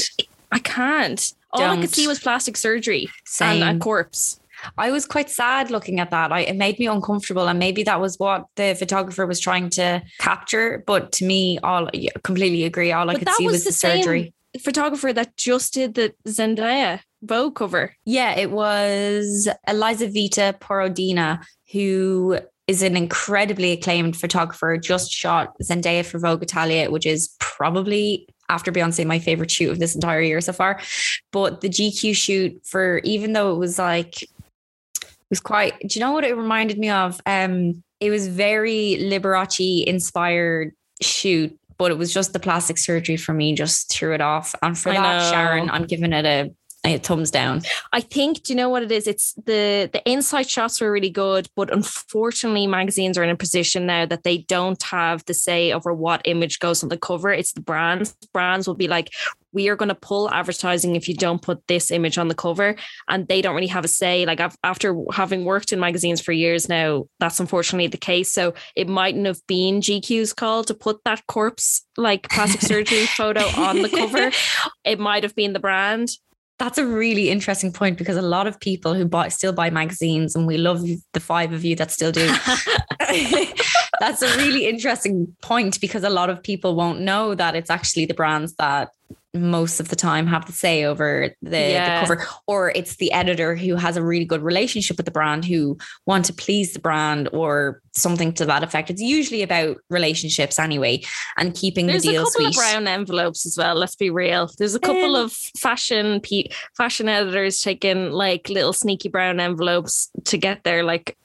I 0.50 0.58
can't. 0.58 1.32
All 1.52 1.62
I 1.62 1.76
could 1.80 1.94
see 1.94 2.08
was 2.08 2.18
plastic 2.18 2.56
surgery 2.56 3.08
Same. 3.24 3.62
and 3.62 3.76
a 3.80 3.84
corpse. 3.84 4.40
I 4.78 4.90
was 4.90 5.06
quite 5.06 5.30
sad 5.30 5.70
looking 5.70 6.00
at 6.00 6.10
that. 6.10 6.32
I, 6.32 6.40
it 6.40 6.56
made 6.56 6.78
me 6.78 6.86
uncomfortable, 6.86 7.48
and 7.48 7.58
maybe 7.58 7.82
that 7.84 8.00
was 8.00 8.18
what 8.18 8.46
the 8.56 8.74
photographer 8.78 9.26
was 9.26 9.40
trying 9.40 9.70
to 9.70 10.02
capture. 10.18 10.82
But 10.86 11.12
to 11.12 11.24
me, 11.24 11.58
all 11.62 11.88
yeah, 11.92 12.10
completely 12.22 12.64
agree. 12.64 12.92
All 12.92 13.08
I 13.10 13.14
But 13.14 13.18
could 13.20 13.28
see 13.30 13.46
was 13.46 13.52
was, 13.52 13.64
the 13.64 13.70
the 13.70 13.74
surgery. 13.74 14.34
photographer 14.60 15.12
that 15.12 15.36
just 15.36 15.74
did 15.74 15.94
the 15.94 16.12
Zendaya 16.26 17.00
Vogue 17.22 17.54
cover. 17.56 17.94
Yeah, 18.04 18.36
it 18.36 18.50
was 18.50 19.48
Elizaveta 19.68 20.56
Porodina, 20.60 21.44
who 21.72 22.38
is 22.66 22.82
an 22.82 22.96
incredibly 22.96 23.72
acclaimed 23.72 24.16
photographer, 24.16 24.76
just 24.76 25.10
shot 25.10 25.54
Zendaya 25.62 26.04
for 26.04 26.18
Vogue 26.18 26.42
Italia, 26.42 26.90
which 26.90 27.04
is 27.04 27.34
probably 27.40 28.28
after 28.48 28.72
Beyonce 28.72 29.04
my 29.06 29.18
favorite 29.18 29.50
shoot 29.50 29.70
of 29.70 29.78
this 29.78 29.94
entire 29.94 30.20
year 30.20 30.40
so 30.40 30.52
far. 30.52 30.80
But 31.32 31.60
the 31.60 31.68
GQ 31.68 32.14
shoot 32.16 32.60
for 32.64 32.98
even 32.98 33.32
though 33.32 33.52
it 33.54 33.58
was 33.58 33.78
like 33.78 34.28
was 35.30 35.40
quite 35.40 35.78
do 35.80 35.98
you 35.98 36.00
know 36.00 36.12
what 36.12 36.24
it 36.24 36.36
reminded 36.36 36.78
me 36.78 36.90
of? 36.90 37.20
Um 37.24 37.82
it 38.00 38.10
was 38.10 38.26
very 38.28 38.96
Liberace 38.98 39.84
inspired 39.84 40.72
shoot, 41.02 41.56
but 41.78 41.90
it 41.90 41.98
was 41.98 42.12
just 42.12 42.32
the 42.32 42.40
plastic 42.40 42.78
surgery 42.78 43.16
for 43.16 43.32
me 43.32 43.54
just 43.54 43.90
threw 43.90 44.14
it 44.14 44.20
off. 44.20 44.54
And 44.62 44.76
for 44.76 44.90
I 44.90 44.94
that, 44.94 45.18
know. 45.18 45.30
Sharon, 45.30 45.70
I'm 45.70 45.84
giving 45.84 46.12
it 46.12 46.24
a, 46.24 46.50
a 46.84 46.98
thumbs 46.98 47.30
down. 47.30 47.62
I 47.92 48.00
think, 48.00 48.42
do 48.42 48.52
you 48.52 48.56
know 48.56 48.70
what 48.70 48.82
it 48.82 48.90
is? 48.90 49.06
It's 49.06 49.34
the 49.34 49.88
the 49.92 50.02
inside 50.10 50.48
shots 50.48 50.80
were 50.80 50.90
really 50.90 51.10
good, 51.10 51.48
but 51.56 51.72
unfortunately, 51.72 52.66
magazines 52.66 53.18
are 53.18 53.22
in 53.22 53.30
a 53.30 53.36
position 53.36 53.86
now 53.86 54.06
that 54.06 54.24
they 54.24 54.38
don't 54.38 54.82
have 54.84 55.24
the 55.26 55.34
say 55.34 55.72
over 55.72 55.92
what 55.92 56.22
image 56.24 56.58
goes 56.58 56.82
on 56.82 56.88
the 56.88 56.98
cover. 56.98 57.30
It's 57.30 57.52
the 57.52 57.60
brands. 57.60 58.16
Brands 58.32 58.66
will 58.66 58.74
be 58.74 58.88
like, 58.88 59.10
we 59.52 59.68
are 59.68 59.76
going 59.76 59.88
to 59.88 59.94
pull 59.94 60.30
advertising 60.30 60.96
if 60.96 61.08
you 61.08 61.14
don't 61.14 61.42
put 61.42 61.66
this 61.66 61.90
image 61.90 62.18
on 62.18 62.28
the 62.28 62.34
cover, 62.34 62.76
and 63.08 63.26
they 63.28 63.42
don't 63.42 63.54
really 63.54 63.66
have 63.66 63.84
a 63.84 63.88
say. 63.88 64.26
Like 64.26 64.40
I've, 64.40 64.56
after 64.64 64.96
having 65.12 65.44
worked 65.44 65.72
in 65.72 65.80
magazines 65.80 66.20
for 66.20 66.32
years 66.32 66.68
now, 66.68 67.06
that's 67.18 67.40
unfortunately 67.40 67.88
the 67.88 67.96
case. 67.96 68.32
So 68.32 68.54
it 68.76 68.88
mightn't 68.88 69.26
have 69.26 69.40
been 69.46 69.80
GQ's 69.80 70.32
call 70.32 70.64
to 70.64 70.74
put 70.74 71.02
that 71.04 71.26
corpse 71.26 71.84
like 71.96 72.28
plastic 72.28 72.62
surgery 72.62 73.06
photo 73.16 73.42
on 73.60 73.82
the 73.82 73.88
cover. 73.88 74.30
It 74.84 74.98
might 74.98 75.22
have 75.22 75.34
been 75.34 75.52
the 75.52 75.60
brand. 75.60 76.10
That's 76.58 76.76
a 76.76 76.86
really 76.86 77.30
interesting 77.30 77.72
point 77.72 77.96
because 77.96 78.18
a 78.18 78.22
lot 78.22 78.46
of 78.46 78.60
people 78.60 78.92
who 78.92 79.06
buy 79.06 79.28
still 79.28 79.52
buy 79.52 79.70
magazines, 79.70 80.36
and 80.36 80.46
we 80.46 80.58
love 80.58 80.84
the 81.14 81.20
five 81.20 81.52
of 81.52 81.64
you 81.64 81.74
that 81.76 81.90
still 81.90 82.12
do. 82.12 82.26
That's 84.00 84.22
a 84.22 84.36
really 84.36 84.66
interesting 84.66 85.34
point 85.42 85.80
because 85.80 86.04
a 86.04 86.10
lot 86.10 86.28
of 86.28 86.42
people 86.42 86.74
won't 86.74 87.00
know 87.00 87.34
that 87.34 87.54
it's 87.54 87.70
actually 87.70 88.04
the 88.06 88.14
brands 88.14 88.54
that 88.56 88.90
most 89.32 89.78
of 89.78 89.88
the 89.88 89.96
time 89.96 90.26
have 90.26 90.44
the 90.46 90.52
say 90.52 90.84
over 90.84 91.30
the, 91.40 91.50
Yeah. 91.58 92.00
the 92.00 92.06
cover, 92.16 92.26
or 92.48 92.72
it's 92.74 92.96
the 92.96 93.12
editor 93.12 93.54
who 93.54 93.76
has 93.76 93.96
a 93.96 94.02
really 94.02 94.24
good 94.24 94.42
relationship 94.42 94.96
with 94.96 95.06
the 95.06 95.12
brand 95.12 95.44
who 95.44 95.78
want 96.04 96.24
to 96.24 96.32
please 96.32 96.72
the 96.72 96.80
brand 96.80 97.28
or 97.32 97.80
something 97.92 98.32
to 98.34 98.44
that 98.46 98.64
effect. 98.64 98.90
It's 98.90 99.00
usually 99.00 99.42
about 99.42 99.76
relationships 99.88 100.58
anyway 100.58 101.02
and 101.36 101.54
keeping 101.54 101.86
There's 101.86 102.02
the 102.02 102.08
a 102.08 102.12
deal 102.12 102.24
couple 102.24 102.32
sweet. 102.40 102.48
of 102.48 102.54
brown 102.54 102.88
envelopes 102.88 103.46
as 103.46 103.56
well. 103.56 103.76
Let's 103.76 103.94
be 103.96 104.10
real. 104.10 104.50
There's 104.58 104.74
a 104.74 104.80
couple 104.80 105.14
Um, 105.16 105.24
of 105.26 105.32
fashion 105.32 106.20
pe- 106.20 106.48
fashion 106.76 107.08
editors 107.08 107.60
taking 107.60 108.10
like 108.10 108.48
little 108.48 108.72
sneaky 108.72 109.08
brown 109.08 109.38
envelopes 109.38 110.10
to 110.24 110.38
get 110.38 110.64
their 110.64 110.82
like 110.82 111.16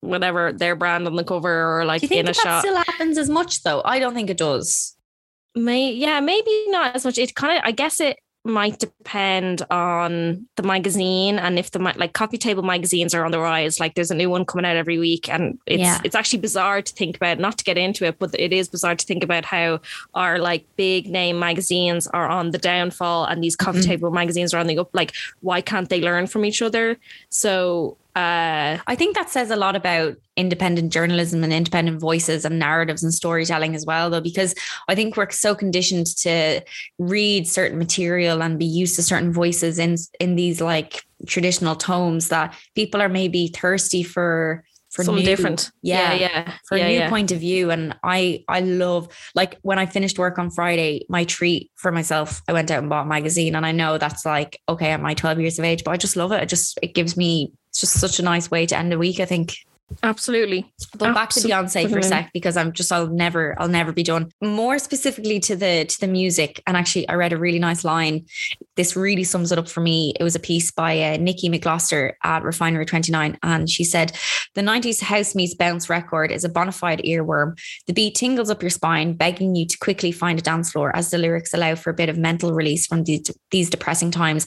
whatever 0.00 0.52
their 0.52 0.74
brand 0.76 1.06
on 1.06 1.14
the 1.16 1.24
cover 1.24 1.78
or 1.80 1.84
like 1.84 2.00
Do 2.00 2.04
you 2.06 2.08
think 2.08 2.20
in 2.20 2.26
a 2.26 2.32
that, 2.32 2.36
that 2.36 2.42
shot. 2.42 2.60
still 2.60 2.76
happens 2.76 3.18
as 3.18 3.28
much 3.30 3.62
though? 3.62 3.82
I 3.84 3.98
don't 4.00 4.14
think 4.14 4.30
it 4.30 4.36
does. 4.36 4.95
May 5.56 5.92
yeah, 5.92 6.20
maybe 6.20 6.64
not 6.68 6.94
as 6.94 7.04
much. 7.04 7.18
It 7.18 7.34
kind 7.34 7.58
of 7.58 7.64
I 7.64 7.72
guess 7.72 8.00
it 8.00 8.18
might 8.44 8.78
depend 8.78 9.62
on 9.72 10.46
the 10.54 10.62
magazine 10.62 11.36
and 11.36 11.58
if 11.58 11.72
the 11.72 11.80
like 11.80 12.12
coffee 12.12 12.38
table 12.38 12.62
magazines 12.62 13.12
are 13.12 13.24
on 13.24 13.32
the 13.32 13.40
rise 13.40 13.80
like 13.80 13.96
there's 13.96 14.12
a 14.12 14.14
new 14.14 14.30
one 14.30 14.44
coming 14.44 14.64
out 14.64 14.76
every 14.76 15.00
week 15.00 15.28
and 15.28 15.58
it's 15.66 15.80
Yeah. 15.80 15.98
it's 16.04 16.14
actually 16.14 16.38
bizarre 16.38 16.80
to 16.80 16.92
think 16.92 17.16
about 17.16 17.40
not 17.40 17.58
to 17.58 17.64
get 17.64 17.76
into 17.76 18.04
it 18.04 18.20
but 18.20 18.38
it 18.38 18.52
is 18.52 18.68
bizarre 18.68 18.94
to 18.94 19.04
think 19.04 19.24
about 19.24 19.44
how 19.44 19.80
our 20.14 20.38
like 20.38 20.64
big 20.76 21.08
name 21.08 21.40
magazines 21.40 22.06
are 22.06 22.28
on 22.28 22.52
the 22.52 22.58
downfall 22.58 23.24
and 23.24 23.42
these 23.42 23.56
coffee 23.56 23.80
Mhm. 23.80 23.84
table 23.86 24.10
magazines 24.12 24.54
are 24.54 24.58
on 24.58 24.68
the 24.68 24.78
up 24.78 24.90
like 24.92 25.12
why 25.40 25.60
can't 25.60 25.88
they 25.88 26.00
learn 26.00 26.28
from 26.28 26.44
each 26.44 26.62
other 26.62 26.96
so 27.30 27.96
uh 28.16 28.78
I 28.86 28.94
think 28.94 29.14
that 29.14 29.28
says 29.28 29.50
a 29.50 29.56
lot 29.56 29.76
about 29.76 30.16
independent 30.36 30.90
journalism 30.90 31.44
and 31.44 31.52
independent 31.52 32.00
voices 32.00 32.46
and 32.46 32.58
narratives 32.58 33.02
and 33.04 33.12
storytelling 33.12 33.74
as 33.74 33.84
well, 33.84 34.08
though, 34.08 34.22
because 34.22 34.54
I 34.88 34.94
think 34.94 35.16
we're 35.16 35.30
so 35.30 35.54
conditioned 35.54 36.06
to 36.18 36.62
read 36.98 37.46
certain 37.46 37.78
material 37.78 38.42
and 38.42 38.58
be 38.58 38.64
used 38.64 38.96
to 38.96 39.02
certain 39.02 39.32
voices 39.34 39.78
in 39.78 39.96
in 40.18 40.34
these 40.34 40.62
like 40.62 41.02
traditional 41.26 41.76
tomes 41.76 42.28
that 42.28 42.54
people 42.74 43.02
are 43.02 43.10
maybe 43.10 43.48
thirsty 43.48 44.02
for 44.02 44.64
for 44.90 45.04
something 45.04 45.24
new, 45.24 45.30
different 45.36 45.70
Yeah, 45.82 46.14
yeah 46.14 46.20
yeah 46.34 46.52
for 46.66 46.78
yeah, 46.78 46.86
a 46.86 46.88
new 46.88 46.98
yeah. 47.00 47.10
point 47.10 47.32
of 47.32 47.40
view. 47.40 47.70
And 47.70 47.94
I 48.02 48.44
I 48.48 48.60
love 48.60 49.08
like 49.34 49.58
when 49.60 49.78
I 49.78 49.84
finished 49.84 50.18
work 50.18 50.38
on 50.38 50.50
Friday, 50.50 51.04
my 51.10 51.24
treat 51.24 51.70
for 51.76 51.92
myself, 51.92 52.40
I 52.48 52.54
went 52.54 52.70
out 52.70 52.78
and 52.78 52.88
bought 52.88 53.04
a 53.04 53.08
magazine. 53.08 53.54
And 53.54 53.66
I 53.66 53.72
know 53.72 53.98
that's 53.98 54.24
like, 54.24 54.58
okay, 54.70 54.92
am 54.92 55.04
I 55.04 55.12
12 55.12 55.40
years 55.40 55.58
of 55.58 55.66
age? 55.66 55.84
But 55.84 55.90
I 55.90 55.98
just 55.98 56.16
love 56.16 56.32
it. 56.32 56.42
It 56.42 56.48
just 56.48 56.78
it 56.82 56.94
gives 56.94 57.14
me 57.14 57.52
it's 57.76 57.92
just 57.92 58.00
such 58.00 58.18
a 58.18 58.22
nice 58.22 58.50
way 58.50 58.64
to 58.64 58.76
end 58.76 58.90
the 58.90 58.96
week, 58.96 59.20
I 59.20 59.26
think. 59.26 59.54
absolutely 60.02 60.72
But 60.96 61.14
back 61.14 61.28
to 61.30 61.40
Beyonce 61.40 61.90
for 61.90 61.98
a 61.98 62.02
sec 62.02 62.30
because 62.32 62.56
I'm 62.56 62.72
just 62.72 62.90
I'll 62.90 63.06
never 63.06 63.54
I'll 63.60 63.68
never 63.68 63.92
be 63.92 64.02
done. 64.02 64.30
More 64.42 64.78
specifically 64.78 65.38
to 65.40 65.54
the 65.54 65.84
to 65.84 66.00
the 66.00 66.08
music, 66.08 66.62
and 66.66 66.74
actually 66.74 67.06
I 67.08 67.14
read 67.14 67.34
a 67.34 67.36
really 67.36 67.58
nice 67.58 67.84
line. 67.84 68.24
This 68.76 68.96
really 68.96 69.24
sums 69.24 69.52
it 69.52 69.58
up 69.58 69.68
for 69.68 69.80
me. 69.80 70.14
It 70.18 70.24
was 70.24 70.34
a 70.34 70.40
piece 70.40 70.70
by 70.70 70.98
uh, 71.02 71.16
Nikki 71.18 71.50
McGloster 71.50 72.14
at 72.24 72.44
Refinery 72.44 72.86
29, 72.86 73.38
and 73.42 73.68
she 73.68 73.84
said, 73.84 74.16
"The 74.54 74.62
90s 74.62 75.02
house 75.02 75.34
meets 75.34 75.54
bounce 75.54 75.90
record 75.90 76.32
is 76.32 76.44
a 76.44 76.48
bona 76.48 76.72
fide 76.72 77.02
earworm. 77.04 77.58
The 77.86 77.92
beat 77.92 78.14
tingles 78.14 78.48
up 78.48 78.62
your 78.62 78.70
spine, 78.70 79.12
begging 79.12 79.54
you 79.54 79.66
to 79.66 79.78
quickly 79.78 80.12
find 80.12 80.38
a 80.38 80.42
dance 80.42 80.72
floor 80.72 80.96
as 80.96 81.10
the 81.10 81.18
lyrics 81.18 81.52
allow 81.52 81.74
for 81.74 81.90
a 81.90 81.94
bit 81.94 82.08
of 82.08 82.16
mental 82.16 82.54
release 82.54 82.86
from 82.86 83.04
these, 83.04 83.30
these 83.50 83.68
depressing 83.68 84.10
times." 84.10 84.46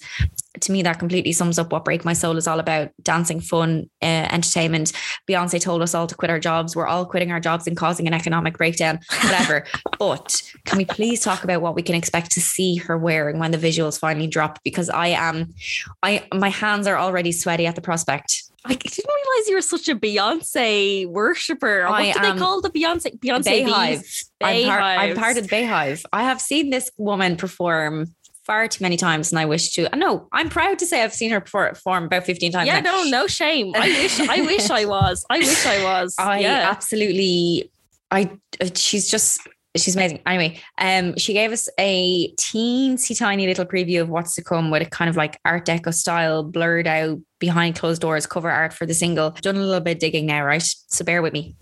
To 0.62 0.72
me, 0.72 0.82
that 0.82 0.98
completely 0.98 1.32
sums 1.32 1.60
up 1.60 1.72
what 1.72 1.86
Break 1.86 2.04
My 2.04 2.14
Soul 2.14 2.38
is 2.38 2.48
all 2.48 2.60
about: 2.60 2.90
dancing, 3.04 3.40
fun, 3.40 3.90
uh, 4.02 4.06
entertainment. 4.32 4.92
Beyonce 5.30 5.62
told 5.62 5.82
us 5.82 5.94
all 5.94 6.08
to 6.08 6.16
quit 6.16 6.32
our 6.32 6.40
jobs. 6.40 6.76
We're 6.76 6.88
all 6.88 7.06
quitting 7.06 7.32
our 7.32 7.40
jobs 7.40 7.68
and 7.68 7.78
causing 7.78 8.08
an 8.08 8.14
economic 8.14 8.58
breakdown, 8.58 9.00
whatever. 9.24 9.66
but 10.00 10.42
can 10.66 10.78
we 10.78 10.86
please 10.86 11.22
talk 11.22 11.44
about 11.44 11.62
what 11.62 11.76
we 11.76 11.84
can 11.84 11.96
expect 11.96 12.32
to 12.32 12.42
see 12.42 12.78
her 12.78 12.98
wearing 12.98 13.38
when 13.38 13.52
the 13.52 13.58
visuals 13.58 14.00
finally 14.00 14.28
drop? 14.28 14.60
Because 14.64 14.90
I 14.90 15.08
am, 15.08 15.54
I 16.02 16.26
my 16.34 16.50
hands 16.50 16.88
are 16.88 16.98
already 16.98 17.32
sweaty 17.32 17.68
at 17.68 17.76
the 17.76 17.82
prospect. 17.82 18.44
I 18.66 18.74
didn't 18.74 19.06
realize 19.08 19.50
you 19.50 19.56
were 19.56 19.62
such 19.62 19.88
a 19.88 19.96
Beyonce 19.96 21.08
worshipper. 21.08 21.84
Or 21.86 21.90
what 21.90 22.02
I 22.02 22.12
do 22.12 22.20
they 22.20 22.38
call 22.38 22.62
the 22.62 22.70
Beyonce 22.70 23.18
Beyonce 23.20 23.66
Beyhive. 23.66 24.00
bees? 24.00 24.32
I'm, 24.42 24.66
part, 24.66 24.82
I'm 24.84 25.16
part 25.16 25.38
of 25.38 25.48
the 25.48 25.56
Beyhive. 25.56 26.04
I 26.12 26.24
have 26.24 26.42
seen 26.42 26.70
this 26.70 26.92
woman 26.98 27.38
perform 27.38 28.14
far 28.50 28.68
too 28.68 28.84
many 28.84 28.98
times, 28.98 29.32
and 29.32 29.38
I 29.38 29.46
wish 29.46 29.74
to. 29.74 29.88
No, 29.96 30.28
I'm 30.32 30.50
proud 30.50 30.80
to 30.80 30.88
say 30.88 31.04
I've 31.04 31.14
seen 31.14 31.30
her 31.30 31.40
perform 31.40 32.06
about 32.06 32.26
15 32.26 32.52
times. 32.52 32.66
Yeah, 32.66 32.80
now. 32.80 33.04
no, 33.04 33.10
no 33.10 33.28
shame. 33.28 33.74
I 33.76 33.88
wish 33.90 34.20
I 34.20 34.42
wish 34.54 34.70
I 34.72 34.86
was. 34.86 35.24
I 35.30 35.38
wish 35.38 35.66
I 35.68 35.84
was. 35.84 36.16
I 36.18 36.40
yeah. 36.40 36.68
absolutely, 36.72 37.70
I 38.10 38.32
uh, 38.60 38.70
she's 38.74 39.08
just 39.08 39.48
she's 39.78 39.96
amazing. 39.96 40.22
Anyway, 40.26 40.60
um, 40.80 41.16
she 41.16 41.34
gave 41.34 41.52
us 41.52 41.70
a 41.80 42.34
teensy 42.38 43.16
tiny 43.16 43.46
little 43.46 43.66
preview 43.66 44.02
of 44.02 44.10
what's 44.10 44.34
to 44.34 44.44
come 44.44 44.72
with 44.72 44.82
a 44.82 44.90
kind 44.90 45.12
of 45.12 45.16
like 45.16 45.40
Art 45.46 45.68
Deco 45.68 45.94
style, 45.94 46.42
blurred 46.42 46.88
out 46.88 47.20
behind 47.38 47.76
closed 47.76 48.02
doors 48.02 48.26
cover 48.26 48.50
art 48.50 48.74
for 48.74 48.88
the 48.88 48.96
single. 48.96 49.30
Done 49.42 49.58
a 49.58 49.60
little 49.60 49.80
bit 49.80 49.98
of 49.98 50.00
digging 50.00 50.26
now, 50.26 50.44
right? 50.44 50.64
So 50.64 51.06
bear 51.06 51.22
with 51.22 51.34
me. 51.34 51.56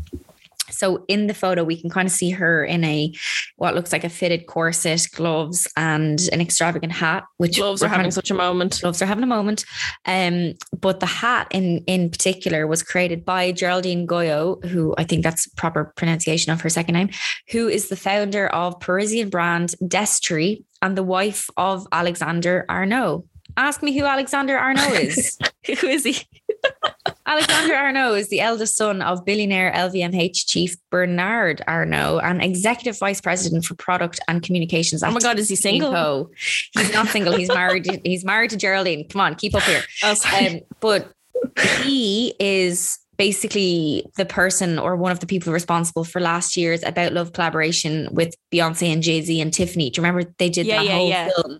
So 0.69 1.05
in 1.07 1.27
the 1.27 1.33
photo, 1.33 1.63
we 1.63 1.79
can 1.79 1.89
kind 1.89 2.07
of 2.07 2.11
see 2.11 2.31
her 2.31 2.63
in 2.63 2.83
a 2.83 3.13
what 3.55 3.75
looks 3.75 3.91
like 3.91 4.03
a 4.03 4.09
fitted 4.09 4.47
corset, 4.47 5.07
gloves, 5.13 5.67
and 5.77 6.19
an 6.31 6.41
extravagant 6.41 6.93
hat. 6.93 7.23
Which 7.37 7.57
gloves 7.57 7.83
are 7.83 7.87
having 7.87 8.07
of, 8.07 8.13
such 8.13 8.31
a 8.31 8.33
moment. 8.33 8.79
Gloves 8.81 9.01
are 9.01 9.05
having 9.05 9.23
a 9.23 9.27
moment. 9.27 9.65
Um, 10.05 10.53
but 10.79 10.99
the 10.99 11.05
hat 11.05 11.47
in 11.51 11.83
in 11.87 12.09
particular 12.09 12.67
was 12.67 12.83
created 12.83 13.25
by 13.25 13.51
Geraldine 13.51 14.07
Guyot, 14.07 14.65
who 14.65 14.93
I 14.97 15.03
think 15.03 15.23
that's 15.23 15.47
proper 15.47 15.93
pronunciation 15.95 16.51
of 16.51 16.61
her 16.61 16.69
second 16.69 16.93
name, 16.93 17.09
who 17.49 17.67
is 17.67 17.89
the 17.89 17.95
founder 17.95 18.47
of 18.47 18.79
Parisian 18.79 19.29
brand 19.29 19.75
Destree 19.87 20.63
and 20.81 20.97
the 20.97 21.03
wife 21.03 21.49
of 21.57 21.87
Alexander 21.91 22.65
Arnault. 22.69 23.25
Ask 23.55 23.81
me 23.81 23.97
who 23.97 24.05
Alexander 24.05 24.57
Arnault 24.57 24.93
is. 24.93 25.37
who 25.81 25.87
is 25.87 26.03
he? 26.03 26.17
Alexander 27.27 27.75
Arnault 27.75 28.13
is 28.13 28.29
the 28.29 28.39
eldest 28.39 28.77
son 28.77 29.01
of 29.01 29.25
billionaire 29.25 29.71
LVMH 29.73 30.45
chief 30.47 30.77
Bernard 30.89 31.61
Arnault 31.67 32.19
and 32.19 32.41
executive 32.41 32.97
vice 32.97 33.19
president 33.19 33.65
for 33.65 33.75
product 33.75 34.19
and 34.29 34.41
communications. 34.41 35.03
Oh 35.03 35.11
my 35.11 35.19
God, 35.19 35.37
is 35.37 35.49
he 35.49 35.57
single? 35.57 36.31
He's 36.71 36.93
not 36.93 37.07
single. 37.07 37.35
He's 37.35 37.49
married. 37.49 38.01
he's 38.05 38.23
married 38.23 38.51
to 38.51 38.57
Geraldine. 38.57 39.07
Come 39.09 39.19
on, 39.19 39.35
keep 39.35 39.53
up 39.53 39.63
here. 39.63 39.83
Oh, 40.03 40.15
um, 40.39 40.59
but 40.79 41.11
he 41.81 42.33
is 42.39 42.99
basically 43.17 44.05
the 44.15 44.25
person 44.25 44.77
or 44.79 44.95
one 44.95 45.11
of 45.11 45.19
the 45.19 45.25
people 45.25 45.51
responsible 45.51 46.03
for 46.03 46.21
last 46.21 46.55
year's 46.55 46.83
About 46.83 47.13
Love 47.13 47.33
collaboration 47.33 48.07
with 48.11 48.35
Beyonce 48.53 48.93
and 48.93 49.01
Jay 49.01 49.21
Z 49.21 49.41
and 49.41 49.51
Tiffany. 49.51 49.89
Do 49.89 49.99
you 49.99 50.05
remember 50.05 50.31
they 50.37 50.49
did 50.49 50.67
yeah, 50.67 50.77
that 50.77 50.85
yeah, 50.85 50.95
whole 50.95 51.09
yeah. 51.09 51.29
film? 51.35 51.59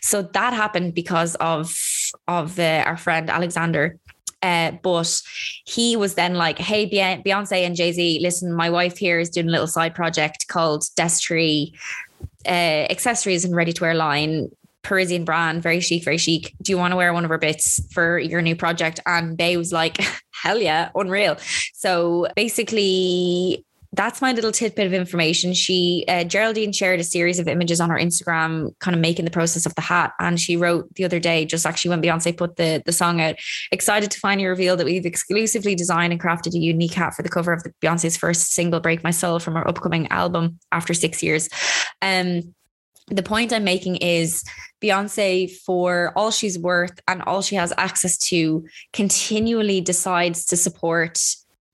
So 0.00 0.22
that 0.22 0.54
happened 0.54 0.94
because 0.94 1.34
of 1.36 1.76
of 2.26 2.58
uh, 2.58 2.82
our 2.86 2.96
friend 2.96 3.30
Alexander. 3.30 3.98
Uh, 4.44 4.72
but 4.82 5.22
he 5.64 5.96
was 5.96 6.14
then 6.14 6.34
like, 6.34 6.58
"Hey, 6.58 6.86
Beyonce 6.86 7.64
and 7.66 7.74
Jay 7.74 7.92
Z, 7.92 8.18
listen, 8.20 8.52
my 8.52 8.68
wife 8.68 8.98
here 8.98 9.18
is 9.18 9.30
doing 9.30 9.48
a 9.48 9.50
little 9.50 9.66
side 9.66 9.94
project 9.94 10.48
called 10.48 10.84
Destree 10.96 11.72
uh, 12.46 12.84
accessories 12.94 13.44
and 13.46 13.56
ready 13.56 13.72
to 13.72 13.82
wear 13.82 13.94
line. 13.94 14.50
Parisian 14.82 15.24
brand, 15.24 15.62
very 15.62 15.80
chic, 15.80 16.04
very 16.04 16.18
chic. 16.18 16.54
Do 16.60 16.70
you 16.70 16.76
want 16.76 16.92
to 16.92 16.96
wear 16.96 17.14
one 17.14 17.24
of 17.24 17.30
her 17.30 17.38
bits 17.38 17.80
for 17.90 18.18
your 18.18 18.42
new 18.42 18.54
project? 18.54 19.00
And 19.06 19.34
Bey 19.34 19.56
was 19.56 19.72
like, 19.72 19.96
hell 20.42 20.58
yeah, 20.58 20.90
unreal. 20.94 21.38
So 21.72 22.28
basically, 22.36 23.64
that's 23.96 24.20
my 24.20 24.32
little 24.32 24.50
tidbit 24.50 24.86
of 24.86 24.92
information. 24.92 25.54
She, 25.54 26.04
uh, 26.08 26.24
Geraldine 26.24 26.72
shared 26.72 27.00
a 27.00 27.04
series 27.04 27.38
of 27.38 27.46
images 27.46 27.80
on 27.80 27.90
her 27.90 27.98
Instagram, 27.98 28.76
kind 28.80 28.94
of 28.94 29.00
making 29.00 29.24
the 29.24 29.30
process 29.30 29.66
of 29.66 29.74
the 29.74 29.80
hat. 29.80 30.12
And 30.18 30.40
she 30.40 30.56
wrote 30.56 30.92
the 30.94 31.04
other 31.04 31.20
day, 31.20 31.44
just 31.44 31.64
actually 31.64 31.90
when 31.90 32.02
Beyonce 32.02 32.36
put 32.36 32.56
the, 32.56 32.82
the 32.84 32.92
song 32.92 33.20
out, 33.20 33.36
excited 33.70 34.10
to 34.10 34.18
finally 34.18 34.46
reveal 34.46 34.76
that 34.76 34.84
we've 34.84 35.06
exclusively 35.06 35.74
designed 35.74 36.12
and 36.12 36.20
crafted 36.20 36.54
a 36.54 36.58
unique 36.58 36.94
hat 36.94 37.14
for 37.14 37.22
the 37.22 37.28
cover 37.28 37.52
of 37.52 37.62
the 37.62 37.72
Beyonce's 37.82 38.16
first 38.16 38.52
single, 38.52 38.80
Break 38.80 39.04
My 39.04 39.10
Soul, 39.10 39.38
from 39.38 39.54
her 39.54 39.66
upcoming 39.66 40.08
album 40.08 40.58
after 40.72 40.92
six 40.92 41.22
years. 41.22 41.48
Um, 42.02 42.54
the 43.08 43.22
point 43.22 43.52
I'm 43.52 43.64
making 43.64 43.96
is 43.96 44.42
Beyonce, 44.82 45.50
for 45.50 46.12
all 46.16 46.30
she's 46.30 46.58
worth 46.58 46.98
and 47.06 47.22
all 47.22 47.42
she 47.42 47.54
has 47.56 47.72
access 47.78 48.16
to, 48.28 48.66
continually 48.92 49.80
decides 49.80 50.46
to 50.46 50.56
support 50.56 51.18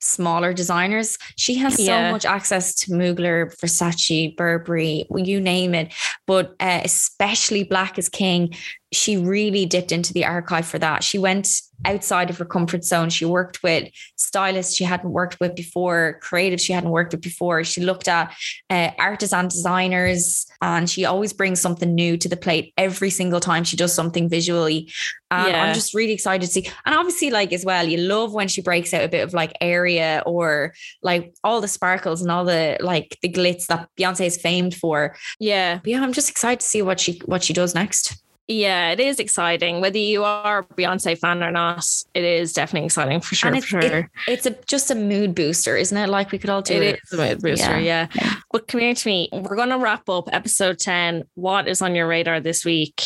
smaller 0.01 0.53
designers. 0.53 1.17
She 1.37 1.55
has 1.55 1.83
so 1.83 2.11
much 2.11 2.25
access 2.25 2.75
to 2.75 2.91
Mugler, 2.91 3.55
Versace, 3.57 4.35
Burberry, 4.35 5.05
you 5.15 5.39
name 5.39 5.73
it. 5.75 5.93
But 6.27 6.55
uh, 6.59 6.81
especially 6.83 7.63
Black 7.63 7.97
is 7.97 8.09
King, 8.09 8.53
she 8.91 9.15
really 9.15 9.65
dipped 9.65 9.91
into 9.91 10.13
the 10.13 10.25
archive 10.25 10.65
for 10.65 10.77
that. 10.79 11.03
She 11.03 11.17
went 11.17 11.47
outside 11.85 12.29
of 12.29 12.37
her 12.37 12.45
comfort 12.45 12.83
zone. 12.83 13.09
She 13.09 13.25
worked 13.25 13.63
with 13.63 13.89
stylists 14.15 14.75
she 14.75 14.83
hadn't 14.83 15.11
worked 15.11 15.39
with 15.39 15.55
before, 15.55 16.19
creatives 16.21 16.61
she 16.61 16.73
hadn't 16.73 16.89
worked 16.89 17.13
with 17.13 17.21
before. 17.21 17.63
She 17.63 17.81
looked 17.81 18.07
at 18.07 18.33
uh, 18.69 18.91
artisan 18.99 19.47
designers 19.47 20.45
and 20.61 20.89
she 20.89 21.05
always 21.05 21.33
brings 21.33 21.59
something 21.61 21.95
new 21.95 22.17
to 22.17 22.29
the 22.29 22.37
plate 22.37 22.73
every 22.77 23.09
single 23.09 23.39
time 23.39 23.63
she 23.63 23.77
does 23.77 23.93
something 23.93 24.29
visually. 24.29 24.91
And 25.31 25.47
yeah. 25.47 25.63
I'm 25.63 25.73
just 25.73 25.93
really 25.93 26.13
excited 26.13 26.45
to 26.45 26.51
see. 26.51 26.69
And 26.85 26.93
obviously, 26.93 27.31
like 27.31 27.53
as 27.53 27.65
well, 27.65 27.87
you 27.87 27.97
love 27.97 28.33
when 28.33 28.49
she 28.49 28.61
breaks 28.61 28.93
out 28.93 29.03
a 29.03 29.09
bit 29.09 29.23
of 29.23 29.33
like 29.33 29.53
area 29.61 30.21
or 30.25 30.73
like 31.01 31.33
all 31.43 31.61
the 31.61 31.67
sparkles 31.69 32.21
and 32.21 32.29
all 32.29 32.43
the 32.43 32.77
like 32.81 33.17
the 33.21 33.29
glitz 33.29 33.67
that 33.67 33.89
Beyonce 33.97 34.25
is 34.25 34.37
famed 34.37 34.75
for. 34.75 35.15
Yeah. 35.39 35.77
But 35.77 35.87
yeah, 35.87 36.03
I'm 36.03 36.13
just 36.13 36.29
excited 36.29 36.59
to 36.59 36.65
see 36.65 36.81
what 36.81 36.99
she 36.99 37.21
what 37.25 37.43
she 37.43 37.53
does 37.53 37.73
next. 37.73 38.21
Yeah, 38.51 38.91
it 38.91 38.99
is 38.99 39.19
exciting. 39.19 39.81
Whether 39.81 39.97
you 39.97 40.23
are 40.23 40.59
a 40.59 40.63
Beyonce 40.63 41.17
fan 41.17 41.43
or 41.43 41.51
not, 41.51 41.85
it 42.13 42.23
is 42.23 42.53
definitely 42.53 42.85
exciting 42.85 43.21
for 43.21 43.35
sure. 43.35 43.53
It's, 43.53 43.65
for 43.65 43.81
sure. 43.81 43.99
It, 43.99 44.09
it's 44.27 44.45
a 44.45 44.55
just 44.67 44.91
a 44.91 44.95
mood 44.95 45.33
booster, 45.35 45.77
isn't 45.77 45.97
it? 45.97 46.09
Like 46.09 46.31
we 46.31 46.37
could 46.37 46.49
all 46.49 46.61
do 46.61 46.73
it. 46.73 46.95
It 46.95 46.99
is 47.11 47.13
a 47.13 47.17
mood 47.17 47.41
booster, 47.41 47.79
yeah. 47.79 48.07
yeah. 48.13 48.35
But 48.51 48.67
come 48.67 48.81
here 48.81 48.93
to 48.93 49.07
me. 49.07 49.29
We're 49.31 49.55
going 49.55 49.69
to 49.69 49.77
wrap 49.77 50.09
up 50.09 50.29
episode 50.31 50.79
10. 50.79 51.23
What 51.35 51.67
is 51.67 51.81
on 51.81 51.95
your 51.95 52.07
radar 52.07 52.39
this 52.39 52.65
week? 52.65 53.01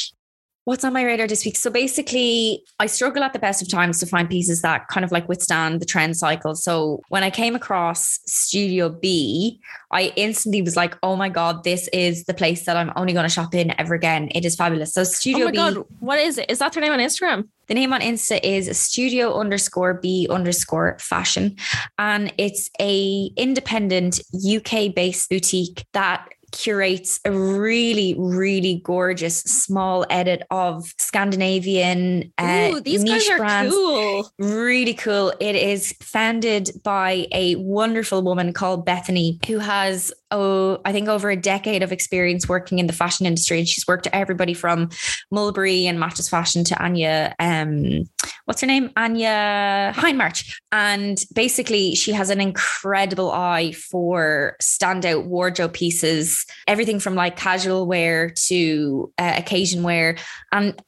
What's 0.66 0.84
on 0.84 0.94
my 0.94 1.04
radar 1.04 1.28
this 1.28 1.46
week? 1.46 1.56
So 1.56 1.70
basically, 1.70 2.64
I 2.80 2.88
struggle 2.88 3.24
at 3.24 3.34
the 3.34 3.40
best 3.40 3.62
of 3.62 3.70
times 3.70 4.00
to 4.00 4.06
find 4.06 4.30
pieces 4.30 4.62
that 4.62 4.88
kind 4.90 5.06
of 5.06 5.12
like 5.12 5.30
withstand 5.30 5.80
the 5.80 5.86
trend 5.86 6.18
cycle. 6.18 6.56
So 6.56 7.02
when 7.10 7.24
I 7.24 7.30
came 7.30 7.56
across 7.56 8.20
Studio 8.26 8.90
B, 8.90 9.62
I 9.92 10.12
instantly 10.16 10.62
was 10.62 10.76
like, 10.76 10.98
oh 11.04 11.16
my 11.16 11.30
God, 11.30 11.64
this 11.64 11.88
is 11.94 12.26
the 12.26 12.34
place 12.34 12.66
that 12.66 12.76
I'm 12.76 12.92
only 12.96 13.14
going 13.14 13.24
to 13.24 13.30
shop 13.30 13.54
in 13.56 13.80
ever 13.80 13.94
again. 13.94 14.30
It 14.34 14.44
is 14.44 14.56
fabulous. 14.56 14.94
So 14.94 15.04
Studio 15.04 15.44
oh 15.44 15.46
my 15.46 15.52
B. 15.52 15.58
God, 15.58 15.86
what 16.00 16.20
is 16.20 16.38
it? 16.38 16.50
Is 16.50 16.60
that 16.60 16.74
their 16.74 16.82
name 16.82 16.94
on 16.94 17.00
Instagram? 17.00 17.48
The 17.68 17.74
name 17.74 17.94
on 17.94 18.02
Insta 18.02 18.40
is 18.44 18.78
studio 18.78 19.40
underscore 19.40 19.96
B 19.96 20.28
underscore 20.30 20.98
fashion. 21.00 21.56
And 21.98 22.32
it's 22.38 22.70
a 22.80 23.32
independent 23.38 24.20
UK 24.34 24.94
based 24.94 25.30
boutique 25.30 25.84
that 25.94 26.28
curates 26.56 27.20
a 27.26 27.32
really, 27.32 28.16
really 28.18 28.82
gorgeous 28.84 29.42
small 29.42 30.06
edit 30.10 30.44
of 30.50 30.92
Scandinavian 30.98 32.34
uh, 32.38 32.72
Ooh, 32.74 32.80
these 32.80 33.04
niche 33.04 33.28
guys 33.28 33.30
are 33.30 33.38
brands. 33.38 33.76
Cool. 33.76 34.32
Really 34.40 34.94
cool. 34.94 35.34
It 35.40 35.56
is 35.56 35.94
founded 36.02 36.72
by 36.84 37.28
a 37.32 37.56
wonderful 37.56 38.22
woman 38.24 38.54
called 38.54 38.86
Bethany, 38.86 39.40
who 39.48 39.60
has 39.60 40.14
oh, 40.32 40.82
I 40.84 40.92
think 40.92 41.08
over 41.08 41.30
a 41.30 41.36
decade 41.36 41.82
of 41.82 41.92
experience 41.92 42.50
working 42.50 42.80
in 42.80 42.88
the 42.88 42.94
fashion 42.94 43.26
industry. 43.26 43.60
And 43.60 43.68
she's 43.68 43.88
worked 43.88 44.04
to 44.04 44.16
everybody 44.16 44.54
from 44.54 44.90
Mulberry 45.32 45.88
and 45.88 46.00
Matches 46.00 46.28
Fashion 46.28 46.64
to 46.66 46.84
Anya, 46.84 47.34
um, 47.40 48.04
what's 48.46 48.62
her 48.62 48.68
name? 48.68 48.92
Anya 48.98 49.94
Hindmarch. 49.96 50.54
And 50.72 51.24
basically, 51.34 51.96
she 51.96 52.12
has 52.12 52.30
an 52.30 52.42
incredible 52.42 53.32
eye 53.32 53.72
for 53.72 54.58
standout 54.62 55.26
wardrobe 55.26 55.74
pieces, 55.74 56.45
everything 56.68 57.00
from 57.00 57.16
like 57.16 57.36
casual 57.36 57.88
wear 57.88 58.32
to 58.48 59.12
uh, 59.18 59.34
occasion 59.38 59.84
wear. 59.84 60.18
And 60.52 60.82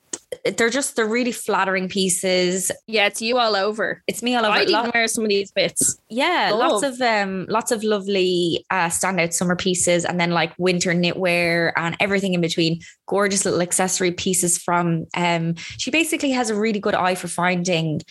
they're 0.57 0.69
just 0.69 0.95
they're 0.95 1.07
really 1.07 1.31
flattering 1.31 1.87
pieces. 1.87 2.71
Yeah, 2.85 3.07
it's 3.07 3.21
you 3.21 3.37
all 3.37 3.55
over. 3.55 4.03
It's 4.07 4.21
me 4.21 4.35
all 4.35 4.45
over. 4.45 4.57
I'd 4.57 4.69
even 4.69 4.91
wear 4.93 5.07
some 5.07 5.23
of 5.23 5.29
these 5.29 5.51
bits. 5.51 5.97
Yeah, 6.09 6.51
oh. 6.51 6.57
lots 6.57 6.83
of 6.83 7.01
um, 7.01 7.45
lots 7.49 7.71
of 7.71 7.83
lovely 7.83 8.65
uh, 8.69 8.87
standout 8.87 9.33
summer 9.33 9.55
pieces, 9.55 10.03
and 10.05 10.19
then 10.19 10.31
like 10.31 10.53
winter 10.57 10.93
knitwear 10.93 11.71
and 11.75 11.95
everything 11.99 12.33
in 12.33 12.41
between. 12.41 12.81
Gorgeous 13.07 13.45
little 13.45 13.61
accessory 13.61 14.11
pieces 14.11 14.57
from. 14.57 15.05
Um, 15.15 15.55
she 15.77 15.91
basically 15.91 16.31
has 16.31 16.49
a 16.49 16.55
really 16.55 16.79
good 16.79 16.95
eye 16.95 17.15
for 17.15 17.29
finding 17.29 18.01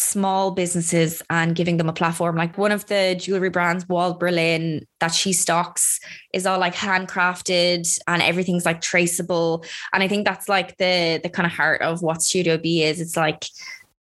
small 0.00 0.50
businesses 0.50 1.22
and 1.30 1.54
giving 1.54 1.76
them 1.76 1.88
a 1.88 1.92
platform. 1.92 2.36
Like 2.36 2.56
one 2.58 2.72
of 2.72 2.86
the 2.86 3.16
jewelry 3.18 3.50
brands, 3.50 3.88
Wall 3.88 4.14
Berlin, 4.14 4.86
that 5.00 5.14
she 5.14 5.32
stocks 5.32 6.00
is 6.32 6.46
all 6.46 6.58
like 6.58 6.74
handcrafted 6.74 7.98
and 8.06 8.22
everything's 8.22 8.66
like 8.66 8.80
traceable. 8.80 9.64
And 9.92 10.02
I 10.02 10.08
think 10.08 10.24
that's 10.24 10.48
like 10.48 10.76
the 10.78 11.20
the 11.22 11.28
kind 11.28 11.46
of 11.46 11.52
heart 11.52 11.82
of 11.82 12.02
what 12.02 12.22
Studio 12.22 12.58
B 12.58 12.82
is. 12.82 13.00
It's 13.00 13.16
like 13.16 13.46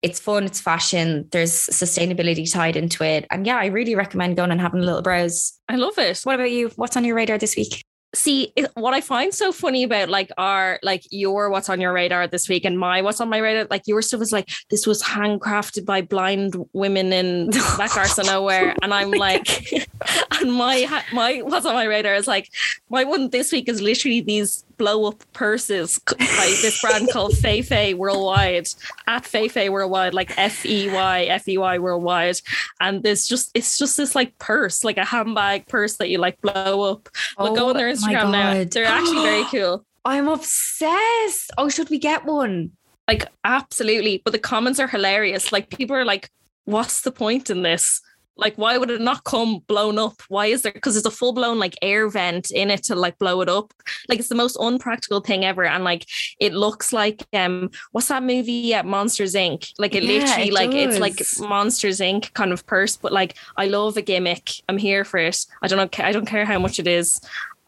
it's 0.00 0.20
fun, 0.20 0.44
it's 0.44 0.60
fashion, 0.60 1.26
there's 1.32 1.52
sustainability 1.52 2.50
tied 2.50 2.76
into 2.76 3.02
it. 3.02 3.26
And 3.30 3.46
yeah, 3.46 3.56
I 3.56 3.66
really 3.66 3.96
recommend 3.96 4.36
going 4.36 4.52
and 4.52 4.60
having 4.60 4.80
a 4.80 4.84
little 4.84 5.02
browse. 5.02 5.58
I 5.68 5.74
love 5.74 5.98
it. 5.98 6.20
What 6.20 6.36
about 6.36 6.52
you? 6.52 6.70
What's 6.76 6.96
on 6.96 7.04
your 7.04 7.16
radar 7.16 7.38
this 7.38 7.56
week? 7.56 7.84
See 8.14 8.52
what 8.74 8.94
I 8.94 9.02
find 9.02 9.34
so 9.34 9.52
funny 9.52 9.82
about 9.82 10.08
like 10.08 10.30
our 10.38 10.78
like 10.82 11.04
your 11.10 11.50
what's 11.50 11.68
on 11.68 11.80
your 11.80 11.92
radar 11.92 12.26
this 12.26 12.48
week 12.48 12.64
and 12.64 12.78
my 12.78 13.02
what's 13.02 13.20
on 13.20 13.28
my 13.28 13.36
radar 13.36 13.66
like 13.70 13.86
your 13.86 14.00
stuff 14.00 14.22
is 14.22 14.32
like 14.32 14.48
this 14.70 14.86
was 14.86 15.02
handcrafted 15.02 15.84
by 15.84 16.00
blind 16.00 16.56
women 16.72 17.12
in 17.12 17.50
back 17.76 17.96
arse 17.96 18.18
nowhere. 18.18 18.74
And 18.82 18.94
I'm 18.94 19.10
like 19.26 19.72
and 20.40 20.52
my 20.52 21.02
my 21.12 21.42
what's 21.42 21.66
on 21.66 21.74
my 21.74 21.84
radar 21.84 22.14
is 22.14 22.26
like 22.26 22.50
my 22.88 23.04
one 23.04 23.28
this 23.28 23.52
week 23.52 23.68
is 23.68 23.82
literally 23.82 24.20
these 24.22 24.64
blow 24.78 25.06
up 25.06 25.22
purses 25.32 26.00
by 26.06 26.54
this 26.62 26.80
brand 26.80 27.10
called 27.12 27.32
FeyFey 27.32 27.94
Worldwide 27.94 28.68
at 29.06 29.24
FeyFey 29.24 29.70
Worldwide, 29.70 30.14
like 30.14 30.36
F 30.38 30.64
E 30.64 30.88
Y 30.90 31.24
F 31.24 31.48
E 31.48 31.58
Y 31.58 31.78
Worldwide. 31.78 32.40
And 32.80 33.02
there's 33.02 33.26
just, 33.26 33.50
it's 33.54 33.76
just 33.76 33.96
this 33.96 34.14
like 34.14 34.38
purse, 34.38 34.84
like 34.84 34.96
a 34.96 35.04
handbag 35.04 35.66
purse 35.66 35.96
that 35.96 36.08
you 36.08 36.18
like 36.18 36.40
blow 36.40 36.92
up. 36.92 37.08
But 37.36 37.50
oh, 37.50 37.54
go 37.54 37.68
on 37.68 37.76
their 37.76 37.88
oh 37.88 37.92
Instagram 37.92 38.32
now. 38.32 38.64
They're 38.64 38.86
actually 38.86 39.22
very 39.22 39.44
cool. 39.50 39.84
I'm 40.04 40.28
obsessed. 40.28 41.50
Oh, 41.58 41.68
should 41.68 41.90
we 41.90 41.98
get 41.98 42.24
one? 42.24 42.72
Like, 43.06 43.26
absolutely. 43.44 44.22
But 44.24 44.32
the 44.32 44.38
comments 44.38 44.78
are 44.78 44.88
hilarious. 44.88 45.52
Like, 45.52 45.70
people 45.70 45.96
are 45.96 46.04
like, 46.04 46.30
what's 46.64 47.02
the 47.02 47.12
point 47.12 47.50
in 47.50 47.62
this? 47.62 48.00
Like, 48.38 48.56
why 48.56 48.78
would 48.78 48.90
it 48.90 49.00
not 49.00 49.24
come 49.24 49.58
blown 49.66 49.98
up? 49.98 50.22
Why 50.28 50.46
is 50.46 50.62
there? 50.62 50.72
Because 50.72 50.94
there's 50.94 51.04
a 51.04 51.10
full 51.10 51.32
blown 51.32 51.58
like 51.58 51.76
air 51.82 52.08
vent 52.08 52.50
in 52.50 52.70
it 52.70 52.84
to 52.84 52.94
like 52.94 53.18
blow 53.18 53.40
it 53.40 53.48
up. 53.48 53.74
Like, 54.08 54.18
it's 54.18 54.28
the 54.28 54.34
most 54.34 54.56
unpractical 54.60 55.20
thing 55.20 55.44
ever. 55.44 55.64
And 55.64 55.84
like, 55.84 56.06
it 56.40 56.52
looks 56.54 56.92
like 56.92 57.26
um, 57.32 57.70
what's 57.92 58.08
that 58.08 58.22
movie? 58.22 58.74
Uh, 58.74 58.84
Monsters 58.84 59.34
Inc. 59.34 59.72
Like, 59.78 59.94
it 59.94 60.04
Yeah, 60.04 60.20
literally 60.20 60.48
it 60.48 60.54
like 60.54 60.72
it's 60.72 60.98
like. 60.98 61.20
Monsters 61.48 62.00
Inc. 62.00 62.32
kind 62.34 62.52
of 62.52 62.64
purse. 62.66 62.96
But 62.96 63.12
like, 63.12 63.36
I 63.56 63.66
love 63.66 63.96
a 63.96 64.02
gimmick. 64.02 64.50
I'm 64.68 64.78
here 64.78 65.04
for 65.04 65.18
it. 65.18 65.44
I 65.62 65.66
don't 65.66 65.78
know. 65.78 66.04
I 66.04 66.12
don't 66.12 66.26
care 66.26 66.44
how 66.44 66.58
much 66.58 66.78
it 66.78 66.86
is. 66.86 67.20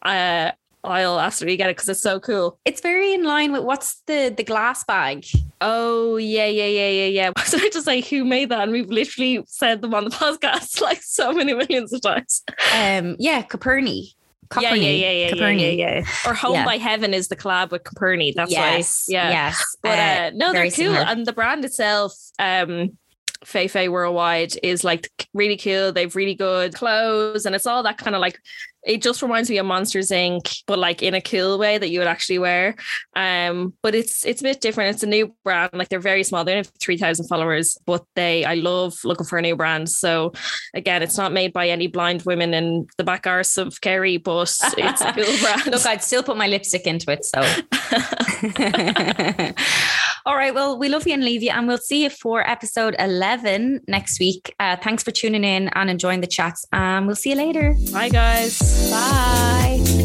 Uh, 0.03 0.53
I'll 0.83 1.21
absolutely 1.21 1.57
get 1.57 1.69
it 1.69 1.77
because 1.77 1.89
it's 1.89 2.01
so 2.03 2.21
cool. 2.21 2.59
It's 2.65 2.81
very 2.81 3.13
in 3.13 3.25
line 3.25 3.53
with 3.53 3.65
what's 3.65 4.03
the 4.07 4.33
the 4.35 4.45
glass 4.45 4.83
bag. 4.85 5.27
Oh 5.61 6.17
yeah, 6.17 6.47
yeah, 6.47 6.67
yeah, 6.67 6.89
yeah, 6.89 7.07
yeah. 7.07 7.31
So 7.45 7.59
I 7.59 7.69
just 7.71 7.87
like 7.87 8.07
who 8.07 8.25
made 8.25 8.49
that, 8.49 8.63
and 8.63 8.73
we've 8.73 8.89
literally 8.89 9.45
said 9.47 9.83
them 9.83 9.95
on 9.95 10.05
the 10.05 10.11
podcast 10.25 10.81
like 10.81 11.03
so 11.03 11.33
many 11.33 11.53
millions 11.53 11.93
of 11.93 12.01
times. 12.03 12.43
Um, 12.75 13.17
yeah, 13.19 13.43
Coperni. 13.43 14.15
Yeah, 14.61 14.75
yeah, 14.75 14.75
yeah, 14.75 14.91
yeah, 14.91 15.13
yeah, 15.13 15.31
Coperni. 15.31 15.77
yeah, 15.77 15.99
yeah. 16.01 16.07
Or 16.27 16.35
Home 16.35 16.55
Yeah. 16.55 16.65
by 16.65 16.77
Heaven 16.79 17.15
is 17.15 17.29
the 17.29 17.37
collab 17.37 17.71
with 17.71 17.85
Coperni. 17.85 18.35
That's 18.35 18.51
yes, 18.51 19.05
why. 19.09 19.13
Yeah. 19.13 19.31
yes. 19.31 19.77
But 19.83 19.99
uh, 19.99 20.31
no, 20.35 20.53
they're 20.53 20.65
cool, 20.65 20.71
similar. 20.73 21.01
and 21.01 21.25
the 21.25 21.33
brand 21.33 21.65
itself, 21.65 22.15
um, 22.41 22.97
FeyFey 23.45 23.89
Worldwide, 23.91 24.55
is 24.63 24.83
like 24.83 25.09
really 25.35 25.57
cool. 25.57 25.93
They've 25.93 26.15
really 26.17 26.35
good 26.35 26.75
clothes, 26.75 27.47
and 27.47 27.55
it's 27.55 27.67
all 27.67 27.83
that 27.83 27.99
kind 27.99 28.17
of 28.17 28.21
like. 28.21 28.41
It 28.85 29.03
just 29.03 29.23
reminds 29.23 29.51
me 29.51 29.59
of 29.59 29.67
Monsters 29.67 30.11
Inc., 30.11 30.63
but 30.67 30.79
like 30.79 31.03
in 31.03 31.15
a 31.15 31.21
cool 31.21 31.59
way 31.59 31.79
that 31.79 31.91
you 31.91 31.99
would 31.99 32.09
actually 32.09 32.39
wear. 32.39 32.75
Um, 33.15 33.75
but 33.83 33.95
it's 33.95 34.25
it's 34.25 34.41
a 34.41 34.45
bit 34.45 34.61
different. 34.61 34.95
It's 34.95 35.03
a 35.03 35.07
new 35.07 35.35
brand. 35.45 35.71
Like 35.75 35.89
they're 35.89 36.01
very 36.01 36.25
small. 36.25 36.45
They 36.45 36.53
only 36.53 36.67
have 36.67 36.73
three 36.81 36.97
thousand 36.97 37.27
followers, 37.27 37.79
but 37.87 38.05
they 38.17 38.45
I 38.45 38.55
love 38.55 38.95
looking 39.05 39.27
for 39.27 39.39
a 39.39 39.43
new 39.43 39.57
brand. 39.57 39.89
So 39.89 40.33
again, 40.75 41.03
it's 41.03 41.19
not 41.19 41.33
made 41.33 41.53
by 41.53 41.69
any 41.69 41.87
blind 41.87 42.23
women 42.23 42.55
in 42.55 42.87
the 42.97 43.05
back 43.05 43.27
arse 43.27 43.57
of 43.57 43.81
Kerry, 43.81 44.17
but 44.17 44.57
it's 44.79 45.03
a 45.03 45.13
cool 45.13 45.39
brand. 45.41 45.67
Look, 45.67 45.87
I'd 45.87 46.03
still 46.03 46.23
put 46.23 46.37
my 46.37 46.47
lipstick 46.47 46.87
into 46.87 47.11
it. 47.11 47.25
So, 47.25 47.41
all 50.27 50.37
right. 50.37 50.55
Well, 50.55 50.79
we 50.79 50.89
love 50.89 51.07
you 51.07 51.15
and 51.15 51.25
leave 51.25 51.43
you, 51.43 51.51
and 51.51 51.67
we'll 51.67 51.79
see 51.79 52.05
you 52.05 52.11
for 52.11 52.49
episode 52.49 52.95
11 52.99 53.83
next 53.89 54.21
week. 54.21 54.55
Uh, 54.59 54.77
thanks 54.77 55.03
for 55.03 55.11
tuning 55.11 55.45
in 55.45 55.69
and 55.69 55.91
enjoying 55.91 56.21
the 56.21 56.27
chats. 56.27 56.65
And 56.73 57.07
we'll 57.07 57.17
see 57.17 57.31
you 57.31 57.37
later. 57.37 57.77
Bye 57.93 58.09
guys. 58.09 58.70
Bye. 58.91 60.00